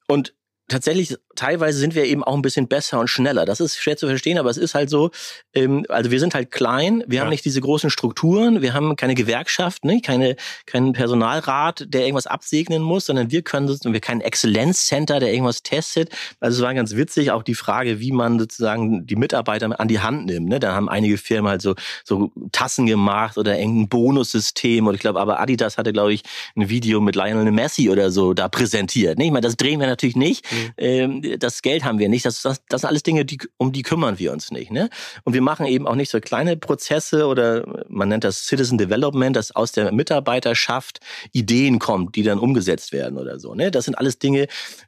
und 0.09 0.35
tatsächlich, 0.70 1.16
teilweise 1.35 1.78
sind 1.78 1.94
wir 1.94 2.04
eben 2.04 2.24
auch 2.24 2.35
ein 2.35 2.42
bisschen 2.42 2.68
besser 2.68 3.00
und 3.00 3.09
schneller. 3.09 3.44
Das 3.44 3.61
ist 3.61 3.76
schwer 3.76 3.96
zu 3.96 4.06
verstehen, 4.06 4.38
aber 4.38 4.50
es 4.50 4.56
ist 4.56 4.74
halt 4.74 4.88
so, 4.88 5.11
ähm, 5.52 5.85
also 5.88 6.11
wir 6.11 6.20
sind 6.20 6.35
halt 6.35 6.50
klein, 6.50 7.04
wir 7.06 7.16
ja. 7.16 7.22
haben 7.22 7.30
nicht 7.30 7.44
diese 7.44 7.61
großen 7.61 7.90
Strukturen, 7.90 8.62
wir 8.62 8.72
haben 8.72 8.96
keine 8.96 9.14
Gewerkschaft, 9.14 9.85
ne, 9.85 10.00
keine, 10.00 10.37
keinen 10.66 10.92
Personalrat, 10.92 11.87
der 11.88 12.02
irgendwas 12.02 12.27
absegnen 12.27 12.83
muss, 12.83 13.06
sondern 13.06 13.31
wir 13.31 13.42
können 13.42 13.68
sozusagen, 13.68 13.92
wir 13.92 14.00
kein 14.00 14.21
Exzellenzcenter, 14.21 15.21
der 15.21 15.33
irgendwas 15.33 15.62
testet. 15.62 16.10
Also 16.38 16.58
es 16.58 16.62
war 16.64 16.73
ganz 16.75 16.94
witzig, 16.94 17.33
auch 17.33 17.42
die 17.42 17.54
Frage, 17.54 18.00
wie 18.00 18.12
man 18.12 18.38
sozusagen 18.38 19.06
die 19.06 19.16
Mitarbeiter 19.16 19.79
an 19.79 19.88
die 19.88 20.00
Hand 20.00 20.27
nimmt. 20.27 20.48
Ne? 20.48 20.60
Da 20.60 20.75
haben 20.75 20.88
einige 20.88 21.18
Firmen 21.18 21.50
halt 21.50 21.62
so, 21.62 21.75
so 22.04 22.33
Tassen 22.52 22.87
gemacht 22.87 23.37
oder 23.38 23.58
irgendein 23.58 23.88
Bonussystem. 23.88 24.87
Und 24.87 24.94
ich 24.94 25.00
glaube, 25.00 25.21
aber 25.21 25.40
Adidas 25.40 25.79
hatte, 25.79 25.92
glaube 25.92 26.12
ich, 26.12 26.23
ein 26.56 26.68
Video 26.68 27.00
mit 27.00 27.16
Lionel 27.16 27.50
Messi 27.50 27.90
oder 27.90 28.10
so 28.10 28.35
da 28.35 28.48
präsentiert. 28.48 29.18
Ne? 29.18 29.27
Ich 29.27 29.31
meine, 29.31 29.42
das 29.42 29.56
drehen 29.56 29.81
wir 29.81 29.87
natürlich 29.87 30.16
nicht. 30.16 30.50
Mhm. 30.52 30.60
Ähm, 30.77 31.23
das 31.38 31.63
Geld 31.63 31.85
haben 31.85 31.98
wir 31.98 32.08
nicht. 32.08 32.25
Das, 32.25 32.42
das, 32.42 32.65
das 32.69 32.83
sind 32.83 32.88
alles 32.88 33.02
Dinge, 33.02 33.25
die, 33.25 33.38
um 33.56 33.73
die 33.73 33.83
kümmern 33.83 34.19
wir 34.19 34.33
uns 34.33 34.50
nicht. 34.50 34.71
Ne? 34.71 34.88
Und 35.25 35.35
wir 35.35 35.42
machen 35.42 35.67
eben 35.67 35.87
auch 35.87 35.94
nicht 35.94 36.11
so 36.11 36.21
kleine 36.21 36.56
Prozesse 36.56 37.27
oder 37.27 37.85
man 37.88 38.08
nennt 38.08 38.25
das 38.25 38.46
Citizen 38.46 38.79
Development, 38.79 39.35
dass 39.35 39.54
aus 39.54 39.73
der 39.73 39.92
Mitarbeiterschaft 39.92 41.00
Ideen 41.33 41.79
kommt, 41.79 42.17
die 42.17 42.23
dann 42.23 42.38
umgesetzt 42.38 42.92
werden 42.92 43.19
oder 43.19 43.38
so. 43.38 43.54
Ne? 43.54 43.71
Das 43.71 43.85
sind 43.85 43.96
alles 43.96 44.19
Dinge, 44.19 44.42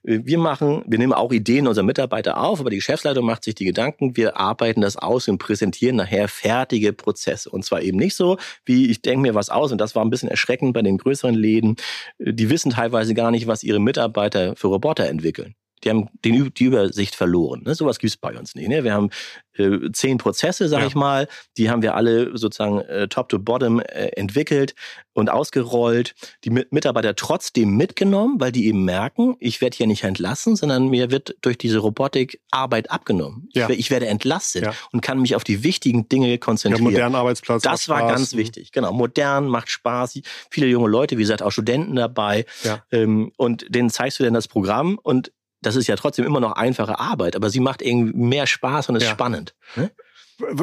äh, 0.04 0.20
wir 0.24 0.38
machen, 0.38 0.84
wir 0.86 0.98
nehmen 0.98 1.12
auch 1.12 1.32
Ideen 1.32 1.66
unserer 1.66 1.84
Mitarbeiter 1.84 2.38
auf, 2.38 2.60
aber 2.60 2.70
die 2.70 2.76
Geschäftsleitung 2.76 3.24
macht 3.24 3.44
sich 3.44 3.54
die 3.54 3.64
Gedanken, 3.64 4.16
wir 4.16 4.36
arbeiten 4.36 4.80
das 4.80 4.96
aus 4.96 5.28
und 5.28 5.38
präsentieren 5.38 5.96
nachher 5.96 6.28
fertige 6.28 6.92
Prozesse. 6.92 7.50
Und 7.50 7.64
zwar 7.64 7.82
eben 7.82 7.98
nicht 7.98 8.14
so, 8.14 8.38
wie 8.64 8.90
ich 8.90 9.02
denke 9.02 9.22
mir 9.22 9.34
was 9.34 9.50
aus, 9.50 9.72
und 9.72 9.78
das 9.78 9.94
war 9.94 10.04
ein 10.04 10.10
bisschen 10.10 10.28
erschreckend 10.28 10.74
bei 10.74 10.82
den 10.82 10.98
größeren 10.98 11.34
Läden, 11.34 11.76
äh, 12.18 12.32
die 12.32 12.50
wissen 12.50 12.72
teilweise 12.72 13.14
gar 13.14 13.30
nicht, 13.30 13.46
was 13.46 13.62
ihre 13.62 13.80
Mitarbeiter 13.80 14.56
für 14.56 14.68
Roboter 14.68 15.08
entwickeln 15.08 15.54
die 15.84 15.90
haben 15.90 16.08
den, 16.24 16.52
die 16.54 16.64
Übersicht 16.64 17.14
verloren. 17.14 17.62
Ne? 17.64 17.74
Sowas 17.74 17.98
gibt's 17.98 18.16
bei 18.16 18.36
uns 18.38 18.54
nicht. 18.54 18.68
Ne? 18.68 18.84
Wir 18.84 18.94
haben 18.94 19.10
äh, 19.54 19.90
zehn 19.92 20.18
Prozesse, 20.18 20.68
sage 20.68 20.82
ja. 20.82 20.88
ich 20.88 20.94
mal, 20.94 21.28
die 21.56 21.70
haben 21.70 21.82
wir 21.82 21.94
alle 21.94 22.36
sozusagen 22.36 22.80
äh, 22.80 23.08
top 23.08 23.28
to 23.28 23.38
bottom 23.38 23.80
äh, 23.80 24.08
entwickelt 24.16 24.74
und 25.12 25.28
ausgerollt. 25.28 26.14
Die 26.44 26.50
Mitarbeiter 26.50 27.14
trotzdem 27.14 27.76
mitgenommen, 27.76 28.40
weil 28.40 28.52
die 28.52 28.66
eben 28.66 28.84
merken, 28.84 29.36
ich 29.40 29.60
werde 29.60 29.76
hier 29.76 29.86
nicht 29.86 30.04
entlassen, 30.04 30.56
sondern 30.56 30.88
mir 30.88 31.10
wird 31.10 31.36
durch 31.42 31.58
diese 31.58 31.78
Robotik 31.78 32.40
Arbeit 32.50 32.90
abgenommen. 32.90 33.48
Ja. 33.52 33.68
Ich, 33.68 33.78
ich, 33.78 33.90
werde 33.90 34.06
entlastet 34.06 34.64
ja. 34.64 34.74
und 34.92 35.02
kann 35.02 35.20
mich 35.20 35.36
auf 35.36 35.44
die 35.44 35.62
wichtigen 35.64 36.08
Dinge 36.08 36.38
konzentrieren. 36.38 36.84
Ja, 36.84 36.90
modernen 36.90 37.14
Arbeitsplatz. 37.14 37.62
Das 37.62 37.88
war 37.88 38.08
ganz 38.08 38.34
wichtig. 38.34 38.72
Genau, 38.72 38.92
modern, 38.92 39.48
macht 39.48 39.70
Spaß. 39.70 40.20
Viele 40.50 40.66
junge 40.66 40.88
Leute, 40.88 41.18
wie 41.18 41.22
gesagt, 41.22 41.42
auch 41.42 41.50
Studenten 41.50 41.96
dabei. 41.96 42.46
Ähm, 42.90 43.32
und 43.36 43.66
denen 43.68 43.90
zeigst 43.90 44.18
du 44.18 44.24
dann 44.24 44.34
das 44.34 44.48
Programm 44.48 44.98
und 45.02 45.32
das 45.62 45.76
ist 45.76 45.86
ja 45.86 45.96
trotzdem 45.96 46.24
immer 46.24 46.40
noch 46.40 46.52
einfache 46.52 46.98
Arbeit, 46.98 47.36
aber 47.36 47.48
sie 47.50 47.60
macht 47.60 47.82
irgendwie 47.82 48.12
mehr 48.14 48.46
Spaß 48.46 48.88
und 48.88 48.96
ist 48.96 49.04
ja. 49.04 49.10
spannend. 49.10 49.54
Ne? 49.76 49.90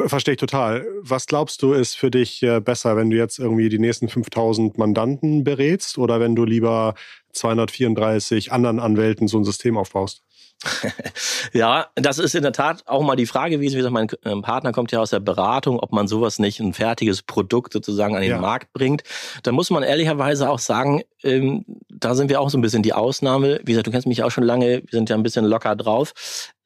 Verstehe 0.06 0.34
ich 0.34 0.40
total. 0.40 0.86
Was 1.00 1.26
glaubst 1.26 1.62
du, 1.62 1.72
ist 1.72 1.96
für 1.96 2.10
dich 2.10 2.42
äh, 2.42 2.60
besser, 2.60 2.96
wenn 2.96 3.08
du 3.10 3.16
jetzt 3.16 3.38
irgendwie 3.38 3.68
die 3.68 3.78
nächsten 3.78 4.08
5000 4.08 4.76
Mandanten 4.76 5.42
berätst 5.42 5.96
oder 5.96 6.20
wenn 6.20 6.34
du 6.36 6.44
lieber 6.44 6.94
234 7.32 8.52
anderen 8.52 8.78
Anwälten 8.78 9.26
so 9.26 9.38
ein 9.38 9.44
System 9.44 9.78
aufbaust? 9.78 10.22
ja, 11.52 11.88
das 11.94 12.18
ist 12.18 12.34
in 12.34 12.42
der 12.42 12.52
Tat 12.52 12.86
auch 12.86 13.02
mal 13.02 13.16
die 13.16 13.26
Frage 13.26 13.56
gewesen. 13.56 13.74
Wie 13.74 13.78
gesagt, 13.78 13.94
mein 13.94 14.08
ähm, 14.24 14.42
Partner 14.42 14.72
kommt 14.72 14.92
ja 14.92 15.00
aus 15.00 15.10
der 15.10 15.20
Beratung, 15.20 15.80
ob 15.80 15.92
man 15.92 16.06
sowas 16.06 16.38
nicht 16.38 16.60
ein 16.60 16.74
fertiges 16.74 17.22
Produkt 17.22 17.72
sozusagen 17.72 18.14
an 18.14 18.22
den 18.22 18.32
ja. 18.32 18.38
Markt 18.38 18.72
bringt. 18.72 19.02
Da 19.42 19.52
muss 19.52 19.70
man 19.70 19.82
ehrlicherweise 19.82 20.50
auch 20.50 20.58
sagen, 20.58 21.02
ähm, 21.22 21.64
da 21.88 22.14
sind 22.14 22.28
wir 22.28 22.40
auch 22.40 22.50
so 22.50 22.58
ein 22.58 22.62
bisschen 22.62 22.82
die 22.82 22.92
Ausnahme. 22.92 23.60
Wie 23.64 23.72
gesagt, 23.72 23.86
du 23.86 23.90
kennst 23.90 24.06
mich 24.06 24.22
auch 24.22 24.30
schon 24.30 24.44
lange, 24.44 24.82
wir 24.82 24.90
sind 24.90 25.08
ja 25.08 25.16
ein 25.16 25.22
bisschen 25.22 25.44
locker 25.44 25.76
drauf. 25.76 26.12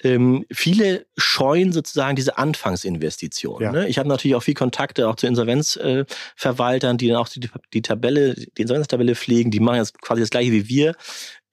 Ähm, 0.02 0.44
viele 0.52 1.06
scheuen 1.16 1.72
sozusagen 1.72 2.16
diese 2.16 2.36
Anfangsinvestition. 2.36 3.62
Ja. 3.62 3.72
Ne? 3.72 3.88
Ich 3.88 3.98
habe 3.98 4.08
natürlich 4.08 4.34
auch 4.34 4.42
viel 4.42 4.54
Kontakte 4.54 5.08
auch 5.08 5.16
zu 5.16 5.26
Insolvenzverwaltern, 5.26 6.96
äh, 6.96 6.98
die 6.98 7.08
dann 7.08 7.16
auch 7.16 7.28
die, 7.28 7.48
die 7.72 7.82
Tabelle, 7.82 8.34
die 8.34 8.62
Insolvenztabelle 8.62 9.14
pflegen. 9.14 9.50
Die 9.50 9.60
machen 9.60 9.76
jetzt 9.76 10.00
quasi 10.02 10.20
das 10.20 10.30
gleiche 10.30 10.52
wie 10.52 10.68
wir. 10.68 10.94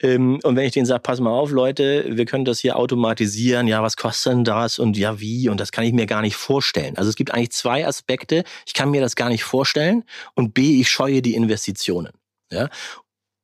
Ähm, 0.01 0.39
und 0.43 0.55
wenn 0.55 0.65
ich 0.65 0.73
denen 0.73 0.85
sage, 0.85 1.01
pass 1.01 1.19
mal 1.19 1.29
auf, 1.29 1.51
Leute, 1.51 2.05
wir 2.09 2.25
können 2.25 2.45
das 2.45 2.59
hier 2.59 2.75
automatisieren, 2.75 3.67
ja, 3.67 3.83
was 3.83 3.97
kostet 3.97 4.33
denn 4.33 4.43
das 4.43 4.79
und 4.79 4.97
ja, 4.97 5.19
wie? 5.19 5.49
Und 5.49 5.59
das 5.59 5.71
kann 5.71 5.83
ich 5.83 5.93
mir 5.93 6.07
gar 6.07 6.21
nicht 6.21 6.35
vorstellen. 6.35 6.97
Also 6.97 7.09
es 7.09 7.15
gibt 7.15 7.33
eigentlich 7.33 7.51
zwei 7.51 7.85
Aspekte. 7.85 8.43
Ich 8.65 8.73
kann 8.73 8.89
mir 8.91 9.01
das 9.01 9.15
gar 9.15 9.29
nicht 9.29 9.43
vorstellen 9.43 10.03
und 10.33 10.53
B, 10.53 10.81
ich 10.81 10.89
scheue 10.89 11.21
die 11.21 11.35
Investitionen. 11.35 12.11
Ja? 12.51 12.69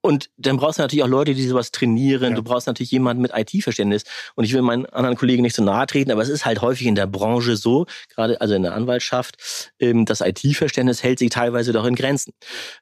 Und 0.07 0.29
dann 0.37 0.55
brauchst 0.55 0.79
du 0.79 0.83
natürlich 0.83 1.03
auch 1.03 1.09
Leute, 1.09 1.33
die 1.33 1.45
sowas 1.45 1.71
trainieren. 1.71 2.29
Ja. 2.29 2.35
Du 2.37 2.41
brauchst 2.41 2.65
natürlich 2.65 2.91
jemanden 2.91 3.21
mit 3.21 3.33
IT-Verständnis. 3.35 4.05
Und 4.35 4.45
ich 4.45 4.53
will 4.53 4.61
meinen 4.61 4.85
anderen 4.85 5.17
Kollegen 5.17 5.41
nicht 5.41 5.53
so 5.53 5.61
nahe 5.61 5.85
treten, 5.85 6.11
aber 6.11 6.21
es 6.21 6.29
ist 6.29 6.45
halt 6.45 6.61
häufig 6.61 6.87
in 6.87 6.95
der 6.95 7.07
Branche 7.07 7.57
so, 7.57 7.85
gerade 8.15 8.39
also 8.39 8.53
in 8.53 8.63
der 8.63 8.73
Anwaltschaft, 8.73 9.35
ähm, 9.79 10.05
das 10.05 10.21
IT-Verständnis 10.21 11.03
hält 11.03 11.19
sich 11.19 11.29
teilweise 11.29 11.73
doch 11.73 11.83
in 11.83 11.95
Grenzen. 11.95 12.31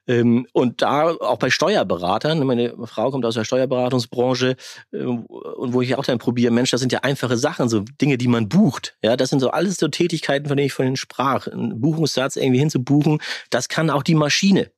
Ähm, 0.05 0.45
und 0.53 0.83
da 0.83 1.15
auch 1.15 1.39
bei 1.39 1.49
Steuerberatern, 1.49 2.45
meine 2.45 2.75
Frau 2.85 3.09
kommt 3.09 3.25
aus 3.25 3.33
der 3.33 3.43
Steuerberatungsbranche, 3.43 4.55
ähm, 4.93 5.25
und 5.25 5.73
wo 5.73 5.81
ich 5.81 5.95
auch 5.95 6.05
dann 6.05 6.19
probiere, 6.19 6.53
Mensch, 6.53 6.69
das 6.69 6.79
sind 6.79 6.91
ja 6.91 6.99
einfache 6.99 7.37
Sachen, 7.37 7.69
so 7.69 7.79
Dinge, 7.79 8.19
die 8.19 8.27
man 8.27 8.49
bucht. 8.49 8.97
Ja, 9.01 9.17
das 9.17 9.31
sind 9.31 9.39
so 9.39 9.49
alles 9.49 9.77
so 9.77 9.87
Tätigkeiten, 9.87 10.47
von 10.47 10.57
denen 10.57 10.67
ich 10.67 10.73
vorhin 10.73 10.95
sprach. 10.95 11.47
Ein 11.47 11.81
Buchungssatz 11.81 12.35
irgendwie 12.35 12.59
hinzubuchen, 12.59 13.19
das 13.49 13.67
kann 13.67 13.89
auch 13.89 14.03
die 14.03 14.13
Maschine. 14.13 14.69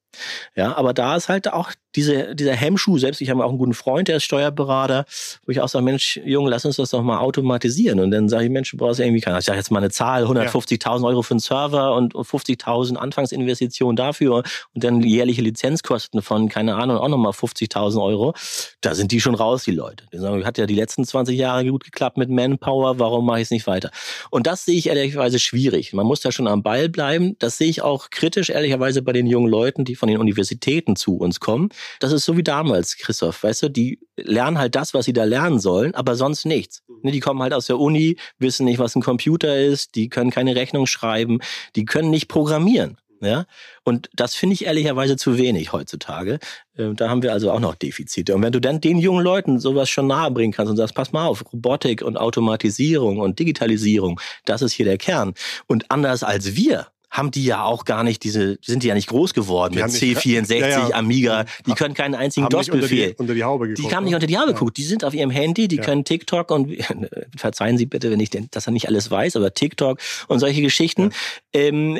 Ja, 0.55 0.75
aber 0.75 0.93
da 0.93 1.15
ist 1.15 1.29
halt 1.29 1.51
auch 1.51 1.71
diese, 1.97 2.35
dieser 2.35 2.53
Hemmschuh, 2.53 2.99
selbst 2.99 3.21
ich 3.21 3.31
habe 3.31 3.43
auch 3.43 3.49
einen 3.49 3.57
guten 3.57 3.73
Freund, 3.73 4.07
der 4.07 4.17
ist 4.17 4.23
Steuerberater, 4.23 5.05
wo 5.45 5.51
ich 5.51 5.59
auch 5.59 5.67
sage, 5.67 5.83
Mensch, 5.83 6.19
Junge, 6.23 6.51
lass 6.51 6.63
uns 6.63 6.75
das 6.75 6.91
doch 6.91 7.01
mal 7.01 7.17
automatisieren. 7.17 7.99
Und 7.99 8.11
dann 8.11 8.29
sage 8.29 8.45
ich, 8.45 8.51
Mensch, 8.51 8.69
du 8.69 8.77
brauchst 8.77 8.99
irgendwie, 8.99 9.19
keine, 9.19 9.39
ich 9.39 9.45
sage 9.45 9.57
jetzt 9.57 9.71
mal 9.71 9.79
eine 9.79 9.89
Zahl, 9.89 10.25
150.000 10.25 11.07
Euro 11.07 11.23
für 11.23 11.31
einen 11.31 11.39
Server 11.39 11.95
und 11.95 12.13
50.000 12.13 12.97
Anfangsinvestitionen 12.97 13.95
dafür 13.95 14.43
und 14.75 14.83
dann 14.83 15.01
jährliche 15.01 15.41
Lizenzkosten 15.41 16.21
von, 16.21 16.49
keine 16.49 16.75
Ahnung, 16.75 16.97
auch 16.97 17.07
nochmal 17.07 17.31
50.000 17.31 18.01
Euro. 18.01 18.33
Da 18.81 18.93
sind 18.93 19.11
die 19.11 19.19
schon 19.19 19.33
raus, 19.33 19.63
die 19.63 19.71
Leute. 19.71 20.05
Die 20.13 20.19
sagen, 20.19 20.45
hat 20.45 20.59
ja 20.59 20.67
die 20.67 20.75
letzten 20.75 21.03
20 21.03 21.35
Jahre 21.35 21.65
gut 21.65 21.83
geklappt 21.83 22.17
mit 22.17 22.29
Manpower, 22.29 22.99
warum 22.99 23.25
mache 23.25 23.39
ich 23.39 23.45
es 23.45 23.51
nicht 23.51 23.65
weiter? 23.65 23.89
Und 24.29 24.45
das 24.45 24.65
sehe 24.65 24.77
ich 24.77 24.87
ehrlicherweise 24.87 25.39
schwierig. 25.39 25.93
Man 25.93 26.05
muss 26.05 26.21
da 26.21 26.31
schon 26.31 26.47
am 26.47 26.61
Ball 26.61 26.89
bleiben. 26.89 27.35
Das 27.39 27.57
sehe 27.57 27.69
ich 27.69 27.81
auch 27.81 28.11
kritisch, 28.11 28.51
ehrlicherweise, 28.51 29.01
bei 29.01 29.13
den 29.13 29.25
jungen 29.25 29.49
Leuten, 29.49 29.83
die 29.83 29.95
von 29.95 30.09
den 30.09 30.19
Universitäten 30.19 30.95
zu 30.95 31.17
uns 31.17 31.39
kommen 31.39 31.69
das 31.99 32.11
ist 32.11 32.25
so 32.25 32.37
wie 32.37 32.43
damals, 32.43 32.97
Christoph, 32.97 33.43
weißt 33.43 33.63
du, 33.63 33.69
die 33.69 33.99
lernen 34.15 34.57
halt 34.57 34.75
das, 34.75 34.93
was 34.93 35.05
sie 35.05 35.13
da 35.13 35.23
lernen 35.23 35.59
sollen, 35.59 35.95
aber 35.95 36.15
sonst 36.15 36.45
nichts. 36.45 36.83
Ne, 37.03 37.11
die 37.11 37.19
kommen 37.19 37.41
halt 37.41 37.53
aus 37.53 37.67
der 37.67 37.79
Uni, 37.79 38.17
wissen 38.39 38.65
nicht, 38.65 38.79
was 38.79 38.95
ein 38.95 39.01
Computer 39.01 39.57
ist, 39.57 39.95
die 39.95 40.09
können 40.09 40.31
keine 40.31 40.55
Rechnung 40.55 40.87
schreiben, 40.87 41.39
die 41.75 41.85
können 41.85 42.09
nicht 42.09 42.27
programmieren. 42.27 42.97
Ja, 43.19 43.45
und 43.83 44.09
das 44.13 44.35
finde 44.35 44.53
ich 44.53 44.65
ehrlicherweise 44.65 45.17
zu 45.17 45.39
wenig 45.39 45.73
heutzutage. 45.73 46.37
Ähm, 46.77 46.95
da 46.95 47.09
haben 47.09 47.23
wir 47.23 47.33
also 47.33 47.51
auch 47.51 47.59
noch 47.59 47.73
Defizite. 47.73 48.35
Und 48.35 48.43
wenn 48.43 48.51
du 48.51 48.61
dann 48.61 48.79
den 48.79 48.99
jungen 48.99 49.23
Leuten 49.23 49.59
sowas 49.59 49.89
schon 49.89 50.05
nahe 50.05 50.29
bringen 50.29 50.53
kannst 50.53 50.69
und 50.69 50.77
sagst, 50.77 50.93
pass 50.93 51.13
mal 51.13 51.25
auf, 51.25 51.43
Robotik 51.51 52.03
und 52.03 52.15
Automatisierung 52.15 53.17
und 53.17 53.39
Digitalisierung, 53.39 54.19
das 54.45 54.61
ist 54.61 54.73
hier 54.73 54.85
der 54.85 54.99
Kern. 54.99 55.33
Und 55.65 55.89
anders 55.89 56.21
als 56.21 56.55
wir, 56.55 56.87
haben 57.09 57.31
die 57.31 57.45
ja 57.45 57.63
auch 57.63 57.85
gar 57.85 58.03
nicht 58.03 58.23
diese, 58.23 58.57
sind 58.61 58.83
die 58.83 58.87
ja 58.87 58.93
nicht 58.93 59.09
groß 59.09 59.33
geworden 59.33 59.73
die 59.73 59.81
mit 59.81 59.91
C64, 59.91 60.55
ja, 60.55 60.67
ja. 60.67 60.95
Amiga, 60.95 61.45
die 61.65 61.73
können 61.73 61.93
keinen 61.93 62.15
einzigen 62.15 62.49
DOS-Befehl. 62.49 63.09
Unter, 63.09 63.21
unter, 63.21 63.33
die 63.33 63.43
Haube 63.43 63.67
geguckt. 63.67 63.89
Die 63.89 63.95
haben 63.95 64.03
nicht 64.03 64.15
unter 64.15 64.27
die 64.27 64.37
Haube 64.37 64.53
geguckt, 64.53 64.77
die 64.77 64.83
sind 64.83 65.03
auf 65.03 65.13
ihrem 65.13 65.29
Handy, 65.29 65.67
die 65.67 65.77
können 65.77 66.03
TikTok 66.03 66.51
und 66.51 66.71
verzeihen 67.37 67.77
Sie 67.77 67.85
bitte, 67.85 68.11
wenn 68.11 68.19
ich 68.19 68.29
denn, 68.29 68.47
dass 68.51 68.67
er 68.67 68.71
nicht 68.71 68.87
alles 68.87 69.09
weiß, 69.09 69.35
aber 69.35 69.53
TikTok 69.53 69.99
und 70.27 70.39
solche 70.39 70.61
Geschichten. 70.61 71.11
Ähm, 71.53 71.99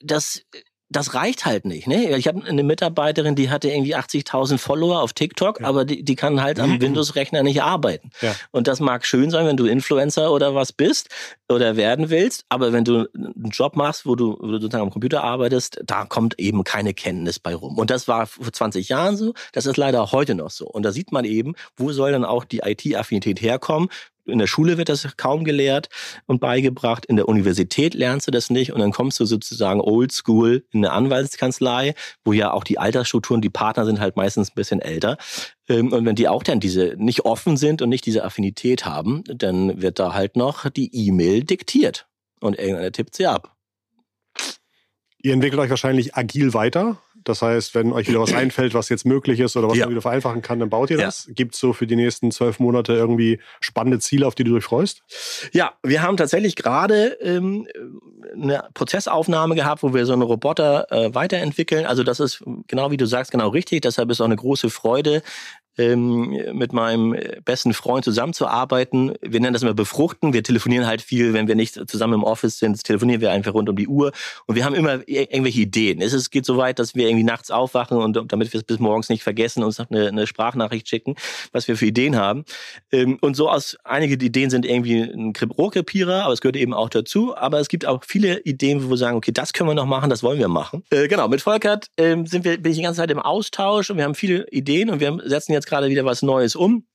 das 0.00 0.42
das 0.92 1.14
reicht 1.14 1.44
halt 1.44 1.64
nicht. 1.64 1.86
Ne? 1.86 2.16
Ich 2.16 2.28
habe 2.28 2.44
eine 2.44 2.62
Mitarbeiterin, 2.62 3.34
die 3.34 3.50
hatte 3.50 3.68
irgendwie 3.68 3.96
80.000 3.96 4.58
Follower 4.58 5.00
auf 5.00 5.12
TikTok, 5.12 5.60
ja. 5.60 5.66
aber 5.66 5.84
die, 5.84 6.02
die 6.04 6.14
kann 6.14 6.42
halt 6.42 6.60
am 6.60 6.74
mhm. 6.74 6.80
Windows-Rechner 6.80 7.42
nicht 7.42 7.62
arbeiten. 7.62 8.10
Ja. 8.20 8.34
Und 8.50 8.68
das 8.68 8.80
mag 8.80 9.04
schön 9.06 9.30
sein, 9.30 9.46
wenn 9.46 9.56
du 9.56 9.66
Influencer 9.66 10.32
oder 10.32 10.54
was 10.54 10.72
bist 10.72 11.08
oder 11.48 11.76
werden 11.76 12.10
willst, 12.10 12.44
aber 12.48 12.72
wenn 12.72 12.84
du 12.84 13.08
einen 13.14 13.50
Job 13.50 13.76
machst, 13.76 14.06
wo 14.06 14.14
du, 14.14 14.36
wo 14.40 14.46
du 14.46 14.52
sozusagen 14.54 14.84
am 14.84 14.90
Computer 14.90 15.24
arbeitest, 15.24 15.80
da 15.84 16.04
kommt 16.04 16.38
eben 16.38 16.64
keine 16.64 16.94
Kenntnis 16.94 17.38
bei 17.38 17.54
rum. 17.54 17.78
Und 17.78 17.90
das 17.90 18.08
war 18.08 18.26
vor 18.26 18.52
20 18.52 18.88
Jahren 18.88 19.16
so, 19.16 19.34
das 19.52 19.66
ist 19.66 19.76
leider 19.76 20.12
heute 20.12 20.34
noch 20.34 20.50
so. 20.50 20.66
Und 20.66 20.82
da 20.82 20.92
sieht 20.92 21.12
man 21.12 21.24
eben, 21.24 21.54
wo 21.76 21.92
soll 21.92 22.12
dann 22.12 22.24
auch 22.24 22.44
die 22.44 22.60
IT-Affinität 22.64 23.40
herkommen, 23.40 23.88
in 24.24 24.38
der 24.38 24.46
Schule 24.46 24.78
wird 24.78 24.88
das 24.88 25.16
kaum 25.16 25.44
gelehrt 25.44 25.88
und 26.26 26.40
beigebracht. 26.40 27.06
In 27.06 27.16
der 27.16 27.28
Universität 27.28 27.94
lernst 27.94 28.26
du 28.26 28.30
das 28.30 28.50
nicht 28.50 28.72
und 28.72 28.80
dann 28.80 28.92
kommst 28.92 29.18
du 29.20 29.24
sozusagen 29.24 29.80
oldschool 29.80 30.64
in 30.70 30.84
eine 30.84 30.92
Anwaltskanzlei, 30.92 31.94
wo 32.24 32.32
ja 32.32 32.52
auch 32.52 32.64
die 32.64 32.78
Altersstrukturen, 32.78 33.40
die 33.40 33.50
Partner 33.50 33.84
sind 33.84 34.00
halt 34.00 34.16
meistens 34.16 34.50
ein 34.50 34.54
bisschen 34.54 34.80
älter. 34.80 35.16
Ähm, 35.68 35.92
und 35.92 36.04
wenn 36.04 36.16
die 36.16 36.28
auch 36.28 36.42
dann 36.42 36.60
diese 36.60 36.94
nicht 36.96 37.24
offen 37.24 37.56
sind 37.56 37.82
und 37.82 37.88
nicht 37.88 38.06
diese 38.06 38.24
Affinität 38.24 38.84
haben, 38.84 39.24
dann 39.26 39.82
wird 39.82 39.98
da 39.98 40.14
halt 40.14 40.36
noch 40.36 40.70
die 40.70 40.94
E-Mail 40.94 41.44
diktiert 41.44 42.06
und 42.40 42.58
irgendeiner 42.58 42.92
tippt 42.92 43.16
sie 43.16 43.26
ab. 43.26 43.56
Ihr 45.24 45.32
entwickelt 45.32 45.60
euch 45.60 45.70
wahrscheinlich 45.70 46.16
agil 46.16 46.52
weiter. 46.52 46.98
Das 47.24 47.42
heißt, 47.42 47.74
wenn 47.74 47.92
euch 47.92 48.08
wieder 48.08 48.20
was 48.20 48.32
einfällt, 48.34 48.74
was 48.74 48.88
jetzt 48.88 49.06
möglich 49.06 49.40
ist 49.40 49.56
oder 49.56 49.68
was 49.68 49.76
ja. 49.76 49.84
man 49.84 49.92
wieder 49.92 50.02
vereinfachen 50.02 50.42
kann, 50.42 50.58
dann 50.58 50.70
baut 50.70 50.90
ihr 50.90 50.98
das. 50.98 51.26
Ja. 51.26 51.34
Gibt 51.34 51.54
es 51.54 51.60
so 51.60 51.72
für 51.72 51.86
die 51.86 51.96
nächsten 51.96 52.30
zwölf 52.30 52.58
Monate 52.58 52.92
irgendwie 52.92 53.40
spannende 53.60 53.98
Ziele, 53.98 54.26
auf 54.26 54.34
die 54.34 54.44
du 54.44 54.54
dich 54.54 54.64
freust? 54.64 55.02
Ja, 55.52 55.72
wir 55.82 56.02
haben 56.02 56.16
tatsächlich 56.16 56.56
gerade 56.56 57.16
ähm, 57.20 57.66
eine 58.34 58.64
Prozessaufnahme 58.74 59.54
gehabt, 59.54 59.82
wo 59.82 59.94
wir 59.94 60.06
so 60.06 60.12
einen 60.12 60.22
Roboter 60.22 60.90
äh, 60.90 61.14
weiterentwickeln. 61.14 61.86
Also 61.86 62.02
das 62.02 62.20
ist 62.20 62.42
genau 62.66 62.90
wie 62.90 62.96
du 62.96 63.06
sagst, 63.06 63.30
genau 63.30 63.48
richtig. 63.48 63.82
Deshalb 63.82 64.10
ist 64.10 64.20
auch 64.20 64.26
eine 64.26 64.36
große 64.36 64.70
Freude, 64.70 65.22
ähm, 65.78 66.36
mit 66.52 66.72
meinem 66.72 67.16
besten 67.44 67.74
Freund 67.74 68.04
zusammenzuarbeiten. 68.04 69.14
Wir 69.20 69.40
nennen 69.40 69.52
das 69.52 69.62
immer 69.62 69.74
befruchten. 69.74 70.32
Wir 70.32 70.42
telefonieren 70.42 70.86
halt 70.86 71.02
viel, 71.02 71.32
wenn 71.32 71.48
wir 71.48 71.54
nicht 71.54 71.88
zusammen 71.88 72.14
im 72.14 72.24
Office 72.24 72.58
sind, 72.58 72.82
telefonieren 72.84 73.20
wir 73.20 73.30
einfach 73.30 73.54
rund 73.54 73.68
um 73.68 73.76
die 73.76 73.88
Uhr 73.88 74.12
und 74.46 74.56
wir 74.56 74.64
haben 74.64 74.74
immer 74.74 75.06
irgendwelche 75.06 75.60
Ideen. 75.60 76.00
Es 76.00 76.30
geht 76.30 76.46
so 76.46 76.56
weit, 76.56 76.78
dass 76.78 76.94
wir 76.94 77.06
irgendwie 77.08 77.24
nachts 77.24 77.50
aufwachen 77.50 77.98
und 77.98 78.32
damit 78.32 78.52
wir 78.52 78.58
es 78.58 78.64
bis 78.64 78.78
morgens 78.78 79.08
nicht 79.08 79.22
vergessen, 79.22 79.62
uns 79.62 79.78
noch 79.78 79.90
eine, 79.90 80.08
eine 80.08 80.26
Sprachnachricht 80.26 80.88
schicken, 80.88 81.16
was 81.52 81.68
wir 81.68 81.76
für 81.76 81.86
Ideen 81.86 82.16
haben. 82.16 82.44
Ähm, 82.90 83.18
und 83.20 83.36
so 83.36 83.48
aus 83.48 83.76
einige 83.84 84.14
Ideen 84.14 84.50
sind 84.50 84.66
irgendwie 84.66 85.00
ein 85.00 85.32
Rohrkrepierer, 85.34 86.24
aber 86.24 86.32
es 86.32 86.40
gehört 86.40 86.56
eben 86.56 86.74
auch 86.74 86.88
dazu. 86.88 87.36
Aber 87.36 87.60
es 87.60 87.68
gibt 87.68 87.86
auch 87.86 88.02
viele 88.06 88.40
Ideen, 88.40 88.84
wo 88.84 88.90
wir 88.90 88.96
sagen, 88.96 89.16
okay, 89.16 89.32
das 89.32 89.52
können 89.52 89.70
wir 89.70 89.74
noch 89.74 89.86
machen, 89.86 90.10
das 90.10 90.22
wollen 90.22 90.38
wir 90.38 90.48
machen. 90.48 90.84
Äh, 90.90 91.08
genau, 91.08 91.28
mit 91.28 91.40
Volkert 91.40 91.88
äh, 91.96 92.16
sind 92.24 92.44
wir, 92.44 92.58
bin 92.60 92.72
ich 92.72 92.78
die 92.78 92.84
ganze 92.84 92.98
Zeit 92.98 93.10
im 93.10 93.18
Austausch 93.18 93.90
und 93.90 93.96
wir 93.96 94.04
haben 94.04 94.14
viele 94.14 94.48
Ideen 94.50 94.90
und 94.90 95.00
wir 95.00 95.18
setzen 95.24 95.52
jetzt 95.52 95.61
jetzt 95.62 95.68
gerade 95.68 95.88
wieder 95.88 96.04
was 96.04 96.22
Neues 96.22 96.56
um. 96.56 96.86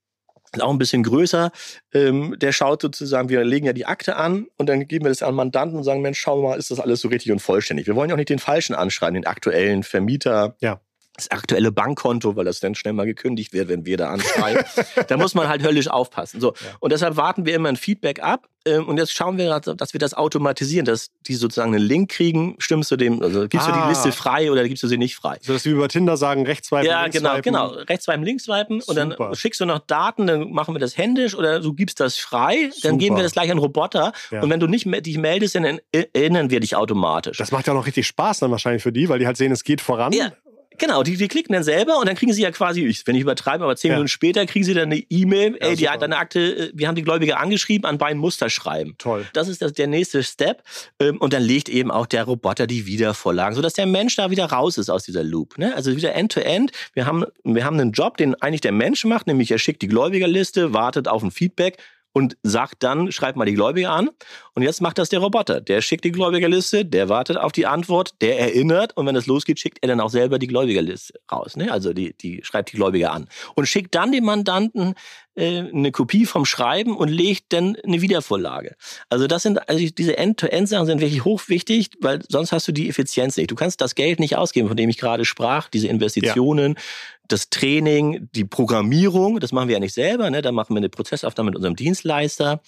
Auch 0.59 0.71
ein 0.71 0.77
bisschen 0.77 1.03
größer. 1.03 1.51
Ähm, 1.93 2.35
der 2.39 2.53
schaut 2.53 2.81
sozusagen, 2.81 3.27
wir 3.27 3.43
legen 3.43 3.65
ja 3.65 3.73
die 3.73 3.85
Akte 3.85 4.15
an 4.15 4.47
und 4.57 4.67
dann 4.67 4.87
geben 4.87 5.05
wir 5.05 5.09
das 5.09 5.21
an 5.21 5.35
Mandanten 5.35 5.77
und 5.77 5.83
sagen, 5.83 6.01
Mensch, 6.01 6.19
schau 6.19 6.41
mal, 6.41 6.57
ist 6.57 6.71
das 6.71 6.79
alles 6.79 7.01
so 7.01 7.09
richtig 7.09 7.31
und 7.31 7.39
vollständig. 7.39 7.85
Wir 7.85 7.95
wollen 7.95 8.09
ja 8.09 8.15
auch 8.15 8.17
nicht 8.17 8.29
den 8.29 8.39
Falschen 8.39 8.73
anschreiben, 8.73 9.15
den 9.15 9.25
aktuellen 9.25 9.83
Vermieter. 9.83 10.55
Ja 10.61 10.79
das 11.17 11.31
aktuelle 11.31 11.71
Bankkonto, 11.71 12.35
weil 12.35 12.45
das 12.45 12.59
dann 12.59 12.75
schnell 12.75 12.93
mal 12.93 13.05
gekündigt 13.05 13.51
wird, 13.51 13.67
wenn 13.67 13.85
wir 13.85 13.97
da 13.97 14.09
anschreiben. 14.09 14.63
da 15.07 15.17
muss 15.17 15.33
man 15.33 15.47
halt 15.49 15.63
höllisch 15.63 15.89
aufpassen. 15.89 16.39
So. 16.39 16.53
Ja. 16.53 16.77
Und 16.79 16.91
deshalb 16.91 17.17
warten 17.17 17.45
wir 17.45 17.55
immer 17.55 17.69
ein 17.69 17.75
Feedback 17.75 18.21
ab. 18.21 18.47
Ähm, 18.65 18.87
und 18.87 18.97
jetzt 18.97 19.13
schauen 19.13 19.37
wir, 19.37 19.59
dass 19.59 19.93
wir 19.93 19.99
das 19.99 20.13
automatisieren, 20.13 20.85
dass 20.85 21.09
die 21.25 21.35
sozusagen 21.35 21.73
einen 21.73 21.83
Link 21.83 22.11
kriegen. 22.11 22.55
Stimmst 22.59 22.91
du 22.91 22.97
dem, 22.97 23.21
also 23.21 23.47
gibst 23.47 23.67
ah. 23.67 23.71
du 23.71 23.81
die 23.81 23.89
Liste 23.89 24.11
frei 24.11 24.51
oder 24.51 24.67
gibst 24.67 24.83
du 24.83 24.87
sie 24.87 24.97
nicht 24.97 25.15
frei? 25.15 25.37
So 25.41 25.53
dass 25.53 25.65
wir 25.65 25.71
über 25.71 25.87
Tinder 25.87 26.17
sagen, 26.17 26.45
rechts 26.45 26.67
swipen, 26.67 26.85
Ja, 26.85 27.07
genau, 27.07 27.41
genau. 27.41 27.67
Rechts 27.67 28.05
swipen, 28.05 28.23
links 28.23 28.43
swipen. 28.43 28.81
Und 28.81 28.95
dann 28.95 29.15
schickst 29.33 29.59
du 29.59 29.65
noch 29.65 29.79
Daten, 29.79 30.27
dann 30.27 30.51
machen 30.51 30.75
wir 30.75 30.79
das 30.79 30.97
händisch 30.97 31.33
oder 31.33 31.61
du 31.61 31.73
gibst 31.73 31.99
das 31.99 32.17
frei. 32.17 32.69
Dann 32.83 32.91
Super. 32.91 32.97
geben 32.97 33.15
wir 33.15 33.23
das 33.23 33.31
gleich 33.31 33.49
an 33.51 33.57
Roboter. 33.57 34.11
Ja. 34.29 34.41
Und 34.43 34.49
wenn 34.51 34.59
du 34.59 34.67
nicht 34.67 34.85
dich 35.05 35.17
meldest, 35.17 35.55
dann 35.55 35.79
erinnern 35.91 36.51
wir 36.51 36.59
dich 36.59 36.75
automatisch. 36.75 37.37
Das 37.37 37.51
macht 37.51 37.65
ja 37.65 37.73
auch 37.73 37.77
noch 37.77 37.87
richtig 37.87 38.05
Spaß 38.05 38.39
dann 38.39 38.51
wahrscheinlich 38.51 38.83
für 38.83 38.91
die, 38.91 39.09
weil 39.09 39.17
die 39.17 39.25
halt 39.25 39.37
sehen, 39.37 39.51
es 39.51 39.63
geht 39.63 39.81
voran. 39.81 40.13
Ja. 40.13 40.31
Genau, 40.77 41.03
die, 41.03 41.17
die 41.17 41.27
klicken 41.27 41.53
dann 41.53 41.63
selber 41.63 41.99
und 41.99 42.07
dann 42.07 42.15
kriegen 42.15 42.33
sie 42.33 42.41
ja 42.41 42.51
quasi, 42.51 42.95
wenn 43.05 43.15
ich 43.15 43.21
übertreibe, 43.21 43.63
aber 43.63 43.75
zehn 43.75 43.89
ja. 43.89 43.95
Minuten 43.95 44.09
später 44.09 44.45
kriegen 44.45 44.65
sie 44.65 44.73
dann 44.73 44.91
eine 44.91 45.03
E-Mail, 45.09 45.57
ey, 45.59 45.75
die 45.75 45.89
hat 45.89 46.01
deine 46.01 46.17
Akte, 46.17 46.39
äh, 46.39 46.71
wir 46.73 46.87
haben 46.87 46.95
die 46.95 47.03
Gläubige 47.03 47.37
angeschrieben, 47.37 47.85
an 47.85 47.97
beiden 47.97 48.19
Muster 48.19 48.49
schreiben. 48.49 48.95
Toll. 48.97 49.25
Das 49.33 49.47
ist 49.47 49.61
das, 49.61 49.73
der 49.73 49.87
nächste 49.87 50.23
Step. 50.23 50.63
Ähm, 50.99 51.17
und 51.17 51.33
dann 51.33 51.43
legt 51.43 51.69
eben 51.69 51.91
auch 51.91 52.05
der 52.05 52.23
Roboter 52.25 52.67
die 52.67 52.85
Wiedervorlagen, 52.85 53.55
sodass 53.55 53.73
der 53.73 53.85
Mensch 53.85 54.15
da 54.15 54.29
wieder 54.29 54.45
raus 54.45 54.77
ist 54.77 54.89
aus 54.89 55.03
dieser 55.03 55.23
Loop. 55.23 55.57
Ne? 55.57 55.75
Also 55.75 55.95
wieder 55.95 56.13
End-to-End. 56.13 56.71
-End. 56.71 56.75
Wir, 56.93 57.05
haben, 57.05 57.25
wir 57.43 57.65
haben 57.65 57.79
einen 57.79 57.91
Job, 57.91 58.17
den 58.17 58.35
eigentlich 58.35 58.61
der 58.61 58.71
Mensch 58.71 59.05
macht, 59.05 59.27
nämlich 59.27 59.51
er 59.51 59.59
schickt 59.59 59.81
die 59.81 59.87
Gläubigerliste, 59.87 60.73
wartet 60.73 61.07
auf 61.07 61.23
ein 61.23 61.31
Feedback 61.31 61.77
und 62.17 62.35
sagt 62.41 62.81
dann, 62.81 63.11
schreibt 63.11 63.37
mal 63.37 63.45
die 63.45 63.53
Gläubiger 63.53 63.91
an. 63.91 64.09
Und 64.55 64.63
jetzt 64.63 64.81
macht 64.81 64.97
das 64.97 65.09
der 65.09 65.19
Roboter. 65.19 65.61
Der 65.61 65.81
schickt 65.81 66.03
die 66.03 66.11
Gläubigerliste, 66.11 66.83
der 66.83 67.09
wartet 67.09 67.37
auf 67.37 67.51
die 67.51 67.67
Antwort, 67.67 68.15
der 68.21 68.39
erinnert 68.39 68.97
und 68.97 69.05
wenn 69.05 69.15
es 69.15 69.27
losgeht, 69.27 69.59
schickt 69.59 69.77
er 69.83 69.89
dann 69.89 70.01
auch 70.01 70.09
selber 70.09 70.39
die 70.39 70.47
Gläubigerliste 70.47 71.13
raus. 71.31 71.55
Ne? 71.55 71.71
Also 71.71 71.93
die, 71.93 72.17
die 72.17 72.43
schreibt 72.43 72.71
die 72.71 72.77
Gläubiger 72.77 73.11
an. 73.11 73.27
Und 73.53 73.67
schickt 73.67 73.93
dann 73.93 74.11
dem 74.11 74.25
Mandanten 74.25 74.95
äh, 75.37 75.59
eine 75.59 75.91
Kopie 75.91 76.25
vom 76.25 76.45
Schreiben 76.45 76.97
und 76.97 77.09
legt 77.09 77.53
dann 77.53 77.77
eine 77.85 78.01
Wiedervorlage. 78.01 78.75
Also 79.09 79.27
das 79.27 79.43
sind, 79.43 79.69
also 79.69 79.85
diese 79.85 80.17
End-to-End-Sachen 80.17 80.87
sind 80.87 80.99
wirklich 80.99 81.23
hochwichtig, 81.23 81.91
weil 82.01 82.21
sonst 82.27 82.51
hast 82.51 82.67
du 82.67 82.71
die 82.71 82.89
Effizienz 82.89 83.37
nicht. 83.37 83.51
Du 83.51 83.55
kannst 83.55 83.79
das 83.79 83.95
Geld 83.95 84.19
nicht 84.19 84.35
ausgeben, 84.35 84.67
von 84.67 84.75
dem 84.75 84.89
ich 84.89 84.97
gerade 84.97 85.25
sprach, 85.25 85.69
diese 85.69 85.87
Investitionen. 85.87 86.73
Ja 86.75 86.81
das 87.29 87.49
Training, 87.49 88.29
die 88.33 88.45
Programmierung, 88.45 89.41
das 89.41 89.51
machen 89.51 89.67
wir 89.67 89.73
ja 89.73 89.79
nicht 89.79 89.93
selber, 89.93 90.29
ne? 90.29 90.41
da 90.41 90.53
machen 90.53 90.73
wir 90.73 90.77
eine 90.77 90.87
Prozessaufnahme 90.87 91.49
mit 91.49 91.57
unserem 91.57 91.75
Dienstleister. 91.75 92.61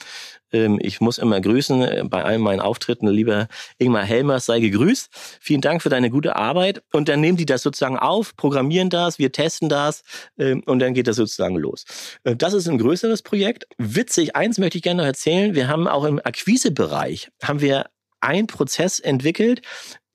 Ähm, 0.51 0.79
ich 0.81 1.01
muss 1.01 1.17
immer 1.17 1.39
grüßen 1.41 1.81
äh, 1.81 2.03
bei 2.05 2.23
allen 2.23 2.41
meinen 2.41 2.59
Auftritten, 2.59 3.07
lieber 3.07 3.47
Ingmar 3.77 4.03
Helmers, 4.03 4.45
sei 4.45 4.59
gegrüßt. 4.59 5.09
Vielen 5.39 5.61
Dank 5.61 5.81
für 5.81 5.89
deine 5.89 6.09
gute 6.09 6.35
Arbeit. 6.35 6.83
Und 6.91 7.09
dann 7.09 7.21
nehmen 7.21 7.37
die 7.37 7.45
das 7.45 7.61
sozusagen 7.61 7.97
auf, 7.97 8.35
programmieren 8.35 8.89
das, 8.89 9.19
wir 9.19 9.31
testen 9.31 9.69
das 9.69 10.03
ähm, 10.37 10.63
und 10.65 10.79
dann 10.79 10.93
geht 10.93 11.07
das 11.07 11.15
sozusagen 11.15 11.55
los. 11.55 11.85
Äh, 12.23 12.35
das 12.35 12.53
ist 12.53 12.67
ein 12.67 12.77
größeres 12.77 13.21
Projekt. 13.21 13.67
Witzig, 13.77 14.35
eins 14.35 14.57
möchte 14.57 14.77
ich 14.77 14.83
gerne 14.83 15.01
noch 15.01 15.07
erzählen. 15.07 15.55
Wir 15.55 15.67
haben 15.67 15.87
auch 15.87 16.05
im 16.05 16.19
Akquisebereich, 16.19 17.29
haben 17.43 17.61
wir 17.61 17.85
einen 18.21 18.47
Prozess 18.47 18.99
entwickelt, 18.99 19.61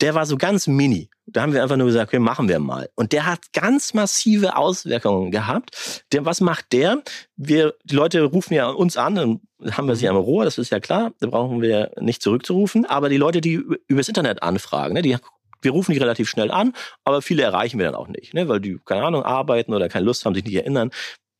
der 0.01 0.15
war 0.15 0.27
so 0.27 0.37
ganz 0.37 0.67
mini. 0.67 1.09
Da 1.27 1.43
haben 1.43 1.53
wir 1.53 1.63
einfach 1.63 1.77
nur 1.77 1.87
gesagt, 1.87 2.09
okay, 2.09 2.19
machen 2.19 2.49
wir 2.49 2.59
mal. 2.59 2.91
Und 2.97 3.13
der 3.13 3.27
hat 3.27 3.53
ganz 3.53 3.95
massive 3.95 4.57
Auswirkungen 4.57 5.31
gehabt. 5.31 6.05
Der, 6.13 6.25
was 6.27 6.41
macht 6.41 6.73
der? 6.73 7.03
Wir, 7.37 7.75
die 7.85 7.95
Leute 7.95 8.23
rufen 8.23 8.55
ja 8.55 8.69
uns 8.69 8.97
an, 8.97 9.15
dann 9.15 9.41
haben 9.71 9.89
wir 9.89 9.97
sie 9.97 10.09
am 10.09 10.17
Rohr, 10.17 10.45
das 10.45 10.59
ist 10.59 10.71
ja 10.71 10.81
klar, 10.81 11.13
da 11.21 11.29
brauchen 11.29 11.63
wir 11.63 11.93
nicht 11.99 12.23
zurückzurufen. 12.23 12.85
Aber 12.85 13.09
die 13.09 13.17
Leute, 13.17 13.41
die 13.41 13.65
übers 13.89 14.09
Internet 14.09 14.43
anfragen, 14.43 14.95
ne, 14.95 15.03
die 15.03 15.17
wir 15.63 15.71
rufen 15.71 15.93
die 15.93 15.99
relativ 15.99 16.29
schnell 16.29 16.51
an, 16.51 16.75
aber 17.05 17.23
viele 17.23 17.43
erreichen 17.43 17.79
wir 17.79 17.87
dann 17.87 17.95
auch 17.95 18.09
nicht, 18.09 18.35
ne, 18.35 18.49
weil 18.49 18.61
die, 18.61 18.79
keine 18.85 19.03
Ahnung, 19.03 19.23
arbeiten 19.23 19.73
oder 19.73 19.89
keine 19.89 20.05
Lust 20.05 20.27
haben, 20.27 20.35
sich 20.35 20.45
nicht 20.45 20.57
erinnern 20.57 20.91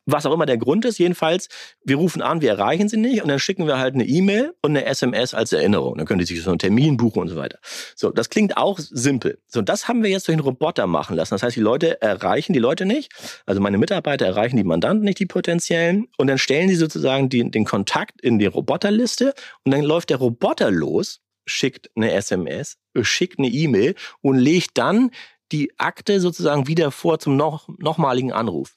was 0.05 0.25
auch 0.25 0.33
immer 0.33 0.45
der 0.45 0.57
Grund 0.57 0.85
ist, 0.85 0.97
jedenfalls, 0.97 1.49
wir 1.83 1.95
rufen 1.95 2.21
an, 2.21 2.41
wir 2.41 2.51
erreichen 2.51 2.87
sie 2.87 2.97
nicht 2.97 3.21
und 3.21 3.29
dann 3.29 3.39
schicken 3.39 3.67
wir 3.67 3.77
halt 3.77 3.95
eine 3.95 4.05
E-Mail 4.05 4.53
und 4.61 4.71
eine 4.71 4.85
SMS 4.85 5.33
als 5.33 5.51
Erinnerung. 5.51 5.97
Dann 5.97 6.05
können 6.05 6.19
die 6.19 6.25
sich 6.25 6.41
so 6.41 6.51
einen 6.51 6.59
Termin 6.59 6.97
buchen 6.97 7.21
und 7.21 7.27
so 7.29 7.35
weiter. 7.35 7.59
So, 7.95 8.11
das 8.11 8.29
klingt 8.29 8.57
auch 8.57 8.79
simpel. 8.79 9.39
So, 9.47 9.61
das 9.61 9.87
haben 9.87 10.03
wir 10.03 10.09
jetzt 10.09 10.27
durch 10.27 10.35
einen 10.35 10.45
Roboter 10.45 10.87
machen 10.87 11.15
lassen. 11.15 11.33
Das 11.33 11.43
heißt, 11.43 11.55
die 11.55 11.61
Leute 11.61 12.01
erreichen 12.01 12.53
die 12.53 12.59
Leute 12.59 12.85
nicht. 12.85 13.11
Also 13.45 13.61
meine 13.61 13.77
Mitarbeiter 13.77 14.25
erreichen 14.25 14.57
die 14.57 14.63
Mandanten 14.63 15.05
nicht, 15.05 15.19
die 15.19 15.25
potenziellen. 15.25 16.07
Und 16.17 16.27
dann 16.27 16.37
stellen 16.37 16.69
sie 16.69 16.75
sozusagen 16.75 17.29
die, 17.29 17.49
den 17.49 17.65
Kontakt 17.65 18.21
in 18.21 18.39
die 18.39 18.45
Roboterliste 18.45 19.33
und 19.63 19.73
dann 19.73 19.81
läuft 19.81 20.09
der 20.09 20.17
Roboter 20.17 20.71
los, 20.71 21.21
schickt 21.45 21.89
eine 21.95 22.11
SMS, 22.11 22.77
schickt 23.01 23.39
eine 23.39 23.47
E-Mail 23.47 23.95
und 24.21 24.37
legt 24.37 24.77
dann 24.77 25.11
die 25.51 25.71
Akte 25.77 26.19
sozusagen 26.19 26.67
wieder 26.67 26.91
vor 26.91 27.19
zum 27.19 27.37
noch, 27.37 27.69
nochmaligen 27.77 28.31
Anruf. 28.31 28.75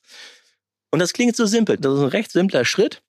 Und 0.91 1.01
das 1.01 1.13
klingt 1.13 1.37
so 1.37 1.47
simpel. 1.47 1.77
Das 1.77 1.95
ist 1.95 2.01
ein 2.01 2.09
recht 2.09 2.33
simpler 2.33 2.65
Schritt. 2.65 3.03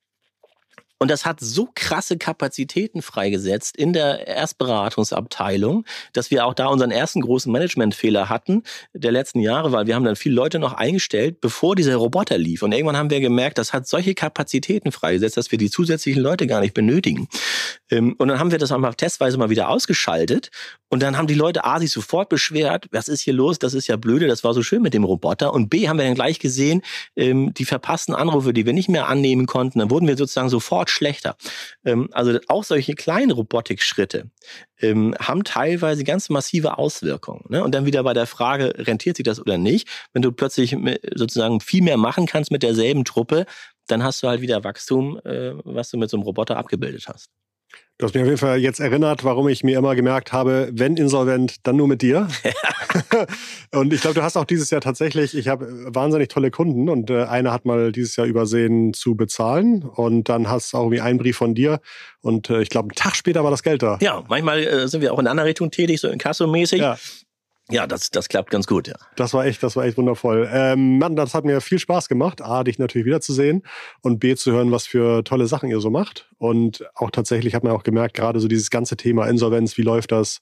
Und 1.01 1.09
das 1.09 1.25
hat 1.25 1.39
so 1.39 1.69
krasse 1.73 2.17
Kapazitäten 2.17 3.01
freigesetzt 3.01 3.77
in 3.77 3.93
der 3.93 4.27
Erstberatungsabteilung, 4.27 5.85
dass 6.11 6.29
wir 6.29 6.45
auch 6.45 6.53
da 6.53 6.67
unseren 6.67 6.91
ersten 6.91 7.21
großen 7.21 7.49
Managementfehler 7.49 8.27
hatten 8.27 8.63
der 8.93 9.13
letzten 9.13 9.39
Jahre, 9.39 9.71
weil 9.71 9.87
wir 9.87 9.95
haben 9.95 10.03
dann 10.03 10.17
viele 10.17 10.35
Leute 10.35 10.59
noch 10.59 10.73
eingestellt, 10.73 11.39
bevor 11.39 11.77
dieser 11.77 11.95
Roboter 11.95 12.37
lief. 12.37 12.63
Und 12.63 12.73
irgendwann 12.73 12.97
haben 12.97 13.09
wir 13.09 13.21
gemerkt, 13.21 13.57
das 13.57 13.71
hat 13.71 13.87
solche 13.87 14.13
Kapazitäten 14.13 14.91
freigesetzt, 14.91 15.37
dass 15.37 15.51
wir 15.51 15.57
die 15.57 15.71
zusätzlichen 15.71 16.21
Leute 16.21 16.47
gar 16.47 16.59
nicht 16.59 16.73
benötigen. 16.73 17.29
Ähm, 17.89 18.15
und 18.17 18.27
dann 18.27 18.39
haben 18.39 18.51
wir 18.51 18.57
das 18.57 18.71
auch 18.71 18.77
mal 18.77 18.93
testweise 18.93 19.37
mal 19.37 19.49
wieder 19.49 19.69
ausgeschaltet. 19.69 20.49
Und 20.89 21.03
dann 21.03 21.17
haben 21.17 21.27
die 21.27 21.35
Leute 21.35 21.65
A 21.65 21.79
sich 21.79 21.91
sofort 21.91 22.29
beschwert, 22.29 22.87
was 22.91 23.07
ist 23.07 23.21
hier 23.21 23.33
los? 23.33 23.59
Das 23.59 23.73
ist 23.73 23.87
ja 23.87 23.95
blöde, 23.95 24.27
das 24.27 24.43
war 24.43 24.53
so 24.53 24.63
schön 24.63 24.81
mit 24.81 24.93
dem 24.93 25.03
Roboter. 25.03 25.53
Und 25.53 25.69
B 25.69 25.87
haben 25.87 25.97
wir 25.97 26.05
dann 26.05 26.15
gleich 26.15 26.39
gesehen, 26.39 26.81
ähm, 27.15 27.53
die 27.53 27.65
verpassten 27.65 28.15
Anrufe, 28.15 28.53
die 28.53 28.65
wir 28.65 28.73
nicht 28.73 28.89
mehr 28.89 29.07
annehmen 29.07 29.45
konnten, 29.45 29.79
dann 29.79 29.91
wurden 29.91 30.07
wir 30.07 30.17
sozusagen 30.17 30.49
sofort 30.49 30.89
schlechter. 30.89 31.35
Ähm, 31.85 32.09
also 32.11 32.39
auch 32.47 32.63
solche 32.63 32.95
kleinen 32.95 33.31
Robotikschritte 33.31 34.29
haben 34.81 35.43
teilweise 35.43 36.05
ganz 36.05 36.29
massive 36.29 36.77
Auswirkungen. 36.77 37.43
Ne? 37.49 37.61
Und 37.61 37.75
dann 37.75 37.85
wieder 37.85 38.01
bei 38.01 38.13
der 38.13 38.25
Frage, 38.25 38.73
rentiert 38.77 39.17
sich 39.17 39.25
das 39.25 39.41
oder 39.41 39.57
nicht? 39.57 39.89
Wenn 40.13 40.21
du 40.21 40.31
plötzlich 40.31 40.73
sozusagen 41.15 41.59
viel 41.59 41.83
mehr 41.83 41.97
machen 41.97 42.27
kannst 42.27 42.49
mit 42.49 42.63
derselben 42.63 43.03
Truppe, 43.03 43.45
dann 43.87 44.03
hast 44.03 44.23
du 44.23 44.27
halt 44.27 44.41
wieder 44.41 44.63
Wachstum, 44.63 45.19
äh, 45.25 45.53
was 45.63 45.89
du 45.89 45.97
mit 45.97 46.09
so 46.09 46.17
einem 46.17 46.23
Roboter 46.23 46.57
abgebildet 46.57 47.07
hast. 47.07 47.29
Du 47.99 48.05
hast 48.05 48.13
mich 48.13 48.21
auf 48.23 48.27
jeden 48.27 48.37
Fall 48.37 48.59
jetzt 48.59 48.79
erinnert, 48.79 49.25
warum 49.25 49.49
ich 49.49 49.61
mir 49.61 49.77
immer 49.77 49.93
gemerkt 49.93 50.31
habe, 50.31 50.69
wenn 50.71 50.95
insolvent, 50.95 51.67
dann 51.67 51.75
nur 51.75 51.89
mit 51.89 52.01
dir. 52.01 52.29
und 53.73 53.91
ich 53.91 53.99
glaube, 53.99 54.13
du 54.13 54.23
hast 54.23 54.37
auch 54.37 54.45
dieses 54.45 54.69
Jahr 54.69 54.79
tatsächlich, 54.79 55.35
ich 55.35 55.49
habe 55.49 55.67
wahnsinnig 55.93 56.29
tolle 56.29 56.49
Kunden 56.49 56.87
und 56.87 57.09
äh, 57.09 57.23
einer 57.23 57.51
hat 57.51 57.65
mal 57.65 57.91
dieses 57.91 58.15
Jahr 58.15 58.25
übersehen 58.25 58.93
zu 58.93 59.15
bezahlen 59.15 59.83
und 59.83 60.29
dann 60.29 60.49
hast 60.49 60.71
du 60.71 60.77
auch 60.77 60.83
irgendwie 60.83 61.01
einen 61.01 61.19
Brief 61.19 61.35
von 61.35 61.55
dir 61.55 61.81
und 62.21 62.49
äh, 62.49 62.61
ich 62.61 62.69
glaube, 62.69 62.85
einen 62.85 62.95
Tag 62.95 63.17
später 63.17 63.43
war 63.43 63.51
das 63.51 63.63
Geld 63.63 63.83
da. 63.83 63.97
Ja, 63.99 64.23
manchmal 64.29 64.59
äh, 64.59 64.87
sind 64.87 65.01
wir 65.01 65.13
auch 65.13 65.19
in 65.19 65.27
einer 65.27 65.43
Richtung 65.43 65.69
tätig, 65.69 65.99
so 65.99 66.07
in 66.07 66.19
Kasso-mäßig. 66.19 66.79
Ja. 66.79 66.97
Ja, 67.71 67.85
das, 67.85 68.09
das 68.09 68.29
klappt 68.29 68.49
ganz 68.49 68.65
gut, 68.65 68.87
ja. 68.87 68.95
Das 69.15 69.33
war 69.33 69.45
echt, 69.45 69.61
das 69.61 69.75
war 69.75 69.85
echt 69.85 69.97
wundervoll. 69.97 70.49
Ähm, 70.51 70.97
Mann, 70.97 71.15
das 71.15 71.35
hat 71.35 71.45
mir 71.45 71.61
viel 71.61 71.77
Spaß 71.77 72.09
gemacht. 72.09 72.41
A, 72.41 72.63
dich 72.63 72.79
natürlich 72.79 73.05
wiederzusehen 73.05 73.63
und 74.01 74.19
B, 74.19 74.35
zu 74.35 74.51
hören, 74.51 74.71
was 74.71 74.87
für 74.87 75.23
tolle 75.23 75.45
Sachen 75.45 75.69
ihr 75.69 75.79
so 75.79 75.91
macht. 75.91 76.27
Und 76.39 76.83
auch 76.95 77.11
tatsächlich 77.11 77.53
hat 77.53 77.63
man 77.63 77.73
auch 77.73 77.83
gemerkt, 77.83 78.15
gerade 78.15 78.39
so 78.39 78.47
dieses 78.47 78.71
ganze 78.71 78.97
Thema 78.97 79.27
Insolvenz, 79.27 79.77
wie 79.77 79.83
läuft 79.83 80.11
das? 80.11 80.41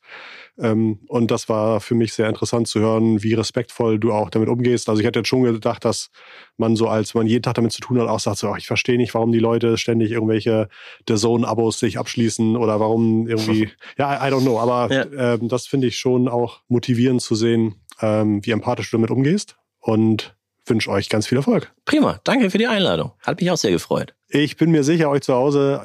Ähm, 0.60 1.00
und 1.08 1.30
das 1.30 1.50
war 1.50 1.80
für 1.80 1.96
mich 1.96 2.14
sehr 2.14 2.28
interessant 2.28 2.68
zu 2.68 2.80
hören, 2.80 3.22
wie 3.22 3.34
respektvoll 3.34 4.00
du 4.00 4.12
auch 4.12 4.30
damit 4.30 4.50
umgehst. 4.50 4.90
Also 4.90 5.00
ich 5.00 5.06
hätte 5.06 5.20
jetzt 5.20 5.28
schon 5.28 5.44
gedacht, 5.44 5.86
dass 5.86 6.10
man 6.58 6.76
so, 6.76 6.88
als 6.88 7.14
man 7.14 7.28
jeden 7.28 7.44
Tag 7.44 7.56
damit 7.56 7.72
zu 7.72 7.82
tun 7.82 8.00
hat, 8.00 8.08
auch 8.08 8.20
sagt 8.20 8.38
so, 8.38 8.50
ach, 8.50 8.58
ich 8.58 8.68
verstehe 8.68 8.98
nicht, 8.98 9.14
warum 9.14 9.32
die 9.32 9.40
Leute 9.40 9.78
ständig 9.78 10.12
irgendwelche 10.12 10.68
The 11.08 11.16
Zone-Abos 11.16 11.80
sich 11.80 12.00
abschließen 12.00 12.56
oder 12.56 12.80
warum 12.80 13.28
irgendwie, 13.28 13.70
ja, 13.98 14.28
I 14.28 14.32
don't 14.32 14.42
know. 14.42 14.60
Aber 14.60 14.92
ja. 14.92 15.36
ähm, 15.36 15.48
das 15.48 15.68
finde 15.68 15.88
ich 15.88 15.98
schon 15.98 16.28
auch 16.28 16.62
motivierend 16.68 17.22
zu 17.22 17.36
sehen, 17.36 17.76
ähm, 18.02 18.46
wie 18.46 18.52
empathisch 18.52 18.90
du 18.92 18.98
damit 18.98 19.12
umgehst. 19.12 19.58
Und 19.80 20.36
wünsche 20.66 20.90
euch 20.90 21.08
ganz 21.08 21.28
viel 21.28 21.38
Erfolg. 21.38 21.72
Prima, 21.86 22.20
danke 22.24 22.50
für 22.50 22.58
die 22.58 22.68
Einladung. 22.68 23.14
Hat 23.22 23.40
mich 23.40 23.50
auch 23.52 23.58
sehr 23.58 23.72
gefreut. 23.72 24.14
Ich 24.28 24.58
bin 24.58 24.72
mir 24.72 24.84
sicher, 24.84 25.10
euch 25.10 25.22
zu 25.22 25.34
Hause 25.34 25.82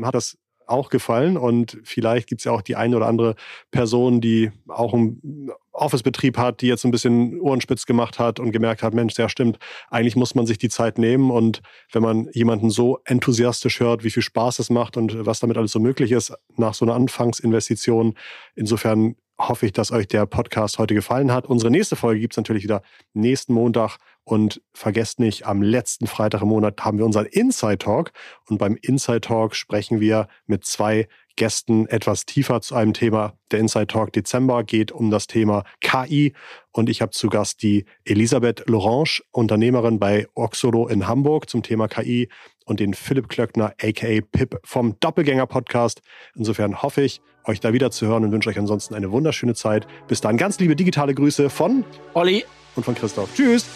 äh, 0.00 0.04
hat 0.04 0.14
das 0.14 0.38
auch 0.70 0.90
gefallen 0.90 1.36
und 1.36 1.78
vielleicht 1.84 2.28
gibt 2.28 2.40
es 2.40 2.44
ja 2.44 2.52
auch 2.52 2.62
die 2.62 2.76
eine 2.76 2.96
oder 2.96 3.06
andere 3.06 3.34
Person, 3.70 4.20
die 4.20 4.50
auch 4.68 4.94
einen 4.94 5.50
Office-Betrieb 5.72 6.36
hat, 6.36 6.60
die 6.60 6.66
jetzt 6.66 6.84
ein 6.84 6.90
bisschen 6.90 7.40
Ohrenspitz 7.40 7.86
gemacht 7.86 8.18
hat 8.18 8.38
und 8.40 8.52
gemerkt 8.52 8.82
hat, 8.82 8.94
Mensch, 8.94 9.16
ja 9.18 9.28
stimmt, 9.28 9.58
eigentlich 9.90 10.16
muss 10.16 10.34
man 10.34 10.46
sich 10.46 10.58
die 10.58 10.68
Zeit 10.68 10.98
nehmen 10.98 11.30
und 11.30 11.62
wenn 11.92 12.02
man 12.02 12.28
jemanden 12.32 12.70
so 12.70 13.00
enthusiastisch 13.04 13.80
hört, 13.80 14.04
wie 14.04 14.10
viel 14.10 14.22
Spaß 14.22 14.58
es 14.58 14.70
macht 14.70 14.96
und 14.96 15.26
was 15.26 15.40
damit 15.40 15.56
alles 15.56 15.72
so 15.72 15.80
möglich 15.80 16.12
ist 16.12 16.32
nach 16.56 16.74
so 16.74 16.84
einer 16.84 16.94
Anfangsinvestition, 16.94 18.14
insofern 18.54 19.16
hoffe 19.48 19.66
ich, 19.66 19.72
dass 19.72 19.90
euch 19.90 20.06
der 20.08 20.26
Podcast 20.26 20.78
heute 20.78 20.94
gefallen 20.94 21.32
hat. 21.32 21.46
Unsere 21.46 21.70
nächste 21.70 21.96
Folge 21.96 22.20
gibt 22.20 22.34
es 22.34 22.36
natürlich 22.36 22.64
wieder 22.64 22.82
nächsten 23.14 23.54
Montag. 23.54 23.98
Und 24.24 24.62
vergesst 24.74 25.18
nicht, 25.18 25.46
am 25.46 25.62
letzten 25.62 26.06
Freitag 26.06 26.42
im 26.42 26.48
Monat 26.48 26.80
haben 26.84 26.98
wir 26.98 27.04
unseren 27.04 27.26
Inside 27.26 27.78
Talk. 27.78 28.12
Und 28.48 28.58
beim 28.58 28.76
Inside 28.80 29.22
Talk 29.22 29.56
sprechen 29.56 29.98
wir 29.98 30.28
mit 30.46 30.64
zwei 30.64 31.08
Gästen 31.36 31.86
etwas 31.86 32.26
tiefer 32.26 32.60
zu 32.60 32.74
einem 32.74 32.92
Thema. 32.92 33.32
Der 33.50 33.60
Inside 33.60 33.86
Talk 33.86 34.12
Dezember 34.12 34.62
geht 34.62 34.92
um 34.92 35.10
das 35.10 35.26
Thema 35.26 35.64
KI. 35.80 36.34
Und 36.70 36.88
ich 36.88 37.00
habe 37.02 37.12
zu 37.12 37.28
Gast 37.28 37.62
die 37.62 37.86
Elisabeth 38.04 38.68
Lorange, 38.68 39.22
Unternehmerin 39.32 39.98
bei 39.98 40.28
Oxolo 40.34 40.86
in 40.86 41.08
Hamburg 41.08 41.48
zum 41.48 41.62
Thema 41.62 41.88
KI 41.88 42.28
und 42.70 42.80
den 42.80 42.94
Philipp 42.94 43.28
Klöckner, 43.28 43.74
aka 43.82 44.20
Pip 44.32 44.60
vom 44.64 44.98
Doppelgänger 45.00 45.46
Podcast. 45.46 46.00
Insofern 46.36 46.82
hoffe 46.82 47.02
ich, 47.02 47.20
euch 47.44 47.58
da 47.58 47.72
wieder 47.72 47.90
zu 47.90 48.06
hören 48.06 48.24
und 48.24 48.32
wünsche 48.32 48.48
euch 48.48 48.58
ansonsten 48.58 48.94
eine 48.94 49.10
wunderschöne 49.10 49.54
Zeit. 49.54 49.86
Bis 50.06 50.20
dann 50.20 50.36
ganz 50.36 50.58
liebe 50.60 50.76
digitale 50.76 51.14
Grüße 51.14 51.50
von 51.50 51.84
Olli 52.14 52.44
und 52.76 52.84
von 52.84 52.94
Christoph. 52.94 53.34
Tschüss! 53.34 53.66